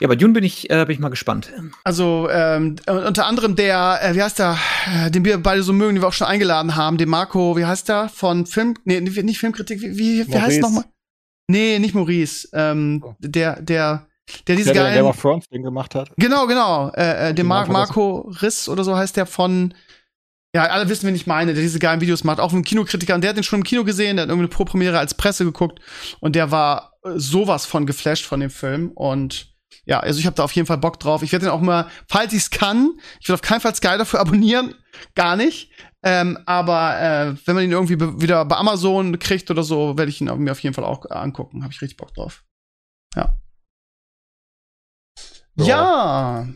[0.00, 1.52] Ja, bei Dune bin ich, äh, bin ich mal gespannt.
[1.82, 4.56] Also ähm, unter anderem der, äh, wie heißt der,
[4.94, 7.64] äh, den wir beide so mögen, den wir auch schon eingeladen haben, den Marco, wie
[7.64, 10.84] heißt der, von Film, nee, nicht Filmkritik, wie, wie, wie heißt nochmal?
[11.50, 13.14] Nee, nicht Maurice, ähm, oh.
[13.18, 14.06] der, der,
[14.46, 16.12] der diese der, geilen, der, der Fronts Ding gemacht hat.
[16.16, 19.74] Genau, genau, äh, äh, den Mar Marco Riss oder so heißt der von,
[20.54, 23.22] ja, alle wissen, wen ich meine, der diese geilen Videos macht, auch ein Kinokritiker, und
[23.22, 25.80] der hat den schon im Kino gesehen, der hat irgendeine Pro-Premiere als Presse geguckt
[26.20, 30.36] und der war äh, sowas von geflasht von dem Film und ja, also ich habe
[30.36, 31.22] da auf jeden Fall Bock drauf.
[31.22, 33.96] Ich werde den auch mal, falls ich es kann, ich will auf keinen Fall Sky
[33.98, 34.74] dafür abonnieren,
[35.14, 35.70] gar nicht.
[36.02, 40.20] Ähm, aber äh, wenn man ihn irgendwie wieder bei Amazon kriegt oder so, werde ich
[40.20, 41.62] ihn mir auf jeden Fall auch angucken.
[41.62, 42.44] Habe ich richtig Bock drauf.
[43.16, 43.36] Ja.
[45.56, 45.66] Ja.
[45.66, 46.46] ja.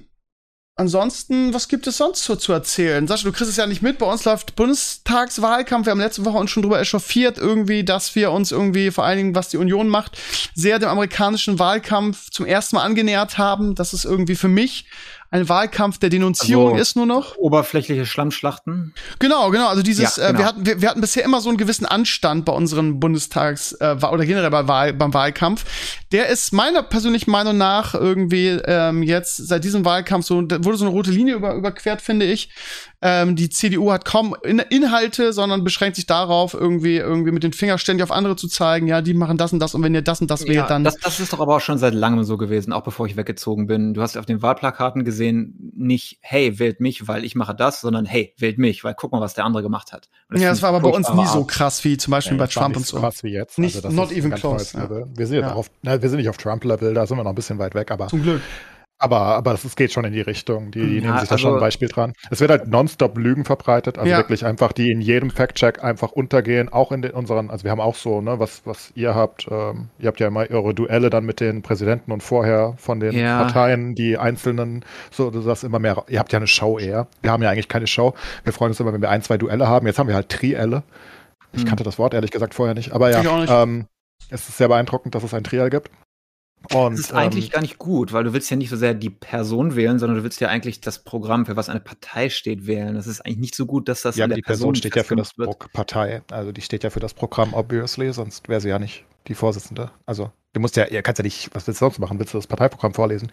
[0.75, 3.07] Ansonsten, was gibt es sonst so zu erzählen?
[3.07, 3.99] Sascha, du kriegst es ja nicht mit.
[3.99, 5.87] Bei uns läuft Bundestagswahlkampf.
[5.87, 9.19] Wir haben letzte Woche uns schon drüber echauffiert, irgendwie, dass wir uns irgendwie, vor allen
[9.19, 10.19] Dingen, was die Union macht,
[10.55, 13.75] sehr dem amerikanischen Wahlkampf zum ersten Mal angenähert haben.
[13.75, 14.87] Das ist irgendwie für mich
[15.33, 17.37] ein Wahlkampf der Denunzierung also, ist nur noch.
[17.39, 18.93] Oberflächliche Schlammschlachten.
[19.19, 19.69] Genau, genau.
[19.69, 20.35] Also dieses, ja, genau.
[20.35, 23.73] Äh, wir, hatten, wir, wir, hatten bisher immer so einen gewissen Anstand bei unseren Bundestags-
[23.81, 25.65] äh, oder generell bei Wahl, beim Wahlkampf.
[26.13, 30.77] Der ist meiner persönlichen Meinung nach irgendwie ähm, jetzt seit diesem Wahlkampf so, da wurde
[30.77, 32.51] so eine rote Linie über, überquert, finde ich.
[33.05, 37.53] Ähm, die CDU hat kaum in Inhalte, sondern beschränkt sich darauf, irgendwie, irgendwie mit den
[37.53, 40.03] Fingern ständig auf andere zu zeigen, ja, die machen das und das und wenn ihr
[40.03, 40.85] das und das wählt, ja, dann.
[40.85, 43.67] Das, das ist doch aber auch schon seit langem so gewesen, auch bevor ich weggezogen
[43.67, 43.93] bin.
[43.93, 48.07] Du hast auf den Wahlplakaten gesehen, nicht, hey, wählt mich, weil ich mache das, sondern
[48.07, 50.09] hey, wählt mich, weil guck mal, was der andere gemacht hat.
[50.33, 52.77] Ja, das war aber bei uns nie so krass wie zum Beispiel ja, bei Trump
[52.77, 53.01] und so.
[53.01, 53.59] krass wie jetzt.
[53.59, 54.77] Nicht, also not even close.
[54.79, 54.89] Ja.
[54.89, 55.55] Wir, sind jetzt ja.
[55.55, 57.91] auf, na, wir sind nicht auf Trump-Level, da sind wir noch ein bisschen weit weg,
[57.91, 58.07] aber.
[58.07, 58.43] Zum Glück.
[59.03, 60.71] Aber, aber es geht schon in die Richtung.
[60.71, 62.13] Die, die ja, nehmen sich da also, schon ein Beispiel dran.
[62.31, 64.19] Es wird halt nonstop Lügen verbreitet, also ja.
[64.19, 67.81] wirklich einfach, die in jedem Fact-Check einfach untergehen, auch in den, unseren, also wir haben
[67.81, 71.25] auch so, ne, was, was ihr habt, ähm, ihr habt ja immer eure Duelle dann
[71.25, 73.43] mit den Präsidenten und vorher von den ja.
[73.43, 77.09] Parteien, die einzelnen, so, das immer mehr, ihr habt ja eine Show eher.
[77.23, 78.15] Wir haben ja eigentlich keine Show.
[78.45, 79.89] Wir freuen uns immer, wenn wir ein, zwei Duelle haben.
[79.89, 80.85] Jetzt haben wir halt Trielle.
[81.53, 81.69] Ich hm.
[81.69, 83.87] kannte das Wort ehrlich gesagt vorher nicht, aber ja, ähm,
[84.31, 85.91] es ist sehr beeindruckend, dass es ein Triell gibt.
[86.73, 88.95] Und, das ist eigentlich ähm, gar nicht gut, weil du willst ja nicht so sehr
[88.95, 92.67] die Person wählen, sondern du willst ja eigentlich das Programm, für was eine Partei steht,
[92.67, 92.95] wählen.
[92.95, 95.17] Das ist eigentlich nicht so gut, dass das ja, die Person, Person steht ja für
[95.17, 95.73] das wird.
[95.73, 99.35] Partei, also die steht ja für das Programm obviously, sonst wäre sie ja nicht die
[99.35, 99.91] Vorsitzende.
[100.07, 102.19] Also du musst ja, ihr kannst ja nicht, was willst du sonst machen?
[102.19, 103.31] Willst du das Parteiprogramm vorlesen?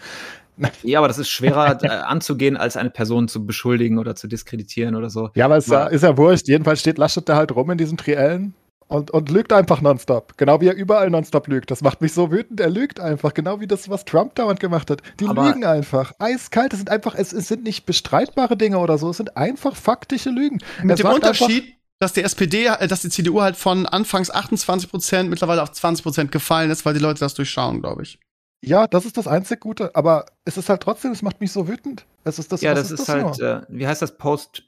[0.84, 4.94] Ja, aber das ist schwerer äh, anzugehen, als eine Person zu beschuldigen oder zu diskreditieren
[4.96, 5.30] oder so.
[5.34, 6.50] Ja, aber es ist ja, ist ja wurscht.
[6.50, 8.54] Jedenfalls steht Laschet da halt rum in diesen Triellen
[8.90, 10.36] und, und lügt einfach nonstop.
[10.38, 11.70] Genau wie er überall nonstop lügt.
[11.72, 12.60] Das macht mich so wütend.
[12.60, 13.34] Er lügt einfach.
[13.36, 15.02] Genau wie das, was Trump dauernd gemacht hat.
[15.20, 16.12] Die Aber lügen einfach.
[16.18, 16.74] Eiskalt.
[16.74, 19.12] Es sind einfach, es, es, sind nicht bestreitbare Dinge oder so.
[19.12, 20.60] Es sind einfach faktische Lügen.
[20.84, 25.30] Mit dem Unterschied, dass die SPD, äh, dass die CDU halt von anfangs 28 Prozent
[25.30, 28.20] mittlerweile auf 20 Prozent gefallen ist, weil die Leute das durchschauen, glaube ich.
[28.62, 31.68] Ja, das ist das einzig Gute, aber es ist halt trotzdem, es macht mich so
[31.68, 32.06] wütend.
[32.24, 34.68] Es ist das, ja, das ist, ist das halt, äh, wie heißt das, Post,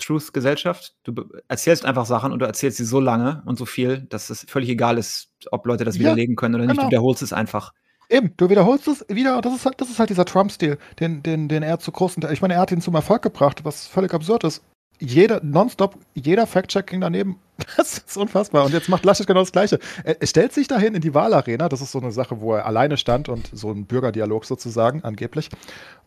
[0.00, 0.94] Post-Truth-Gesellschaft?
[1.04, 1.14] Du
[1.48, 4.68] erzählst einfach Sachen und du erzählst sie so lange und so viel, dass es völlig
[4.68, 6.74] egal ist, ob Leute das widerlegen können oder genau.
[6.74, 6.82] nicht.
[6.84, 7.72] Du wiederholst es einfach.
[8.08, 11.48] Eben, du wiederholst es wieder, das ist halt, das ist halt dieser Trump-Stil, den, den,
[11.48, 14.42] den er zu großen, ich meine, er hat ihn zum Erfolg gebracht, was völlig absurd
[14.42, 14.62] ist
[15.00, 17.38] jeder, nonstop, jeder Fact-Check ging daneben.
[17.76, 18.64] Das ist unfassbar.
[18.64, 19.78] Und jetzt macht Laschet genau das Gleiche.
[20.02, 21.68] Er, er, stellt sich dahin in die Wahlarena.
[21.68, 25.50] Das ist so eine Sache, wo er alleine stand und so ein Bürgerdialog sozusagen, angeblich.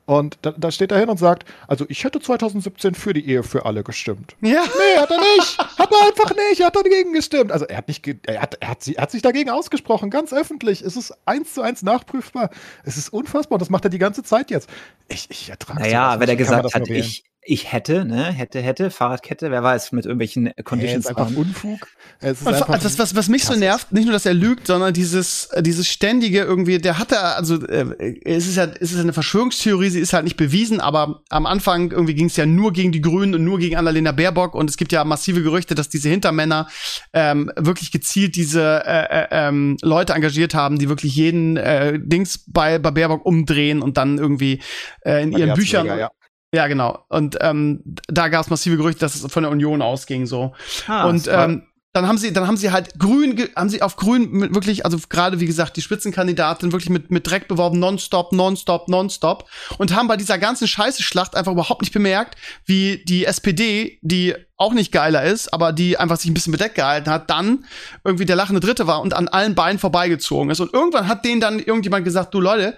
[0.05, 3.43] Und da, da steht er hin und sagt, also ich hätte 2017 für die Ehe
[3.43, 4.35] für alle gestimmt.
[4.41, 4.63] Ja.
[4.63, 5.57] Nee, hat er nicht.
[5.57, 6.59] Hat er einfach nicht.
[6.59, 7.51] Er hat dagegen gestimmt.
[7.51, 10.81] Also er hat nicht, er hat, er hat, er hat sich dagegen ausgesprochen, ganz öffentlich.
[10.81, 12.49] Es ist eins zu eins nachprüfbar.
[12.83, 14.69] Es ist unfassbar und das macht er die ganze Zeit jetzt.
[15.07, 19.51] Ich, ich ertrage Naja, wenn er gesagt hat, ich, ich hätte, ne, hätte, hätte, Fahrradkette,
[19.51, 21.05] wer weiß, mit irgendwelchen Conditions.
[21.05, 21.87] Hey, ist einfach Unfug.
[22.19, 24.93] Es ist einfach das, was, was mich so nervt, nicht nur, dass er lügt, sondern
[24.93, 28.99] dieses, äh, dieses ständige irgendwie, der hat da, also äh, es ist ja, es ist
[28.99, 32.71] eine Verschwörungstheorie, sie ist halt nicht bewiesen, aber am Anfang irgendwie ging es ja nur
[32.71, 35.89] gegen die Grünen und nur gegen Annalena Baerbock und es gibt ja massive Gerüchte, dass
[35.89, 36.67] diese Hintermänner
[37.11, 42.45] ähm, wirklich gezielt diese äh, äh, ähm, Leute engagiert haben, die wirklich jeden äh, Dings
[42.47, 44.61] bei, bei Baerbock umdrehen und dann irgendwie
[45.05, 45.85] äh, in bei ihren Büchern.
[45.85, 46.11] Ja.
[46.53, 47.03] Ja, genau.
[47.09, 50.53] Und ähm, da gab es massive Gerüchte, dass es von der Union ausging so.
[50.87, 54.29] Ah, und ähm, dann haben sie, dann haben sie halt grün, haben sie auf grün
[54.31, 58.87] mit wirklich, also gerade wie gesagt, die Spitzenkandidatin wirklich mit, mit Dreck beworben, nonstop, nonstop,
[58.87, 62.35] nonstop und haben bei dieser ganzen Scheiße-Schlacht einfach überhaupt nicht bemerkt,
[62.65, 66.75] wie die SPD, die auch nicht geiler ist, aber die einfach sich ein bisschen bedeckt
[66.75, 67.65] gehalten hat, dann
[68.03, 70.59] irgendwie der lachende Dritte war und an allen beiden vorbeigezogen ist.
[70.59, 72.77] Und irgendwann hat denen dann irgendjemand gesagt, du Leute,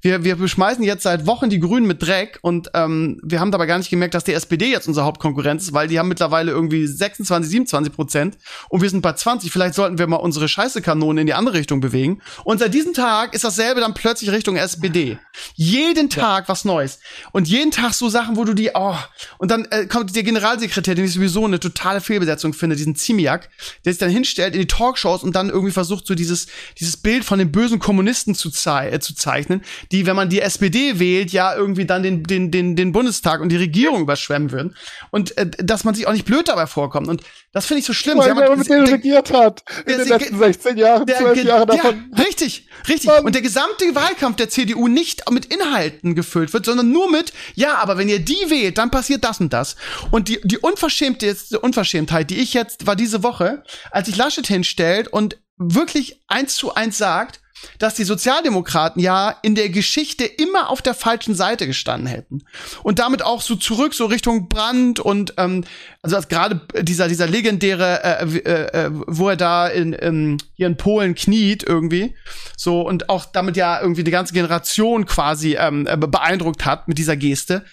[0.00, 3.66] wir, wir beschmeißen jetzt seit Wochen die Grünen mit Dreck und ähm, wir haben dabei
[3.66, 6.86] gar nicht gemerkt, dass die SPD jetzt unsere Hauptkonkurrenz ist, weil die haben mittlerweile irgendwie
[6.86, 9.50] 26, 27 Prozent und wir sind bei 20.
[9.50, 12.22] Vielleicht sollten wir mal unsere Scheiße-Kanonen in die andere Richtung bewegen.
[12.44, 15.18] Und seit diesem Tag ist dasselbe dann plötzlich Richtung SPD.
[15.54, 16.48] Jeden Tag ja.
[16.48, 17.00] was Neues.
[17.32, 18.94] Und jeden Tag so Sachen, wo du die, oh,
[19.38, 23.48] und dann äh, kommt der Generalsekretär, den ich sowieso eine totale Fehlbesetzung finde, diesen Ziemiak,
[23.84, 26.46] der sich dann hinstellt in die Talkshows und dann irgendwie versucht, so dieses,
[26.78, 29.62] dieses Bild von den bösen Kommunisten zu, zei äh, zu zeichnen,
[29.92, 33.48] die, wenn man die SPD wählt, ja irgendwie dann den, den, den, den Bundestag und
[33.50, 34.76] die Regierung überschwemmen würden.
[35.10, 37.08] Und äh, dass man sich auch nicht blöd dabei vorkommt.
[37.08, 37.22] Und
[37.52, 38.18] das finde ich so schlimm.
[38.18, 42.04] Weil der mit denen regiert hat in den letzten 16 Jahren, 12 Jahre davon.
[42.16, 43.10] Ja, richtig, richtig.
[43.10, 43.24] Mann.
[43.24, 47.76] Und der gesamte Wahlkampf der CDU nicht mit Inhalten gefüllt wird, sondern nur mit, ja,
[47.76, 49.76] aber wenn ihr die wählt, dann passiert das und das.
[50.10, 50.58] Und die, die
[51.06, 56.56] unverschämte Unverschämtheit, die ich jetzt war diese Woche, als ich Laschet hinstellt und wirklich eins
[56.56, 57.40] zu eins sagt,
[57.78, 62.42] dass die Sozialdemokraten ja in der Geschichte immer auf der falschen Seite gestanden hätten.
[62.82, 65.64] Und damit auch so zurück so Richtung Brand und ähm,
[66.02, 70.76] also gerade dieser dieser legendäre äh, äh, äh, wo er da in, in hier in
[70.76, 72.14] Polen kniet irgendwie
[72.58, 76.98] so und auch damit ja irgendwie die ganze Generation quasi ähm, äh, beeindruckt hat mit
[76.98, 77.64] dieser Geste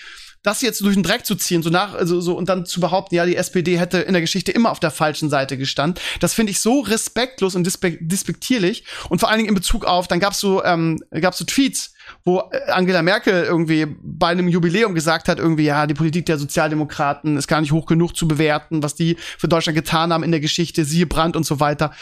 [0.43, 3.15] das jetzt durch den Dreck zu ziehen, so nach, also so und dann zu behaupten,
[3.15, 6.51] ja, die SPD hätte in der Geschichte immer auf der falschen Seite gestanden, das finde
[6.51, 8.83] ich so respektlos und despektierlich.
[9.09, 11.93] Und vor allen Dingen in Bezug auf, dann gab's so, ähm, gab's so Tweets,
[12.25, 16.37] wo äh, Angela Merkel irgendwie bei einem Jubiläum gesagt hat, irgendwie, ja, die Politik der
[16.37, 20.31] Sozialdemokraten ist gar nicht hoch genug zu bewerten, was die für Deutschland getan haben in
[20.31, 21.93] der Geschichte, siehe Brand und so weiter.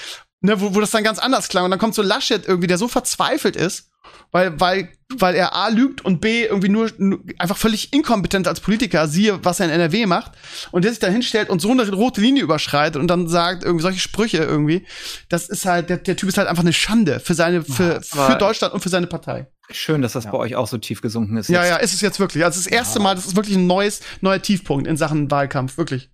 [0.44, 1.66] Ne, wo, wo das dann ganz anders klang.
[1.66, 3.91] Und dann kommt so Laschet irgendwie, der so verzweifelt ist
[4.32, 8.60] weil, weil, weil er A lügt und B irgendwie nur, nur einfach völlig inkompetent als
[8.60, 10.32] Politiker, siehe, was er in NRW macht,
[10.72, 13.84] und der sich dann hinstellt und so eine rote Linie überschreitet und dann sagt irgendwie
[13.84, 14.86] solche Sprüche irgendwie,
[15.30, 18.36] das ist halt, der, der Typ ist halt einfach eine Schande für seine, für, für
[18.36, 19.48] Deutschland und für seine Partei.
[19.70, 20.32] Schön, dass das ja.
[20.32, 21.50] bei euch auch so tief gesunken ist.
[21.50, 21.70] Ja, jetzt.
[21.70, 22.44] ja, ist es jetzt wirklich.
[22.44, 26.10] Also das erste Mal, das ist wirklich ein neues, neuer Tiefpunkt in Sachen Wahlkampf, wirklich.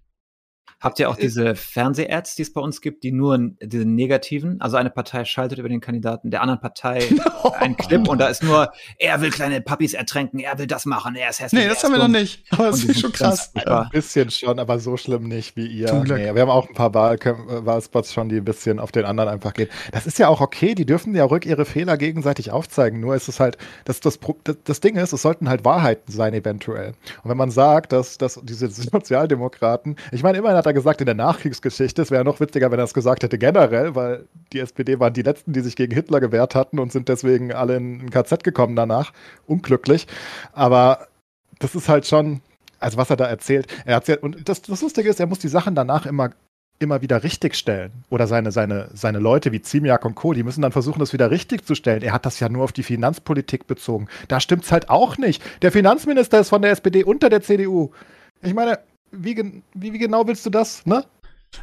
[0.80, 4.62] Habt ihr auch äh, diese Fernseh-Ads, die es bei uns gibt, die nur diese negativen,
[4.62, 7.00] also eine Partei schaltet über den Kandidaten der anderen Partei
[7.60, 11.16] einen Clip und da ist nur, er will kleine Puppies ertränken, er will das machen,
[11.16, 11.64] er ist hässlich.
[11.64, 12.46] Nee, das haben wir noch nicht.
[12.52, 13.52] Aber das ist schon krass.
[13.56, 15.88] Ein bisschen schon, aber so schlimm nicht wie ihr.
[15.88, 16.20] Zum Glück.
[16.20, 19.54] Nee, wir haben auch ein paar Wahlspots schon, die ein bisschen auf den anderen einfach
[19.54, 19.70] gehen.
[19.92, 23.00] Das ist ja auch okay, die dürfen ja ruhig ihre Fehler gegenseitig aufzeigen.
[23.00, 26.34] Nur ist es halt, das, das, das, das Ding ist, es sollten halt Wahrheiten sein,
[26.34, 26.94] eventuell.
[27.24, 31.06] Und wenn man sagt, dass, dass diese Sozialdemokraten, ich meine, immerhin hat er gesagt in
[31.06, 32.02] der Nachkriegsgeschichte.
[32.02, 35.24] Es wäre noch witziger, wenn er es gesagt hätte generell, weil die SPD waren die
[35.24, 38.76] letzten, die sich gegen Hitler gewehrt hatten und sind deswegen alle in ein KZ gekommen
[38.76, 39.14] danach.
[39.48, 40.08] Unglücklich.
[40.54, 41.08] Aber
[41.60, 42.42] das ist halt schon,
[42.80, 43.68] also was er da erzählt.
[43.86, 46.32] Er erzählt, und das, das Lustige ist, er muss die Sachen danach immer
[46.80, 47.92] immer wieder richtigstellen.
[48.10, 51.32] Oder seine, seine, seine Leute wie Ziemiak und Co., die müssen dann versuchen, das wieder
[51.32, 52.04] richtig zu stellen.
[52.04, 54.08] Er hat das ja nur auf die Finanzpolitik bezogen.
[54.28, 55.42] Da stimmt es halt auch nicht.
[55.62, 57.92] Der Finanzminister ist von der SPD unter der CDU.
[58.42, 58.80] Ich meine,
[59.12, 61.06] wie, wie, wie genau willst du das, ne?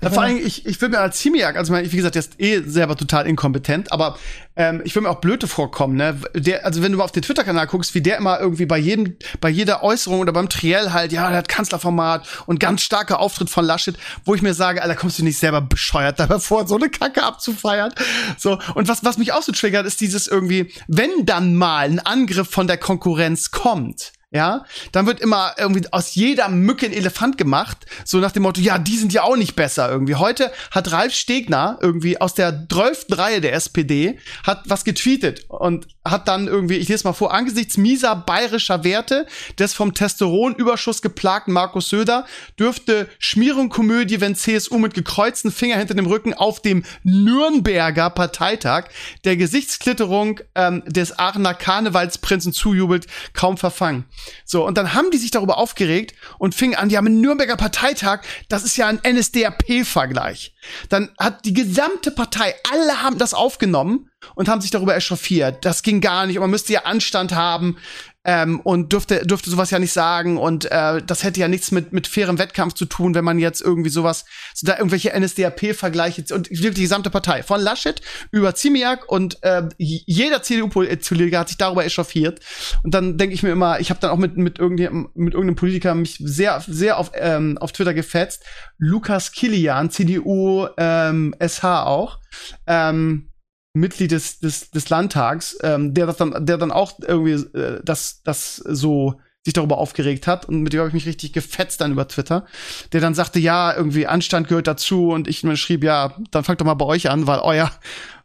[0.02, 2.62] Ja, vor allem, ich, ich will mir als Simiak, also wie gesagt, der ist eh
[2.62, 4.18] selber total inkompetent, aber
[4.56, 6.18] ähm, ich will mir auch blöde vorkommen, ne?
[6.34, 9.16] Der, also wenn du mal auf den Twitter-Kanal guckst, wie der immer irgendwie bei jedem,
[9.40, 13.50] bei jeder Äußerung oder beim Triell halt, ja, der hat Kanzlerformat und ganz starker Auftritt
[13.50, 16.76] von Laschet, wo ich mir sage, Alter, kommst du nicht selber bescheuert dabei vor, so
[16.76, 17.92] eine Kacke abzufeiern?
[18.36, 22.00] So, und was, was mich auch so triggert, ist dieses irgendwie, wenn dann mal ein
[22.00, 27.38] Angriff von der Konkurrenz kommt, ja, dann wird immer irgendwie aus jeder Mücke ein Elefant
[27.38, 30.16] gemacht, so nach dem Motto, ja, die sind ja auch nicht besser irgendwie.
[30.16, 33.06] Heute hat Ralf Stegner irgendwie aus der 12.
[33.12, 37.76] Reihe der SPD hat was getweetet und hat dann irgendwie, ich lese mal vor, angesichts
[37.76, 39.26] mieser bayerischer Werte
[39.58, 42.26] des vom Testosteronüberschuss geplagten Markus Söder
[42.58, 48.88] dürfte Schmierungskomödie, wenn CSU mit gekreuzten Finger hinter dem Rücken auf dem Nürnberger Parteitag
[49.24, 54.04] der Gesichtsklitterung ähm, des Aachener Karnevalsprinzen zujubelt, kaum verfangen.
[54.44, 57.56] So, und dann haben die sich darüber aufgeregt und fingen an, die haben einen Nürnberger
[57.56, 60.54] Parteitag, das ist ja ein NSDAP-Vergleich.
[60.88, 65.64] Dann hat die gesamte Partei, alle haben das aufgenommen und haben sich darüber echauffiert.
[65.64, 67.76] Das ging gar nicht und man müsste ja Anstand haben
[68.24, 70.38] ähm, und dürfte, dürfte sowas ja nicht sagen.
[70.38, 73.60] Und äh, das hätte ja nichts mit, mit fairem Wettkampf zu tun, wenn man jetzt
[73.60, 78.00] irgendwie sowas, so da irgendwelche NSDAP-Vergleiche und wirklich die gesamte Partei, von Laschet
[78.30, 82.40] über Ziemiak und äh, jeder CDU-Politiker hat sich darüber echauffiert.
[82.82, 85.56] Und dann denke ich mir immer, ich habe dann auch mit, mit, irgendeinem, mit irgendeinem
[85.56, 88.44] Politiker mich sehr, sehr auf, ähm, auf Twitter gefetzt,
[88.78, 92.18] Lukas Kilian, CDU ähm, SH auch,
[92.66, 93.28] ähm,
[93.74, 98.22] Mitglied des, des, des Landtags, ähm, der das dann, der dann auch irgendwie äh, das,
[98.22, 101.92] das so sich darüber aufgeregt hat und mit dem habe ich mich richtig gefetzt dann
[101.92, 102.46] über Twitter,
[102.92, 106.62] der dann sagte, ja, irgendwie Anstand gehört dazu und ich mir schrieb, ja, dann fangt
[106.62, 107.70] doch mal bei euch an, weil euer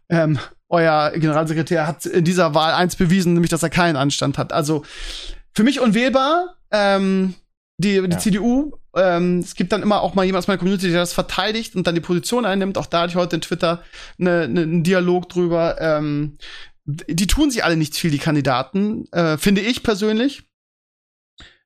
[0.07, 0.39] ähm,
[0.69, 4.53] euer Generalsekretär hat in dieser Wahl eins bewiesen, nämlich dass er keinen Anstand hat.
[4.53, 4.83] Also
[5.53, 6.55] für mich unwählbar.
[6.71, 7.33] Ähm,
[7.79, 8.17] die, die ja.
[8.17, 11.75] CDU, ähm, es gibt dann immer auch mal jemand aus meiner Community, der das verteidigt
[11.75, 12.77] und dann die Position einnimmt.
[12.77, 13.83] Auch da hatte ich heute in Twitter
[14.17, 15.77] ne, ne, einen Dialog drüber.
[15.79, 16.37] Ähm,
[16.85, 20.43] die tun sich alle nicht viel, die Kandidaten, äh, finde ich persönlich.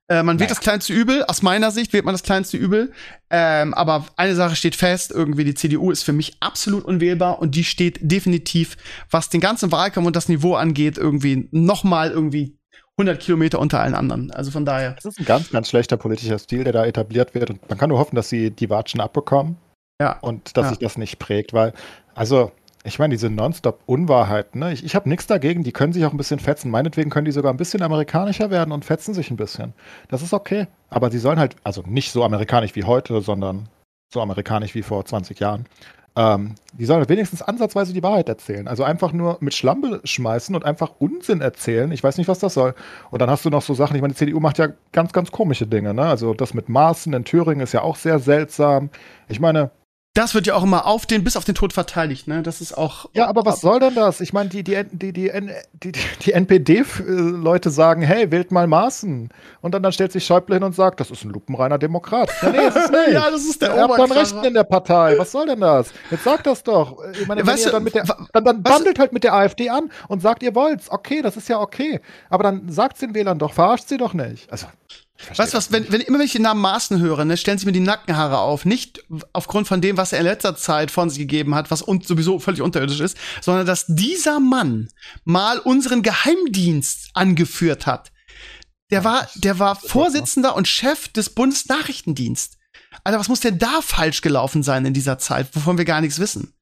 [0.08, 2.92] Äh, man wählt das kleinste Übel, aus meiner Sicht wählt man das kleinste Übel.
[3.32, 7.56] Ähm, aber eine Sache steht fest, irgendwie die CDU ist für mich absolut unwählbar und
[7.56, 8.78] die steht definitiv,
[9.10, 12.60] was den ganzen Wahlkampf und das Niveau angeht, irgendwie noch mal irgendwie
[13.00, 14.32] 100 Kilometer unter allen anderen.
[14.32, 14.94] Also von daher.
[14.94, 17.50] Das ist ein ganz, ganz schlechter politischer Stil, der da etabliert wird.
[17.50, 19.58] Und man kann nur hoffen, dass sie die Watschen abbekommen.
[20.02, 20.20] Ja.
[20.20, 20.70] Und dass ja.
[20.70, 21.74] sich das nicht prägt, weil,
[22.14, 22.52] also,
[22.84, 24.74] ich meine, diese Nonstop-Unwahrheiten, ne?
[24.74, 26.70] ich, ich habe nichts dagegen, die können sich auch ein bisschen fetzen.
[26.70, 29.74] Meinetwegen können die sogar ein bisschen amerikanischer werden und fetzen sich ein bisschen.
[30.10, 30.68] Das ist okay.
[30.90, 33.70] Aber sie sollen halt, also nicht so amerikanisch wie heute, sondern
[34.14, 35.66] so amerikanisch wie vor 20 Jahren.
[36.16, 38.68] Ähm, die sollen wenigstens ansatzweise die Wahrheit erzählen.
[38.68, 41.92] Also einfach nur mit Schlampe schmeißen und einfach Unsinn erzählen.
[41.92, 42.76] Ich weiß nicht, was das soll.
[43.10, 45.32] Und dann hast du noch so Sachen, ich meine, die CDU macht ja ganz, ganz
[45.32, 45.94] komische Dinge.
[45.94, 46.04] Ne?
[46.04, 48.90] Also das mit Maßen in Thüringen ist ja auch sehr seltsam.
[49.28, 49.72] Ich meine,
[50.14, 52.44] das wird ja auch immer auf den, bis auf den Tod verteidigt, ne?
[52.44, 53.10] Das ist auch.
[53.14, 54.22] Ja, aber was soll denn das?
[54.22, 55.32] Ich meine, die, die, die, die,
[55.74, 55.92] die,
[56.22, 59.30] die NPD-Leute sagen, hey, wählt mal Maßen.
[59.62, 62.30] Und dann, dann stellt sich Schäuble hin und sagt, das ist ein lupenreiner Demokrat.
[62.44, 63.14] Ja, nee, ist es nicht.
[63.14, 65.18] ja, das ist der Er hat dann Rechten in der Partei.
[65.18, 65.92] Was soll denn das?
[66.12, 67.00] Jetzt sagt das doch.
[67.20, 68.04] Ich meine, wenn ihr dann mit der,
[68.34, 70.92] dann, dann bandelt halt mit der AfD an und sagt, ihr wollt's.
[70.92, 72.00] Okay, das ist ja okay.
[72.30, 74.52] Aber dann sagt den Wählern doch, verarscht sie doch nicht.
[74.52, 74.68] Also.
[75.36, 77.66] Weißt du was, wenn, wenn immer wenn ich den Namen Maaßen höre, ne, stellen sich
[77.66, 78.66] mir die Nackenhaare auf.
[78.66, 82.08] Nicht aufgrund von dem, was er in letzter Zeit von sich gegeben hat, was uns
[82.08, 84.90] sowieso völlig unterirdisch ist, sondern dass dieser Mann
[85.24, 88.12] mal unseren Geheimdienst angeführt hat.
[88.92, 92.58] Der war, der war Vorsitzender und Chef des Bundesnachrichtendienst.
[93.04, 96.20] Alter, was muss denn da falsch gelaufen sein in dieser Zeit, wovon wir gar nichts
[96.20, 96.54] wissen?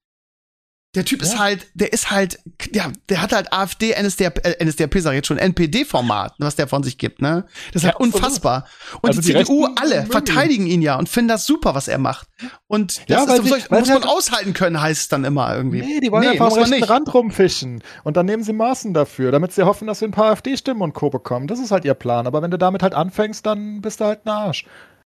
[0.93, 1.27] Der Typ ja.
[1.27, 2.39] ist halt, der ist halt,
[2.73, 6.67] ja, der hat halt AfD, NSDAP, äh, NSDAP sag ich jetzt schon, NPD-Format, was der
[6.67, 7.45] von sich gibt, ne?
[7.71, 8.65] Das ist ja, halt unfassbar.
[9.01, 11.97] Und also die, die CDU, alle verteidigen ihn ja und finden das super, was er
[11.97, 12.27] macht.
[12.67, 15.81] Und das ja, ist, sie, muss man halt aushalten können, heißt es dann immer irgendwie.
[15.81, 17.81] Nee, die wollen nee, einfach am rechten Rand rumfischen.
[18.03, 20.93] Und dann nehmen sie Maßen dafür, damit sie hoffen, dass sie ein paar AfD-Stimmen und
[20.93, 21.09] Co.
[21.09, 21.47] bekommen.
[21.47, 22.27] Das ist halt ihr Plan.
[22.27, 24.65] Aber wenn du damit halt anfängst, dann bist du halt ein Arsch.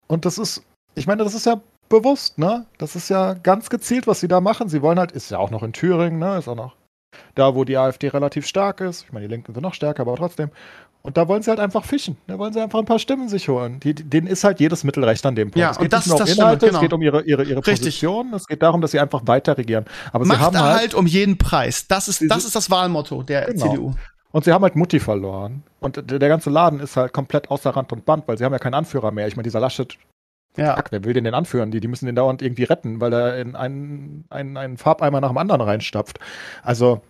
[0.07, 0.63] Und das ist,
[0.95, 2.65] ich meine, das ist ja bewusst, ne?
[2.77, 4.69] Das ist ja ganz gezielt, was sie da machen.
[4.69, 6.37] Sie wollen halt, ist ja auch noch in Thüringen, ne?
[6.37, 6.75] Ist auch noch
[7.33, 9.03] da, wo die AfD relativ stark ist.
[9.03, 10.49] Ich meine, die Linken sind noch stärker, aber trotzdem.
[11.01, 12.17] Und da wollen sie halt einfach fischen.
[12.25, 13.79] Da wollen sie einfach ein paar Stimmen sich holen.
[13.79, 15.57] Die, denen ist halt jedes Mittel recht an dem Punkt.
[15.57, 16.77] Ja, es geht und das, nicht nur um Inhalte, genau.
[16.79, 18.33] es geht um ihre, ihre, ihre Position.
[18.33, 19.85] Es geht darum, dass sie einfach weiter regieren.
[20.11, 21.87] Aber Macht sie haben halt, halt um jeden Preis.
[21.87, 23.69] Das ist, das ist das Wahlmotto der genau.
[23.69, 23.93] CDU.
[24.31, 25.61] Und sie haben halt Mutti verloren.
[25.79, 28.53] Und der, der ganze Laden ist halt komplett außer Rand und Band, weil sie haben
[28.53, 29.27] ja keinen Anführer mehr.
[29.27, 29.95] Ich meine, dieser Laschet
[30.57, 30.75] ja.
[30.75, 31.71] Fuck, wer will den denn anführen?
[31.71, 35.29] Die, die müssen den dauernd irgendwie retten, weil er in einen, einen, einen Farbeimer nach
[35.29, 36.19] dem anderen reinstapft.
[36.63, 37.01] Also,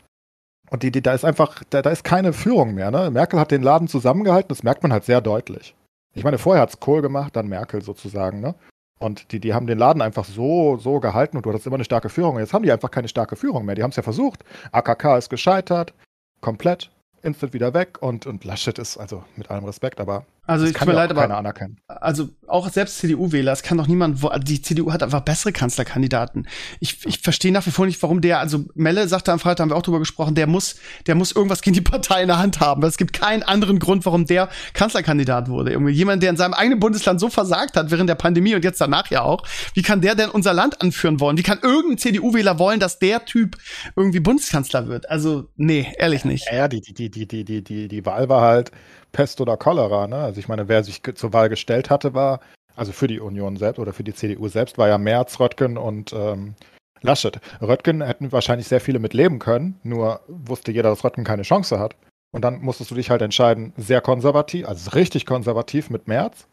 [0.69, 2.91] und die, die, da ist einfach, da, da ist keine Führung mehr.
[2.91, 3.11] Ne?
[3.11, 5.75] Merkel hat den Laden zusammengehalten, das merkt man halt sehr deutlich.
[6.13, 8.55] Ich meine, vorher hat es Kohl gemacht, dann Merkel sozusagen, ne?
[8.97, 11.83] Und die, die haben den Laden einfach so, so gehalten und du hattest immer eine
[11.83, 12.39] starke Führung.
[12.39, 13.75] Jetzt haben die einfach keine starke Führung mehr.
[13.75, 14.45] Die haben es ja versucht.
[14.71, 15.93] AKK ist gescheitert,
[16.39, 16.91] komplett
[17.21, 20.77] instant wieder weg und, und Laschet ist, also mit allem Respekt, aber also das ich
[20.77, 21.77] kann mir leid, aber keiner anerkennen.
[21.87, 24.19] also auch selbst CDU-Wähler, es kann doch niemand.
[24.47, 26.47] Die CDU hat einfach bessere Kanzlerkandidaten.
[26.79, 28.39] Ich, ich verstehe nach wie vor nicht, warum der.
[28.39, 30.75] Also Melle sagte am Freitag, haben wir auch drüber gesprochen, der muss,
[31.07, 32.83] der muss irgendwas gegen die Partei in der Hand haben.
[32.83, 35.71] Es gibt keinen anderen Grund, warum der Kanzlerkandidat wurde.
[35.71, 38.79] Irgendwie jemand, der in seinem eigenen Bundesland so versagt hat während der Pandemie und jetzt
[38.79, 39.43] danach ja auch.
[39.73, 41.37] Wie kann der denn unser Land anführen wollen?
[41.37, 43.57] Wie kann irgendein CDU-Wähler wollen, dass der Typ
[43.95, 45.09] irgendwie Bundeskanzler wird?
[45.09, 46.47] Also nee, ehrlich nicht.
[46.51, 48.71] Ja, die die die die die die die Wahl war halt
[49.15, 50.07] Pest oder Cholera.
[50.07, 50.17] Ne?
[50.17, 52.41] Also ich meine, wer sich zur Wahl gestellt hatte, war,
[52.75, 56.11] also für die Union selbst oder für die CDU selbst, war ja Merz, Röttgen und
[56.11, 56.55] ähm,
[57.01, 57.39] Laschet.
[57.61, 61.79] Röttgen hätten wahrscheinlich sehr viele mit leben können, nur wusste jeder, dass Röttgen keine Chance
[61.79, 61.95] hat.
[62.33, 66.49] Und dann musstest du dich halt entscheiden, sehr konservativ, also richtig konservativ mit Merz,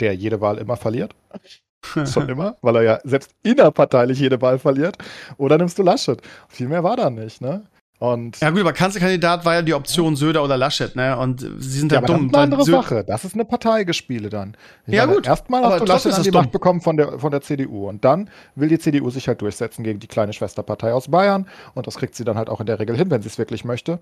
[0.00, 1.14] der jede Wahl immer verliert.
[2.06, 4.96] Schon immer, weil er ja selbst innerparteilich jede Wahl verliert.
[5.36, 6.22] Oder nimmst du Laschet.
[6.48, 7.66] Viel mehr war da nicht, ne?
[8.00, 11.16] Und ja gut, aber Kanzlerkandidat war ja die Option Söder oder Laschet, ne?
[11.16, 12.16] Und sie sind ja, halt dumm.
[12.16, 13.04] Das ist eine andere Sache.
[13.06, 14.56] Das ist eine Parteigespiele dann.
[14.86, 15.26] Ich ja meine, gut.
[15.26, 16.42] Erstmal hast du Laschet an die dumm.
[16.42, 17.88] Macht bekommen von der, von der CDU.
[17.88, 21.46] Und dann will die CDU sich halt durchsetzen gegen die kleine Schwesterpartei aus Bayern.
[21.74, 23.64] Und das kriegt sie dann halt auch in der Regel hin, wenn sie es wirklich
[23.64, 24.00] möchte.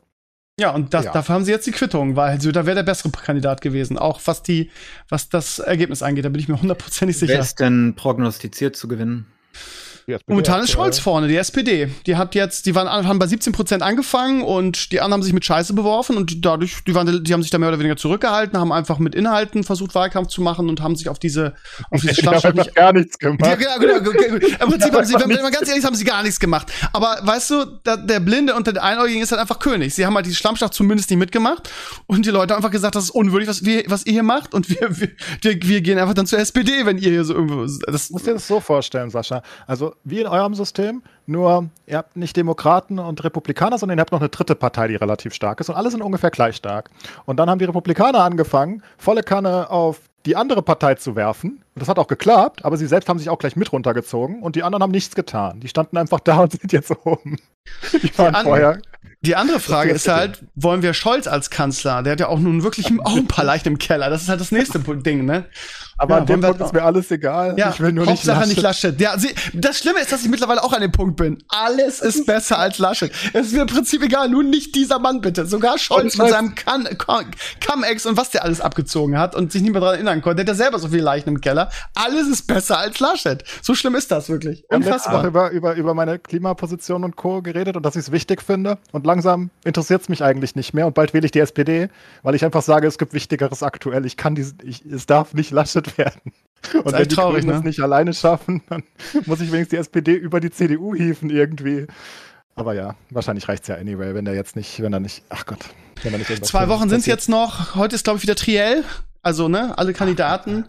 [0.59, 1.12] Ja, und das, ja.
[1.12, 3.98] dafür haben sie jetzt die Quittung, weil Söder wäre der bessere Kandidat gewesen.
[3.98, 4.70] Auch was die,
[5.09, 7.35] was das Ergebnis angeht, da bin ich mir hundertprozentig sicher.
[7.35, 9.27] Wer ist denn prognostiziert zu gewinnen?
[10.27, 11.91] Momentan ist Scholz vorne, die SPD.
[12.07, 15.33] Die hat jetzt, die waren, haben bei 17 Prozent angefangen und die anderen haben sich
[15.33, 18.59] mit Scheiße beworfen und dadurch, die waren, die haben sich da mehr oder weniger zurückgehalten,
[18.59, 21.55] haben einfach mit Inhalten versucht, Wahlkampf zu machen und haben sich auf diese,
[21.91, 23.41] auf diese Schlammstadt nicht, gar nichts gemacht.
[23.45, 26.05] Die, genau, genau, genau, Im Prinzip haben sie, wenn man ganz ehrlich ist, haben sie
[26.05, 26.73] gar nichts gemacht.
[26.93, 29.95] Aber weißt du, da, der Blinde und der Einäugige ist halt einfach König.
[29.95, 31.70] Sie haben halt die Schlammschacht zumindest nicht mitgemacht
[32.07, 34.55] und die Leute haben einfach gesagt, das ist unwürdig, was, wir, was ihr hier macht
[34.55, 35.09] und wir, wir,
[35.43, 38.09] wir, wir gehen einfach dann zur SPD, wenn ihr hier so irgendwo, das.
[38.09, 39.43] Du musst dir das so vorstellen, Sascha.
[39.66, 44.12] Also, wie in eurem System nur ihr habt nicht Demokraten und Republikaner, sondern ihr habt
[44.12, 46.90] noch eine dritte Partei, die relativ stark ist und alle sind ungefähr gleich stark.
[47.24, 51.62] Und dann haben die Republikaner angefangen, volle Kanne auf die andere Partei zu werfen.
[51.74, 54.56] Und das hat auch geklappt, aber sie selbst haben sich auch gleich mit runtergezogen und
[54.56, 55.60] die anderen haben nichts getan.
[55.60, 57.39] Die standen einfach da und sind jetzt oben.
[58.02, 58.81] Die waren vorher
[59.24, 62.02] die andere Frage ist halt, wollen wir Scholz als Kanzler?
[62.02, 64.10] Der hat ja auch nun wirklich auch ein paar Leichen im Keller.
[64.10, 65.44] Das ist halt das nächste Ding, ne?
[66.03, 67.55] Aber ja, an dem Punkt ist mir alles egal.
[67.57, 68.99] Ja, ich will nur Hauptsache nicht Laschet.
[68.99, 69.01] nicht Laschet.
[69.01, 71.39] Ja, sie, das Schlimme ist, dass ich mittlerweile auch an dem Punkt bin.
[71.47, 73.12] Alles ist besser als Laschet.
[73.33, 75.47] Es ist mir im Prinzip egal, nur nicht dieser Mann bitte.
[75.47, 79.81] Sogar Scholz mit seinem Cum-Ex und was der alles abgezogen hat und sich nicht mehr
[79.81, 80.45] daran erinnern konnte.
[80.45, 81.70] Der hat ja selber so viele Leichen im Keller.
[81.95, 83.45] Alles ist besser als Laschet.
[83.62, 84.65] So schlimm ist das wirklich.
[84.70, 85.12] Unfassbar.
[85.12, 87.43] Wir haben über, über, über meine Klimaposition und Co.
[87.43, 88.79] geredet und dass ich es wichtig finde.
[88.91, 90.89] Und langsam interessiert es mich eigentlich nicht mehr.
[90.89, 91.91] Und bald wähle ich die SPD,
[92.24, 94.05] weil ich einfach sage, es gibt Wichtigeres aktuell.
[94.05, 96.32] Ich kann diese, ich, es darf nicht Laschet werden.
[96.85, 97.64] Und wenn die traurig, Grünen ne?
[97.64, 98.82] nicht alleine schaffen, dann
[99.27, 101.86] muss ich wenigstens die SPD über die CDU hieven irgendwie.
[102.55, 105.47] Aber ja, wahrscheinlich reicht es ja anyway, wenn der jetzt nicht, wenn er nicht, ach
[105.47, 105.60] Gott.
[106.02, 107.74] Wenn er nicht Zwei Wochen sind es jetzt noch.
[107.74, 108.85] Heute ist, glaube ich, wieder Triell.
[109.24, 110.64] Also, ne, alle Kandidaten.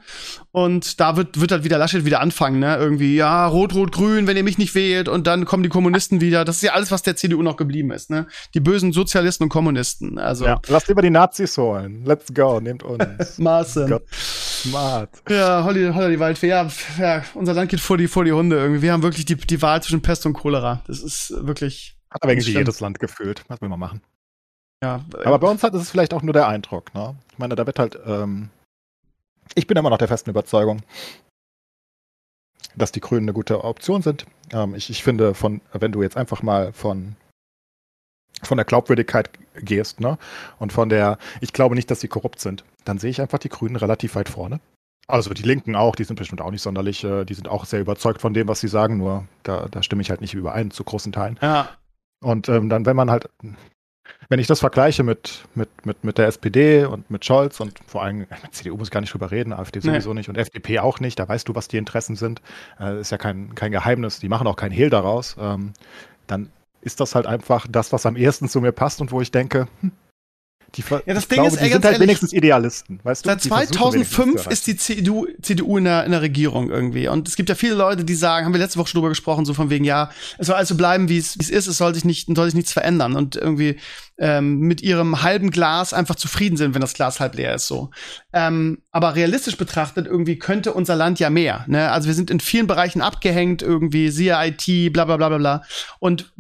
[0.51, 2.77] Und da wird, wird halt wieder Laschet wieder anfangen, ne?
[2.77, 5.09] Irgendwie, ja, rot, rot, grün, wenn ihr mich nicht wählt.
[5.09, 6.45] Und dann kommen die Kommunisten wieder.
[6.45, 8.27] Das ist ja alles, was der CDU noch geblieben ist, ne?
[8.53, 10.19] Die bösen Sozialisten und Kommunisten.
[10.19, 10.45] Also.
[10.45, 12.05] Ja, lasst lieber die Nazis holen.
[12.05, 13.37] Let's go, nehmt uns.
[13.39, 13.99] Maßen.
[14.64, 15.22] Smart.
[15.30, 16.48] Ja, Holly, Holly die Waldfee.
[16.48, 16.68] Ja,
[16.98, 18.81] ja, unser Land geht vor die, vor die Hunde irgendwie.
[18.81, 20.81] Wir haben wirklich die, die Wahl zwischen Pest und Cholera.
[20.88, 21.98] Das ist wirklich.
[22.10, 23.44] Hat aber irgendwie jedes Land gefühlt.
[23.48, 24.02] Was will man machen?
[24.84, 26.94] Ja, aber bei uns hat es vielleicht auch nur der Eindruck.
[26.94, 27.15] Ne?
[27.31, 27.98] Ich meine, da wird halt.
[28.06, 28.49] Ähm,
[29.56, 30.81] ich bin immer noch der festen Überzeugung.
[32.76, 34.26] dass die Grünen eine gute Option sind.
[34.52, 37.15] Ähm, ich, ich finde, von, wenn du jetzt einfach mal von
[38.41, 40.18] von der Glaubwürdigkeit gehst, ne?
[40.60, 43.49] Und von der, ich glaube nicht, dass sie korrupt sind, dann sehe ich einfach die
[43.49, 44.60] Grünen relativ weit vorne.
[45.07, 47.81] Also die Linken auch, die sind bestimmt auch nicht sonderlich, äh, die sind auch sehr
[47.81, 50.84] überzeugt von dem, was sie sagen, nur da, da stimme ich halt nicht überein zu
[50.84, 51.38] großen Teilen.
[51.41, 51.69] Ja.
[52.22, 53.30] Und ähm, dann, wenn man halt,
[54.30, 58.03] wenn ich das vergleiche mit, mit, mit, mit der SPD und mit Scholz und vor
[58.03, 60.22] allem mit CDU muss ich gar nicht drüber reden, AfD sowieso nee.
[60.22, 62.41] nicht und FDP auch nicht, da weißt du, was die Interessen sind.
[62.80, 65.35] Äh, ist ja kein, kein Geheimnis, die machen auch kein Hehl daraus.
[65.38, 65.73] Ähm,
[66.27, 66.49] dann
[66.80, 69.68] ist das halt einfach das, was am ehesten zu mir passt und wo ich denke,
[69.81, 69.91] hm,
[70.75, 73.29] die, ja, das Ding glaube, ist, die sind halt ehrlich, wenigstens Idealisten, weißt du?
[73.29, 77.07] Seit 2005 ist die CDU, CDU in, der, in der Regierung irgendwie.
[77.07, 79.45] Und es gibt ja viele Leute, die sagen, haben wir letzte Woche schon drüber gesprochen,
[79.45, 80.09] so von wegen, ja,
[80.39, 83.15] es soll also bleiben, wie es, ist, es soll sich nicht, soll sich nichts verändern
[83.15, 83.77] und irgendwie
[84.17, 87.91] ähm, mit ihrem halben Glas einfach zufrieden sind, wenn das Glas halb leer ist, so.
[88.31, 91.91] Ähm, aber realistisch betrachtet, irgendwie könnte unser Land ja mehr, ne?
[91.91, 95.63] Also wir sind in vielen Bereichen abgehängt, irgendwie, siehe IT, bla, bla, bla, bla, bla.
[95.99, 96.33] Und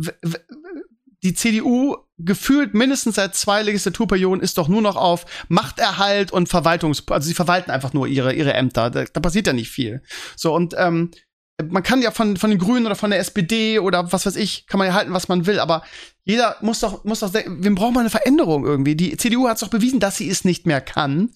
[1.23, 7.03] die CDU gefühlt mindestens seit zwei Legislaturperioden ist doch nur noch auf Machterhalt und Verwaltungs,
[7.09, 8.89] also sie verwalten einfach nur ihre ihre Ämter.
[8.89, 10.01] Da, da passiert ja nicht viel.
[10.35, 11.11] So und ähm,
[11.69, 14.67] man kann ja von von den Grünen oder von der SPD oder was weiß ich,
[14.67, 15.83] kann man ja halten, was man will, aber
[16.23, 18.95] jeder muss doch muss doch wir brauchen mal eine Veränderung irgendwie.
[18.95, 21.31] Die CDU hat es doch bewiesen, dass sie es nicht mehr kann.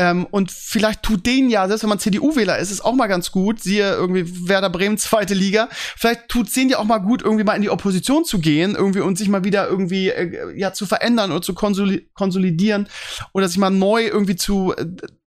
[0.00, 3.32] Ähm, und vielleicht tut denen ja, selbst wenn man CDU-Wähler ist, ist auch mal ganz
[3.32, 7.44] gut, siehe irgendwie Werder Bremen, zweite Liga, vielleicht tut denen ja auch mal gut, irgendwie
[7.44, 10.86] mal in die Opposition zu gehen, irgendwie und sich mal wieder irgendwie äh, ja zu
[10.86, 12.88] verändern oder zu konsolidieren
[13.34, 14.86] oder sich mal neu irgendwie zu äh,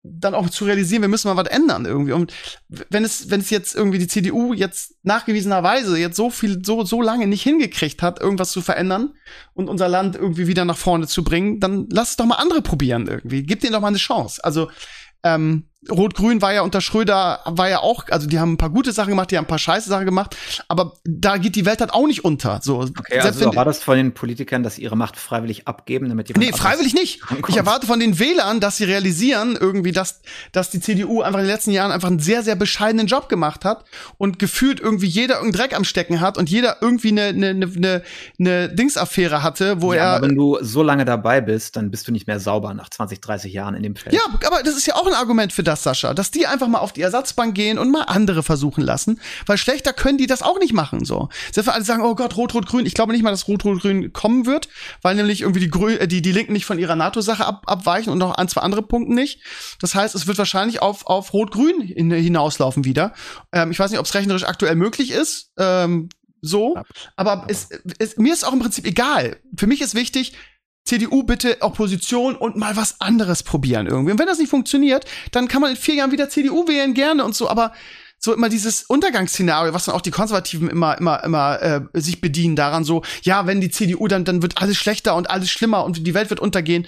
[0.06, 2.14] dann auch zu realisieren, wir müssen mal was ändern irgendwie.
[2.14, 2.34] Und
[2.90, 7.02] wenn es, wenn es jetzt irgendwie die CDU jetzt nachgewiesenerweise jetzt so viel, so, so
[7.02, 9.14] lange nicht hingekriegt hat, irgendwas zu verändern
[9.54, 12.62] und unser Land irgendwie wieder nach vorne zu bringen, dann lass es doch mal andere
[12.62, 13.44] probieren irgendwie.
[13.44, 14.44] Gib denen doch mal eine Chance.
[14.44, 14.70] Also,
[15.24, 18.92] ähm, Rot-Grün war ja unter Schröder, war ja auch, also die haben ein paar gute
[18.92, 20.36] Sachen gemacht, die haben ein paar scheiße Sachen gemacht,
[20.68, 22.60] aber da geht die Welt halt auch nicht unter.
[22.62, 26.30] So, okay, also war das von den Politikern, dass sie ihre Macht freiwillig abgeben, damit
[26.30, 27.22] die Nee, freiwillig nicht.
[27.24, 27.50] Ankommt.
[27.50, 30.22] Ich erwarte von den Wählern, dass sie realisieren, irgendwie, dass,
[30.52, 33.66] dass die CDU einfach in den letzten Jahren einfach einen sehr, sehr bescheidenen Job gemacht
[33.66, 33.86] hat
[34.18, 38.04] und gefühlt irgendwie jeder irgendeinen Dreck am Stecken hat und jeder irgendwie eine, eine, eine,
[38.40, 40.10] eine Dingsaffäre hatte, wo ja, er.
[40.16, 43.22] Aber wenn du so lange dabei bist, dann bist du nicht mehr sauber nach 20,
[43.22, 44.16] 30 Jahren in dem Feld.
[44.16, 46.80] Ja, aber das ist ja auch ein Argument für das, Sascha, dass die einfach mal
[46.80, 50.60] auf die Ersatzbank gehen und mal andere versuchen lassen, weil schlechter können die das auch
[50.60, 51.30] nicht machen, so.
[51.52, 54.70] Selbst wenn alle sagen, oh Gott, Rot-Rot-Grün, ich glaube nicht mal, dass Rot-Rot-Grün kommen wird,
[55.02, 58.12] weil nämlich irgendwie die, Grü äh, die, die Linken nicht von ihrer NATO-Sache ab, abweichen
[58.12, 59.42] und noch ein, zwei andere Punkte nicht.
[59.80, 63.14] Das heißt, es wird wahrscheinlich auf, auf Rot-Grün hinauslaufen wieder.
[63.52, 66.10] Ähm, ich weiß nicht, ob es rechnerisch aktuell möglich ist, ähm,
[66.42, 66.78] so,
[67.16, 69.38] aber es, es, mir ist auch im Prinzip egal.
[69.58, 70.34] Für mich ist wichtig,
[70.86, 74.12] CDU bitte Opposition und mal was anderes probieren irgendwie.
[74.12, 77.26] Und wenn das nicht funktioniert, dann kann man in vier Jahren wieder CDU wählen, gerne
[77.26, 77.74] und so, aber
[78.20, 82.56] so immer dieses Untergangsszenario, was dann auch die Konservativen immer, immer, immer äh, sich bedienen
[82.56, 86.06] daran, so, ja, wenn die CDU, dann, dann wird alles schlechter und alles schlimmer und
[86.06, 86.88] die Welt wird untergehen.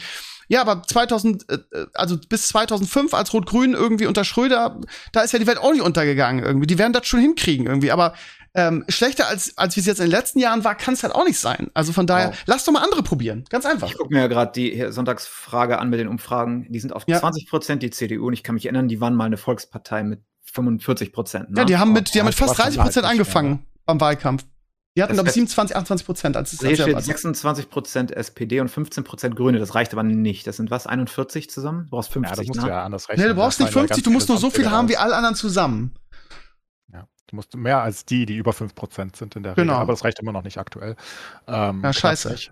[0.50, 1.58] Ja, aber 2000, äh,
[1.94, 4.80] also bis 2005 als Rot-Grün irgendwie unter Schröder,
[5.12, 6.68] da ist ja die Welt auch nicht untergegangen irgendwie.
[6.68, 7.92] Die werden das schon hinkriegen irgendwie.
[7.92, 8.14] Aber
[8.58, 11.14] ähm, schlechter als, als wie es jetzt in den letzten Jahren war, kann es halt
[11.14, 11.70] auch nicht sein.
[11.76, 12.38] Also von daher, wow.
[12.48, 13.46] lass doch mal andere probieren.
[13.50, 13.88] Ganz einfach.
[13.88, 16.66] Ich gucke mir ja gerade die Sonntagsfrage an mit den Umfragen.
[16.70, 17.20] Die sind auf ja.
[17.20, 20.22] 20 Prozent die CDU und ich kann mich erinnern, die waren mal eine Volkspartei mit
[20.52, 21.52] 45 Prozent.
[21.52, 21.60] Ne?
[21.60, 23.82] Ja, die haben mit, die haben mit fast 30 Prozent angefangen ja.
[23.86, 24.44] beim Wahlkampf.
[24.96, 26.36] Die hatten, glaube ich, 27, 28 Prozent.
[26.36, 29.60] Als es steht 26 Prozent SPD und 15 Prozent Grüne.
[29.60, 30.48] Das reicht aber nicht.
[30.48, 31.84] Das sind was, 41 zusammen?
[31.84, 32.66] Du brauchst 50, ja, das musst ne?
[32.66, 33.28] du ja anders rechnen.
[33.28, 35.94] Nee, du brauchst nicht 50, du musst nur so viel haben wie alle anderen zusammen.
[37.28, 39.74] Du musst mehr als die, die über 5% sind in der genau.
[39.74, 39.82] Regel.
[39.82, 40.96] Aber das reicht immer noch nicht aktuell.
[41.48, 42.30] Ähm, ja, scheiße.
[42.30, 42.52] Klassisch.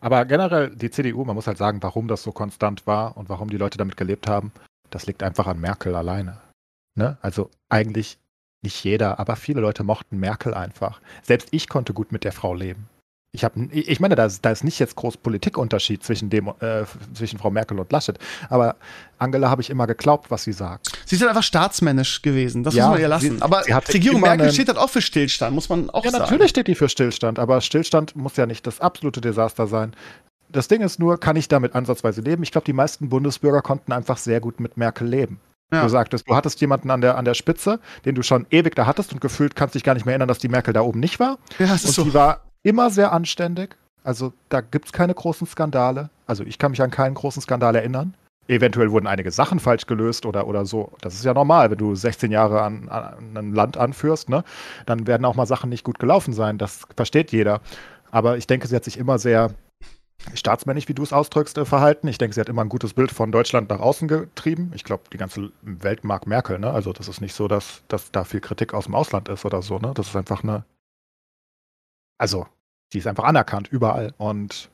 [0.00, 3.48] Aber generell die CDU, man muss halt sagen, warum das so konstant war und warum
[3.48, 4.52] die Leute damit gelebt haben,
[4.90, 6.38] das liegt einfach an Merkel alleine.
[6.94, 7.18] Ne?
[7.22, 8.18] Also eigentlich
[8.62, 11.00] nicht jeder, aber viele Leute mochten Merkel einfach.
[11.22, 12.88] Selbst ich konnte gut mit der Frau leben.
[13.32, 16.84] Ich, hab, ich meine, da ist, da ist nicht jetzt groß Politikunterschied zwischen, dem, äh,
[17.12, 18.18] zwischen Frau Merkel und Laschet.
[18.48, 18.76] Aber
[19.18, 20.90] Angela habe ich immer geglaubt, was sie sagt.
[21.04, 22.64] Sie ist halt einfach staatsmännisch gewesen.
[22.64, 23.36] Das ja, muss man ihr lassen.
[23.36, 26.22] Sie, aber sie Regierung Merkel steht halt auch für Stillstand, muss man auch ja, sagen.
[26.22, 27.38] Ja, natürlich steht die für Stillstand.
[27.38, 29.94] Aber Stillstand muss ja nicht das absolute Desaster sein.
[30.48, 32.42] Das Ding ist nur, kann ich damit ansatzweise leben?
[32.42, 35.40] Ich glaube, die meisten Bundesbürger konnten einfach sehr gut mit Merkel leben.
[35.72, 35.82] Ja.
[35.82, 38.86] Du sagtest, du hattest jemanden an der, an der Spitze, den du schon ewig da
[38.86, 41.18] hattest und gefühlt kannst dich gar nicht mehr erinnern, dass die Merkel da oben nicht
[41.18, 41.38] war.
[41.58, 42.04] Ja, das und ist so.
[42.04, 43.76] die war immer sehr anständig.
[44.02, 46.10] Also da gibt es keine großen Skandale.
[46.26, 48.14] Also ich kann mich an keinen großen Skandal erinnern.
[48.48, 50.92] Eventuell wurden einige Sachen falsch gelöst oder, oder so.
[51.00, 54.44] Das ist ja normal, wenn du 16 Jahre an, an ein Land anführst, ne?
[54.84, 56.58] dann werden auch mal Sachen nicht gut gelaufen sein.
[56.58, 57.60] Das versteht jeder.
[58.10, 59.50] Aber ich denke, sie hat sich immer sehr
[60.34, 62.08] staatsmännisch, wie du es ausdrückst, äh, verhalten.
[62.08, 64.72] Ich denke, sie hat immer ein gutes Bild von Deutschland nach außen getrieben.
[64.74, 66.70] Ich glaube, die ganze Welt mag Merkel, ne?
[66.70, 69.62] Also das ist nicht so, dass, dass da viel Kritik aus dem Ausland ist oder
[69.62, 69.92] so, ne?
[69.94, 70.64] Das ist einfach eine.
[72.18, 72.46] Also,
[72.92, 74.12] die ist einfach anerkannt überall.
[74.18, 74.70] Und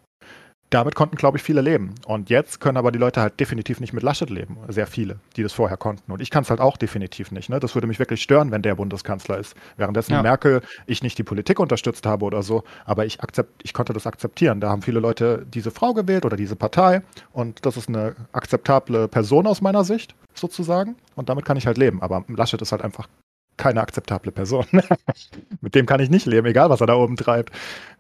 [0.73, 1.95] damit konnten, glaube ich, viele leben.
[2.07, 4.57] Und jetzt können aber die Leute halt definitiv nicht mit Laschet leben.
[4.69, 6.11] Sehr viele, die das vorher konnten.
[6.11, 7.51] Und ich kann es halt auch definitiv nicht.
[7.51, 7.61] Ne?
[7.61, 9.55] Das würde mich wirklich stören, wenn der Bundeskanzler ist.
[9.77, 10.23] Währenddessen ja.
[10.23, 14.07] Merkel, ich nicht die Politik unterstützt habe oder so, aber ich, akzept, ich konnte das
[14.07, 14.61] akzeptieren.
[14.61, 17.03] Da haben viele Leute diese Frau gewählt oder diese Partei.
[17.33, 20.97] Und das ist eine akzeptable Person aus meiner Sicht, sozusagen.
[21.17, 22.01] Und damit kann ich halt leben.
[22.01, 23.09] Aber Laschet ist halt einfach
[23.57, 24.67] keine akzeptable Person.
[25.61, 27.53] mit dem kann ich nicht leben, egal was er da oben treibt.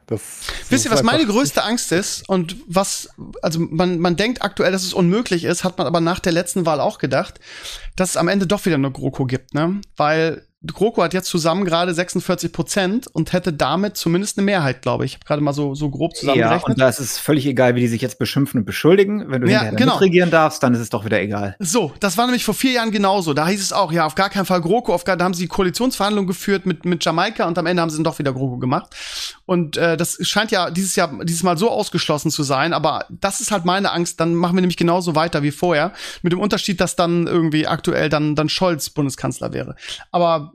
[0.06, 0.20] Das
[0.68, 3.08] Wisst ihr, was meine größte Angst ist und was,
[3.40, 6.66] also man, man denkt aktuell, dass es unmöglich ist, hat man aber nach der letzten
[6.66, 7.38] Wahl auch gedacht,
[7.94, 9.80] dass es am Ende doch wieder eine GroKo gibt, ne?
[9.96, 15.04] Weil GroKo hat jetzt zusammen gerade 46 Prozent und hätte damit zumindest eine Mehrheit, glaube
[15.04, 15.12] ich.
[15.12, 16.62] Ich habe gerade mal so, so grob zusammengerechnet.
[16.62, 19.28] Ja, und da ist es völlig egal, wie die sich jetzt beschimpfen und beschuldigen.
[19.28, 19.94] Wenn du ja, genau.
[19.94, 21.56] mitregieren darfst, dann ist es doch wieder egal.
[21.58, 23.34] So, das war nämlich vor vier Jahren genauso.
[23.34, 24.94] Da hieß es auch, ja, auf gar keinen Fall GroKo.
[24.94, 27.96] Auf gar, da haben sie Koalitionsverhandlungen geführt mit, mit Jamaika und am Ende haben sie
[27.96, 28.94] dann doch wieder GroKo gemacht.
[29.46, 32.72] Und äh, das scheint ja dieses Jahr, dieses Mal so ausgeschlossen zu sein.
[32.72, 34.20] Aber das ist halt meine Angst.
[34.20, 35.92] Dann machen wir nämlich genauso weiter wie vorher.
[36.22, 39.74] Mit dem Unterschied, dass dann irgendwie aktuell dann, dann Scholz Bundeskanzler wäre.
[40.12, 40.51] Aber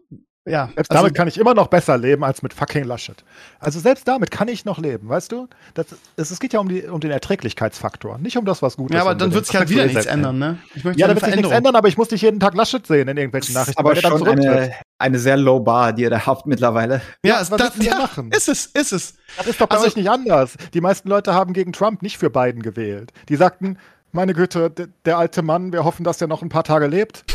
[0.47, 0.69] ja.
[0.75, 3.23] Selbst also, damit kann ich immer noch besser leben als mit fucking Laschet.
[3.59, 5.47] Also selbst damit kann ich noch leben, weißt du?
[5.73, 8.91] Das, es, es geht ja um, die, um den Erträglichkeitsfaktor, nicht um das, was gut
[8.91, 9.03] ja, ist.
[9.03, 10.57] Ja, aber dann wird sich halt wieder nichts ändern, ne?
[10.95, 13.17] ja, dann wird sich nichts ändern, aber ich muss nicht jeden Tag Laschet sehen in
[13.17, 13.79] irgendwelchen Nachrichten.
[13.79, 17.01] Aber schon eine, eine sehr low bar, die ihr da habt mittlerweile.
[17.23, 18.31] Ja, ja was das, ja, machen?
[18.31, 19.15] ist es, ist es.
[19.35, 20.55] Das ist doch bei also, euch nicht anders.
[20.73, 23.11] Die meisten Leute haben gegen Trump nicht für Biden gewählt.
[23.27, 23.77] Die sagten,
[24.13, 27.25] meine Güte, der, der alte Mann, wir hoffen, dass er noch ein paar Tage lebt.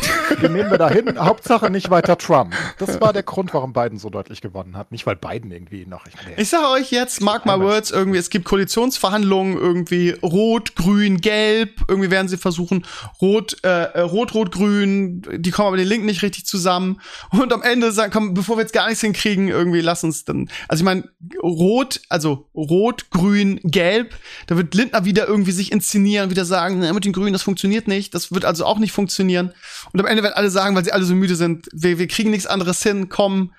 [0.41, 1.19] Den nehmen wir da hin.
[1.19, 2.55] Hauptsache nicht weiter Trump.
[2.79, 4.93] Das war der Grund, warum Biden so deutlich gewonnen hat.
[4.93, 6.07] Nicht, weil Biden irgendwie noch.
[6.07, 6.43] Ich, nee.
[6.43, 11.71] ich sage euch jetzt, mark my words, irgendwie, es gibt Koalitionsverhandlungen, irgendwie rot, grün, gelb.
[11.89, 12.87] Irgendwie werden sie versuchen,
[13.21, 15.23] rot, äh, rot, rot, grün.
[15.37, 17.01] Die kommen aber den Linken nicht richtig zusammen.
[17.31, 20.49] Und am Ende sagen, komm, bevor wir jetzt gar nichts hinkriegen, irgendwie lass uns dann.
[20.69, 21.09] Also ich meine,
[21.43, 24.15] rot, also rot, grün, gelb.
[24.47, 28.15] Da wird Lindner wieder irgendwie sich inszenieren, wieder sagen, mit den Grünen, das funktioniert nicht.
[28.15, 29.53] Das wird also auch nicht funktionieren.
[29.93, 32.31] Und am Ende werden alle sagen, weil sie alle so müde sind, wir, wir kriegen
[32.31, 33.53] nichts anderes hin, komm,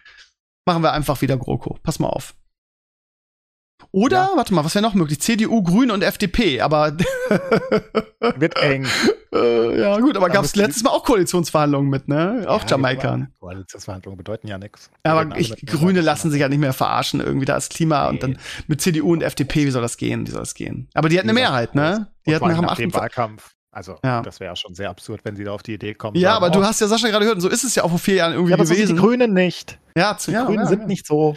[0.66, 1.78] machen wir einfach wieder GroKo.
[1.84, 2.36] Pass mal auf.
[3.92, 4.32] Oder, ja.
[4.36, 5.22] warte mal, was wäre noch möglich?
[5.22, 6.98] CDU, Grün und FDP, aber.
[8.38, 8.88] Wird eng.
[9.32, 12.46] Äh, ja, gut, aber gab es letztes Mal auch Koalitionsverhandlungen mit, ne?
[12.48, 13.34] Auch ja, Jamaikan.
[13.40, 14.90] Koalitionsverhandlungen bedeuten ja nichts.
[15.04, 18.10] Aber ich, Grüne lassen sich ja nicht mehr verarschen, irgendwie da ist Klima nee.
[18.10, 20.26] und dann mit CDU und FDP, wie soll das gehen?
[20.26, 20.90] Wie soll das gehen?
[20.94, 22.12] Aber die hatten eine Mehrheit, ne?
[22.26, 23.53] Die hatten haben acht Wahlkampf.
[23.74, 24.22] Also, ja.
[24.22, 26.16] das wäre ja schon sehr absurd, wenn sie da auf die Idee kommen.
[26.16, 28.00] Ja, aber du hast ja Sascha gerade gehört, und so ist es ja auch vor
[28.00, 28.88] vier Jahren irgendwie ja, aber gewesen.
[28.88, 29.80] So die Grünen nicht.
[29.98, 31.36] Ja, die ja, Grünen sind nicht so.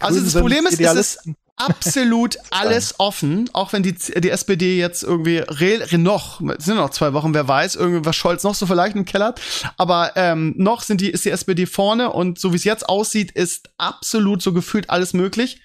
[0.00, 5.02] also das Problem ist, es ist absolut alles offen, auch wenn die, die SPD jetzt
[5.02, 8.54] irgendwie re, re noch, es sind noch zwei Wochen, wer weiß, irgendwie was Scholz noch
[8.54, 9.40] so vielleicht im Keller hat,
[9.76, 13.30] aber ähm, noch sind die, ist die SPD vorne und so wie es jetzt aussieht,
[13.32, 15.60] ist absolut so gefühlt alles möglich.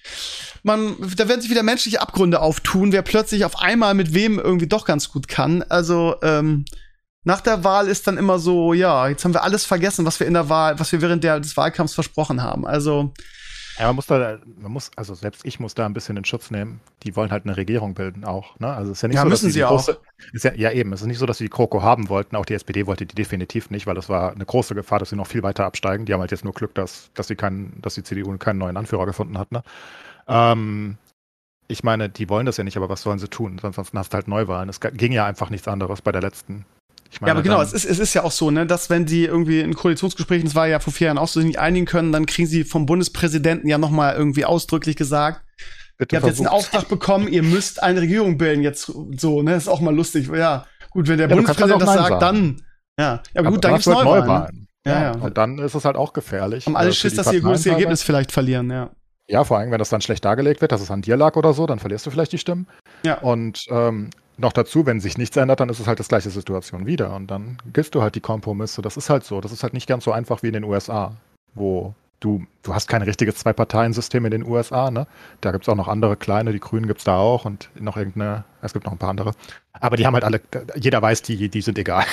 [0.64, 4.68] Man, da werden sich wieder menschliche Abgründe auftun, wer plötzlich auf einmal mit wem irgendwie
[4.68, 5.64] doch ganz gut kann.
[5.64, 6.66] Also, ähm,
[7.24, 10.28] nach der Wahl ist dann immer so, ja, jetzt haben wir alles vergessen, was wir
[10.28, 12.66] in der Wahl, was wir während der, des Wahlkampfs versprochen haben.
[12.66, 13.14] Also,
[13.80, 16.52] ja, man muss da, man muss, also selbst ich muss da ein bisschen in Schutz
[16.52, 16.82] nehmen.
[17.04, 18.60] Die wollen halt eine Regierung bilden auch.
[18.60, 18.68] Ne?
[18.68, 20.34] Also ist ja nicht ja, so, müssen dass sie große, auch.
[20.34, 20.92] Ist ja, ja, eben.
[20.92, 22.36] Es ist nicht so, dass sie die Kroko haben wollten.
[22.36, 25.16] Auch die SPD wollte die definitiv nicht, weil das war eine große Gefahr, dass sie
[25.16, 26.06] noch viel weiter absteigen.
[26.06, 28.76] Die haben halt jetzt nur Glück, dass, dass sie keinen, dass die CDU keinen neuen
[28.76, 29.54] Anführer gefunden hat.
[29.54, 29.64] Ne?
[30.30, 30.98] Ähm,
[31.68, 33.60] ich meine, die wollen das ja nicht, aber was sollen sie tun?
[33.62, 34.70] Ansonsten hast du halt Neuwahlen.
[34.70, 36.66] Es ging ja einfach nichts anderes bei der letzten
[37.12, 39.06] ich meine, ja, aber genau, es ist, es ist ja auch so, ne, dass wenn
[39.06, 42.12] die irgendwie in Koalitionsgesprächen, das war ja vor vier Jahren auch so, nicht einigen können,
[42.12, 45.42] dann kriegen sie vom Bundespräsidenten ja nochmal irgendwie ausdrücklich gesagt,
[45.98, 46.46] Bitte ihr habt versucht.
[46.46, 49.96] jetzt einen Auftrag bekommen, ihr müsst eine Regierung bilden, jetzt so, ne, ist auch mal
[49.96, 50.30] lustig.
[50.34, 52.62] Ja, gut, wenn der ja, Bundespräsident das sagt, dann,
[53.00, 54.22] ja, ja aber gut, dann gibt's Neuwahlen.
[54.28, 54.68] Neuwahlen.
[54.86, 55.12] Ja, ja, ja.
[55.20, 56.68] Und dann ist es halt auch gefährlich.
[56.68, 58.92] Haben alle äh, Schiss, dass sie ihr gutes Ergebnis vielleicht verlieren, ja.
[59.30, 61.54] Ja, vor allem, wenn das dann schlecht dargelegt wird, dass es an dir lag oder
[61.54, 62.68] so, dann verlierst du vielleicht die Stimmen.
[63.06, 63.20] Ja.
[63.20, 66.88] Und ähm, noch dazu, wenn sich nichts ändert, dann ist es halt das gleiche Situation
[66.88, 67.16] wieder.
[67.16, 68.82] Und dann gibst du halt die Kompromisse.
[68.82, 69.40] Das ist halt so.
[69.40, 71.16] Das ist halt nicht ganz so einfach wie in den USA,
[71.54, 75.06] wo du, du hast kein richtiges Zwei-Parteien-System in den USA, ne?
[75.42, 77.98] Da gibt es auch noch andere kleine, die Grünen gibt es da auch und noch
[77.98, 79.34] irgendeine, es gibt noch ein paar andere.
[79.74, 80.42] Aber die haben halt alle,
[80.76, 82.06] jeder weiß, die, die sind egal.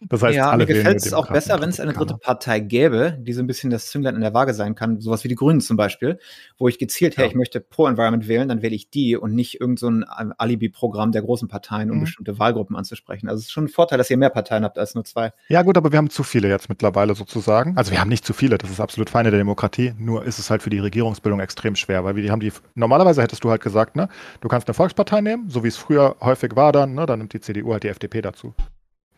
[0.00, 3.16] Das heißt, ja, alle mir gefällt es auch besser, wenn es eine dritte Partei gäbe,
[3.20, 5.60] die so ein bisschen das Zünglein in der Waage sein kann, sowas wie die Grünen
[5.60, 6.18] zum Beispiel,
[6.58, 7.24] wo ich gezielt, ja.
[7.24, 11.48] ich möchte Pro-Environment wählen, dann wähle ich die und nicht irgendein so Alibi-Programm der großen
[11.48, 12.02] Parteien, um mhm.
[12.02, 13.28] bestimmte Wahlgruppen anzusprechen.
[13.28, 15.32] Also es ist schon ein Vorteil, dass ihr mehr Parteien habt als nur zwei.
[15.48, 17.76] Ja gut, aber wir haben zu viele jetzt mittlerweile sozusagen.
[17.76, 20.50] Also wir haben nicht zu viele, das ist absolut feine der Demokratie, nur ist es
[20.50, 23.96] halt für die Regierungsbildung extrem schwer, weil wir haben die, normalerweise hättest du halt gesagt,
[23.96, 24.08] ne,
[24.40, 27.32] du kannst eine Volkspartei nehmen, so wie es früher häufig war dann, ne, dann nimmt
[27.32, 28.54] die CDU halt die FDP dazu.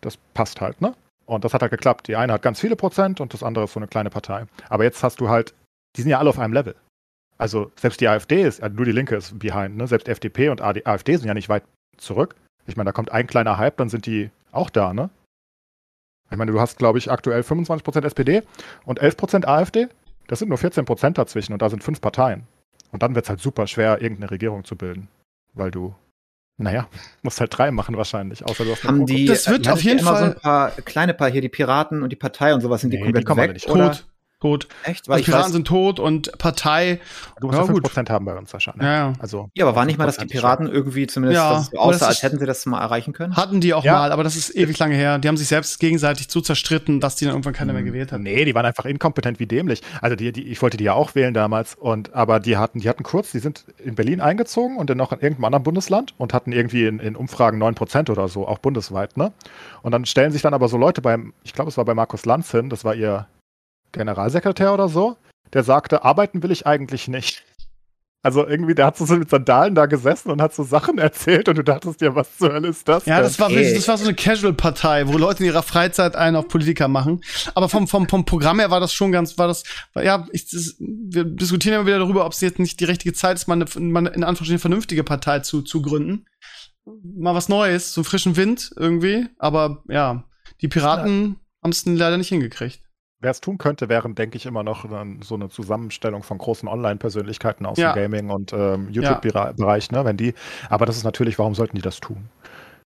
[0.04, 0.94] Das passt halt, ne?
[1.26, 2.08] Und das hat halt geklappt.
[2.08, 4.46] Die eine hat ganz viele Prozent und das andere ist so eine kleine Partei.
[4.68, 5.54] Aber jetzt hast du halt,
[5.96, 6.74] die sind ja alle auf einem Level.
[7.38, 9.86] Also selbst die AfD ist, also nur die Linke ist behind, ne?
[9.86, 11.64] Selbst FDP und AfD sind ja nicht weit
[11.96, 12.36] zurück.
[12.66, 15.10] Ich meine, da kommt ein kleiner Hype, dann sind die auch da, ne?
[16.30, 18.42] Ich meine, du hast, glaube ich, aktuell 25% SPD
[18.84, 19.88] und 11% AfD.
[20.26, 22.46] Das sind nur 14% dazwischen und da sind fünf Parteien.
[22.92, 25.08] Und dann wird es halt super schwer, irgendeine Regierung zu bilden,
[25.52, 25.94] weil du
[26.56, 26.88] naja,
[27.22, 30.18] musst halt drei machen wahrscheinlich, außer du hast Haben die, das wird auf jeden Fall
[30.18, 32.98] so ein paar kleine paar hier, die Piraten und die Partei und sowas sind die
[32.98, 33.68] nee, komplett die weg, nicht.
[33.68, 33.92] oder?
[33.92, 34.06] Tot
[34.40, 34.68] tot.
[34.84, 35.08] Echt?
[35.08, 37.00] Weil die Piraten weiß, sind tot und Partei.
[37.40, 38.84] Du musst ja, ja 5% haben bei uns wahrscheinlich.
[38.84, 39.12] Ja, ja.
[39.18, 42.22] Also, ja, aber war nicht mal, dass die Piraten irgendwie zumindest ja, so aussah, als
[42.22, 43.36] hätten sie das mal erreichen können?
[43.36, 43.94] Hatten die auch ja.
[43.94, 45.18] mal, aber das ist ewig lange her.
[45.18, 47.86] Die haben sich selbst gegenseitig so zerstritten, dass die dann irgendwann keiner mehr hm.
[47.86, 48.20] gewählt hat.
[48.20, 49.80] Nee, die waren einfach inkompetent wie dämlich.
[50.00, 52.88] Also die, die, ich wollte die ja auch wählen damals, und aber die hatten, die
[52.88, 56.34] hatten kurz, die sind in Berlin eingezogen und dann noch in irgendeinem anderen Bundesland und
[56.34, 59.32] hatten irgendwie in, in Umfragen 9% oder so, auch bundesweit, ne?
[59.82, 62.26] Und dann stellen sich dann aber so Leute beim, ich glaube, es war bei Markus
[62.26, 63.26] Lanz hin, das war ihr
[63.94, 65.16] Generalsekretär oder so,
[65.52, 67.42] der sagte, arbeiten will ich eigentlich nicht.
[68.24, 71.58] Also irgendwie, der hat so mit Sandalen da gesessen und hat so Sachen erzählt und
[71.58, 73.04] du dachtest dir, was zur Hölle ist das?
[73.04, 76.48] Ja, das war, das war so eine Casual-Partei, wo Leute in ihrer Freizeit einen auf
[76.48, 77.20] Politiker machen.
[77.54, 79.62] Aber vom, vom, vom Programm her war das schon ganz, war das,
[79.94, 83.36] ja, ich, das, wir diskutieren immer wieder darüber, ob es jetzt nicht die richtige Zeit
[83.36, 86.24] ist, mal eine, mal in Anführungsstrichen vernünftige Partei zu, zu gründen.
[86.86, 89.26] Mal was Neues, so frischen Wind irgendwie.
[89.38, 90.24] Aber ja,
[90.62, 92.80] die Piraten haben es leider nicht hingekriegt.
[93.24, 94.84] Wer es tun könnte, wären, denke ich, immer noch
[95.22, 97.94] so eine Zusammenstellung von großen Online-Persönlichkeiten aus ja.
[97.94, 100.04] dem Gaming- und ähm, YouTube-Bereich, ne?
[100.04, 100.34] Wenn die,
[100.68, 102.28] aber das ist natürlich, warum sollten die das tun?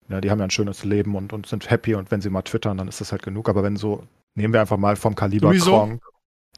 [0.10, 2.42] Ja, die haben ja ein schönes Leben und, und sind happy und wenn sie mal
[2.42, 3.48] twittern, dann ist das halt genug.
[3.48, 4.02] Aber wenn so,
[4.34, 5.54] nehmen wir einfach mal vom Kaliber.
[5.54, 6.02] Kronk,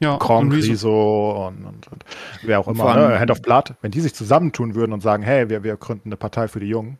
[0.00, 2.04] ja, Kronk, Riso und, und, und,
[2.44, 3.20] wer auch immer, ne?
[3.20, 6.16] Hand of Blood, wenn die sich zusammentun würden und sagen, hey, wir, wir gründen eine
[6.16, 6.96] Partei für die Jungen,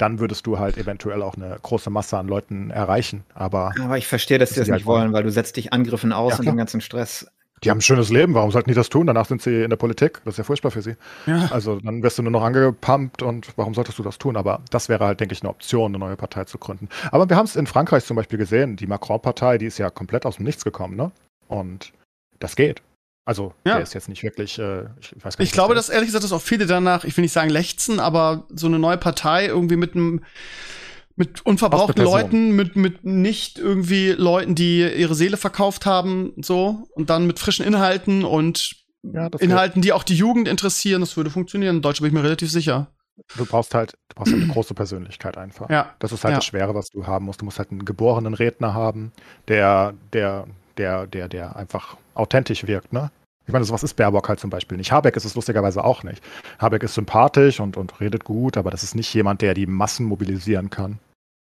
[0.00, 3.24] dann würdest du halt eventuell auch eine große Masse an Leuten erreichen.
[3.34, 6.12] Aber, aber ich verstehe, dass sie das nicht halt wollen, weil du setzt dich Angriffen
[6.12, 7.26] aus ja, und den ganzen Stress.
[7.62, 9.06] Die haben ein schönes Leben, warum sollten die das tun?
[9.06, 10.22] Danach sind sie in der Politik.
[10.24, 10.96] Das ist ja furchtbar für sie.
[11.26, 11.50] Ja.
[11.50, 14.38] Also dann wirst du nur noch angepumpt und warum solltest du das tun?
[14.38, 16.88] Aber das wäre halt, denke ich, eine Option, eine neue Partei zu gründen.
[17.12, 18.76] Aber wir haben es in Frankreich zum Beispiel gesehen.
[18.76, 21.10] Die Macron-Partei, die ist ja komplett aus dem Nichts gekommen, ne?
[21.48, 21.92] Und
[22.38, 22.80] das geht.
[23.30, 23.74] Also, ja.
[23.74, 25.40] der ist jetzt nicht wirklich, äh, ich weiß gar nicht.
[25.42, 28.48] Ich glaube, dass ehrlich gesagt, dass auch viele danach, ich will nicht sagen lechzen, aber
[28.52, 30.24] so eine neue Partei irgendwie mit einem
[31.14, 37.08] mit unverbrauchten Leuten, mit, mit nicht irgendwie Leuten, die ihre Seele verkauft haben, so, und
[37.08, 38.74] dann mit frischen Inhalten und
[39.04, 41.76] ja, Inhalten, die auch die Jugend interessieren, das würde funktionieren.
[41.76, 42.88] In Deutsch bin ich mir relativ sicher.
[43.36, 45.70] Du brauchst halt, du brauchst halt eine große Persönlichkeit einfach.
[45.70, 45.94] Ja.
[46.00, 46.38] Das ist halt ja.
[46.38, 47.42] das Schwere, was du haben musst.
[47.42, 49.12] Du musst halt einen geborenen Redner haben,
[49.46, 50.48] der, der,
[50.78, 53.12] der, der, der einfach authentisch wirkt, ne?
[53.50, 54.92] Ich meine, sowas ist Baerbock halt zum Beispiel nicht.
[54.92, 56.22] Habeck ist es lustigerweise auch nicht.
[56.60, 60.06] Habeck ist sympathisch und, und redet gut, aber das ist nicht jemand, der die Massen
[60.06, 61.00] mobilisieren kann.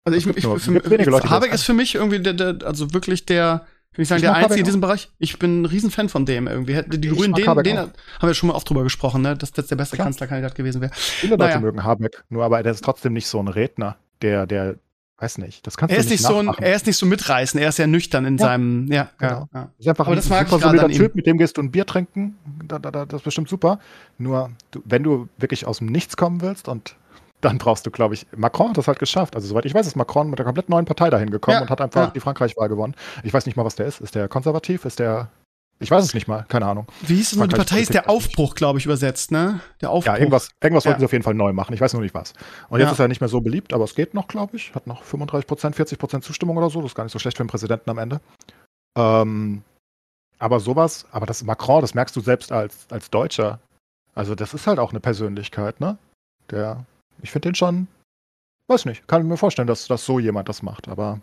[0.05, 3.27] Also ich, ich, nur, für, Leute, Habeck ist für mich irgendwie der, der also wirklich
[3.27, 5.11] der, kann ich sagen, ich der Einzige in diesem Bereich.
[5.19, 6.83] Ich bin ein Riesenfan von dem irgendwie.
[6.89, 9.37] Die Grünen, den, den haben wir schon mal oft drüber gesprochen, ne?
[9.37, 10.07] dass das der beste Klar.
[10.07, 10.93] Kanzlerkandidat gewesen wäre.
[10.95, 11.55] Viele naja.
[11.55, 14.77] Leute mögen Habeck, nur aber der ist trotzdem nicht so ein Redner, der, der
[15.21, 17.63] Weiß nicht, das kannst er du nicht, nicht so ein, Er ist nicht so mitreißend,
[17.63, 18.45] er ist ja nüchtern in ja.
[18.47, 19.49] seinem, ja, genau.
[19.53, 19.69] ja.
[19.79, 21.85] Ist einfach Aber ein das mag super solider Typ, mit dem gehst du ein Bier
[21.85, 23.81] trinken, da, da, da, das ist bestimmt super.
[24.17, 26.97] Nur, du, wenn du wirklich aus dem Nichts kommen willst und
[27.43, 29.35] dann brauchst du, glaube ich, Macron hat das halt geschafft.
[29.35, 31.71] Also soweit ich weiß, ist Macron mit einer komplett neuen Partei dahin gekommen ja, und
[31.71, 32.11] hat einfach ja.
[32.11, 32.95] die Frankreich-Wahl gewonnen.
[33.23, 34.01] Ich weiß nicht mal, was der ist.
[34.01, 34.85] Ist der konservativ?
[34.85, 35.29] Ist der
[35.83, 36.87] ich weiß es nicht mal, keine Ahnung.
[37.01, 37.47] Wie hieß es noch?
[37.47, 39.61] Die Partei ist der Aufbruch, glaube ich, übersetzt, ne?
[39.81, 40.13] Der Aufbruch.
[40.13, 40.91] Ja, irgendwas, irgendwas ja.
[40.91, 41.73] wollten sie auf jeden Fall neu machen.
[41.73, 42.35] Ich weiß nur nicht was.
[42.69, 42.93] Und jetzt ja.
[42.93, 44.75] ist er nicht mehr so beliebt, aber es geht noch, glaube ich.
[44.75, 46.83] Hat noch 35 Prozent, 40 Prozent Zustimmung oder so.
[46.83, 48.21] Das ist gar nicht so schlecht für den Präsidenten am Ende.
[48.95, 49.63] Ähm,
[50.39, 53.59] aber sowas, aber das Macron, das merkst du selbst als, als Deutscher.
[54.15, 55.97] Also, das ist halt auch eine Persönlichkeit, ne?
[56.51, 56.85] Der,
[57.23, 57.89] ich finde den schon,
[58.67, 61.21] weiß nicht, kann mir vorstellen, dass, dass so jemand das macht, aber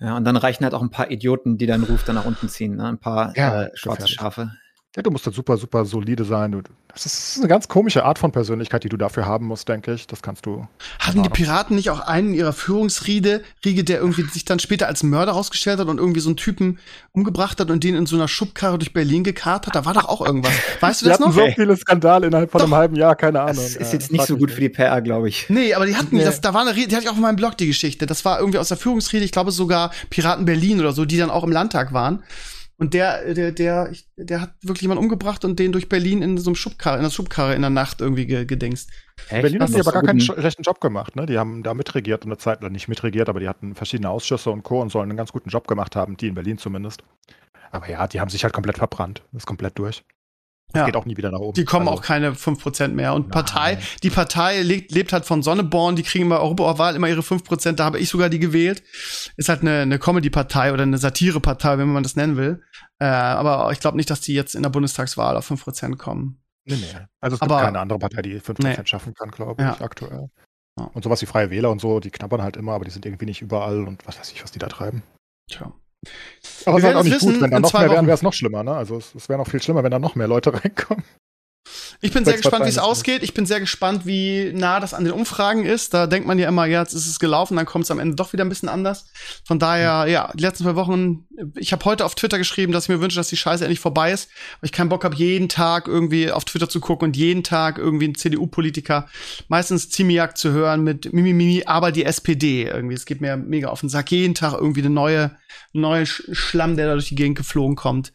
[0.00, 2.48] ja, und dann reichen halt auch ein paar Idioten, die deinen Ruf dann nach unten
[2.48, 2.86] ziehen, ne?
[2.86, 4.52] Ein paar ja, äh, schwarze Schafe.
[4.96, 6.62] Ja, du musst halt super, super solide sein.
[6.88, 10.06] Das ist eine ganz komische Art von Persönlichkeit, die du dafür haben musst, denke ich.
[10.06, 10.66] Das kannst du.
[10.98, 14.86] Hatten die Piraten nicht auch einen in ihrer Führungsriege, Riege, der irgendwie sich dann später
[14.86, 16.78] als Mörder rausgestellt hat und irgendwie so einen Typen
[17.12, 19.76] umgebracht hat und den in so einer Schubkarre durch Berlin gekarrt hat?
[19.76, 20.54] Da war doch auch irgendwas.
[20.80, 21.32] Weißt du das noch?
[21.32, 22.64] so viele Skandale innerhalb von doch.
[22.64, 23.56] einem halben Jahr, keine Ahnung.
[23.56, 25.50] Das ist jetzt nicht so gut für die PR, glaube ich.
[25.50, 26.24] Nee, aber die hatten, nee.
[26.24, 28.06] das, da war eine, die hatte ich auch in meinem Blog die Geschichte.
[28.06, 31.30] Das war irgendwie aus der Führungsriege, ich glaube sogar Piraten Berlin oder so, die dann
[31.30, 32.22] auch im Landtag waren.
[32.80, 36.50] Und der, der, der, der hat wirklich jemanden umgebracht und den durch Berlin in so
[36.50, 38.90] einem Schubkarre, in der Schubkarre in der Nacht irgendwie gedingst.
[39.30, 39.42] Echt?
[39.42, 41.26] Berlin hat aber gar keinen schlechten Job gemacht, ne?
[41.26, 44.50] Die haben da mitregiert und eine Zeit lang nicht mitregiert, aber die hatten verschiedene Ausschüsse
[44.50, 44.80] und Co.
[44.80, 47.02] und sollen einen ganz guten Job gemacht haben, die in Berlin zumindest.
[47.72, 49.22] Aber ja, die haben sich halt komplett verbrannt.
[49.32, 50.04] ist komplett durch.
[50.72, 50.86] Das ja.
[50.86, 51.54] geht auch nie wieder nach oben.
[51.54, 53.14] Die kommen also, auch keine 5% mehr.
[53.14, 53.30] Und nein.
[53.30, 57.72] Partei, die Partei lebt, lebt halt von Sonneborn, die kriegen bei Europawahl immer ihre 5%,
[57.72, 58.82] da habe ich sogar die gewählt.
[59.36, 62.62] Ist halt eine, eine Comedy-Partei oder eine Satire-Partei, wenn man das nennen will.
[62.98, 66.42] Äh, aber ich glaube nicht, dass die jetzt in der Bundestagswahl auf 5% kommen.
[66.66, 66.98] Nee, nee.
[67.20, 68.76] Also es gibt aber, keine andere Partei, die 5% nee.
[68.84, 69.80] schaffen kann, glaube ich, ja.
[69.80, 70.28] aktuell.
[70.78, 70.84] Ja.
[70.92, 73.24] Und sowas wie Freie Wähler und so, die knabbern halt immer, aber die sind irgendwie
[73.24, 75.02] nicht überall und was weiß ich, was die da treiben.
[75.50, 75.72] Tja.
[76.66, 78.22] Aber es ist halt auch nicht wissen, gut, wenn da noch mehr wären, wäre es
[78.22, 78.74] noch schlimmer, ne?
[78.74, 81.04] Also es, es wäre noch viel schlimmer, wenn da noch mehr Leute reinkommen.
[82.00, 83.22] Ich bin sehr gespannt, wie es ausgeht.
[83.24, 85.94] Ich bin sehr gespannt, wie nah das an den Umfragen ist.
[85.94, 88.14] Da denkt man ja immer, ja, jetzt ist es gelaufen, dann kommt es am Ende
[88.14, 89.06] doch wieder ein bisschen anders.
[89.44, 90.12] Von daher, mhm.
[90.12, 91.26] ja, die letzten zwei Wochen,
[91.56, 94.12] ich habe heute auf Twitter geschrieben, dass ich mir wünsche, dass die Scheiße endlich vorbei
[94.12, 94.28] ist,
[94.60, 97.78] weil ich keinen Bock habe, jeden Tag irgendwie auf Twitter zu gucken und jeden Tag
[97.78, 99.08] irgendwie einen CDU-Politiker,
[99.48, 102.94] meistens Zimiak zu hören mit Mimi Mimi, aber die SPD irgendwie.
[102.94, 104.12] Es geht mir mega auf den Sack.
[104.12, 105.32] Jeden Tag irgendwie eine neue,
[105.72, 108.12] neue Schlamm, der da durch die Gegend geflogen kommt.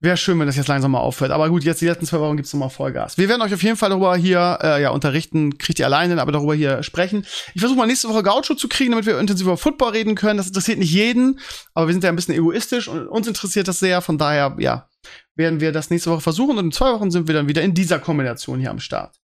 [0.00, 1.30] Wäre schön, wenn das jetzt langsam mal aufhört.
[1.30, 3.16] Aber gut, jetzt die letzten zwei Wochen gibt's nochmal Vollgas.
[3.16, 6.30] Wir werden euch auf jeden Fall darüber hier äh, ja, unterrichten, kriegt ihr alleine, aber
[6.30, 7.24] darüber hier sprechen.
[7.54, 10.36] Ich versuche mal nächste Woche Gaucho zu kriegen, damit wir intensiv über Football reden können.
[10.36, 11.40] Das interessiert nicht jeden,
[11.72, 14.02] aber wir sind ja ein bisschen egoistisch und uns interessiert das sehr.
[14.02, 14.88] Von daher, ja,
[15.36, 17.72] werden wir das nächste Woche versuchen und in zwei Wochen sind wir dann wieder in
[17.72, 19.16] dieser Kombination hier am Start.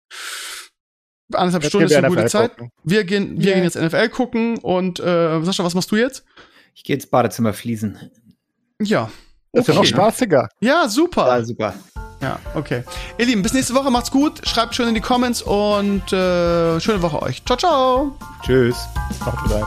[1.32, 2.52] Anderthalb Stunden ist eine gute Zeit.
[2.82, 3.54] Wir gehen, wir yeah.
[3.54, 6.24] gehen jetzt NFL gucken und äh, Sascha, was machst du jetzt?
[6.74, 7.98] Ich gehe ins Badezimmer fließen.
[8.80, 9.10] Ja,
[9.52, 9.70] das okay.
[9.70, 10.48] ist ja noch spaßiger.
[10.60, 11.26] Ja, super.
[11.26, 11.74] Ja, super.
[12.20, 12.84] Ja, okay.
[13.18, 13.90] Ihr Lieben, bis nächste Woche.
[13.90, 14.46] Macht's gut.
[14.46, 17.42] Schreibt schön in die Comments und äh, schöne Woche euch.
[17.44, 18.16] Ciao, ciao.
[18.44, 18.76] Tschüss.
[19.24, 19.64] Macht rein.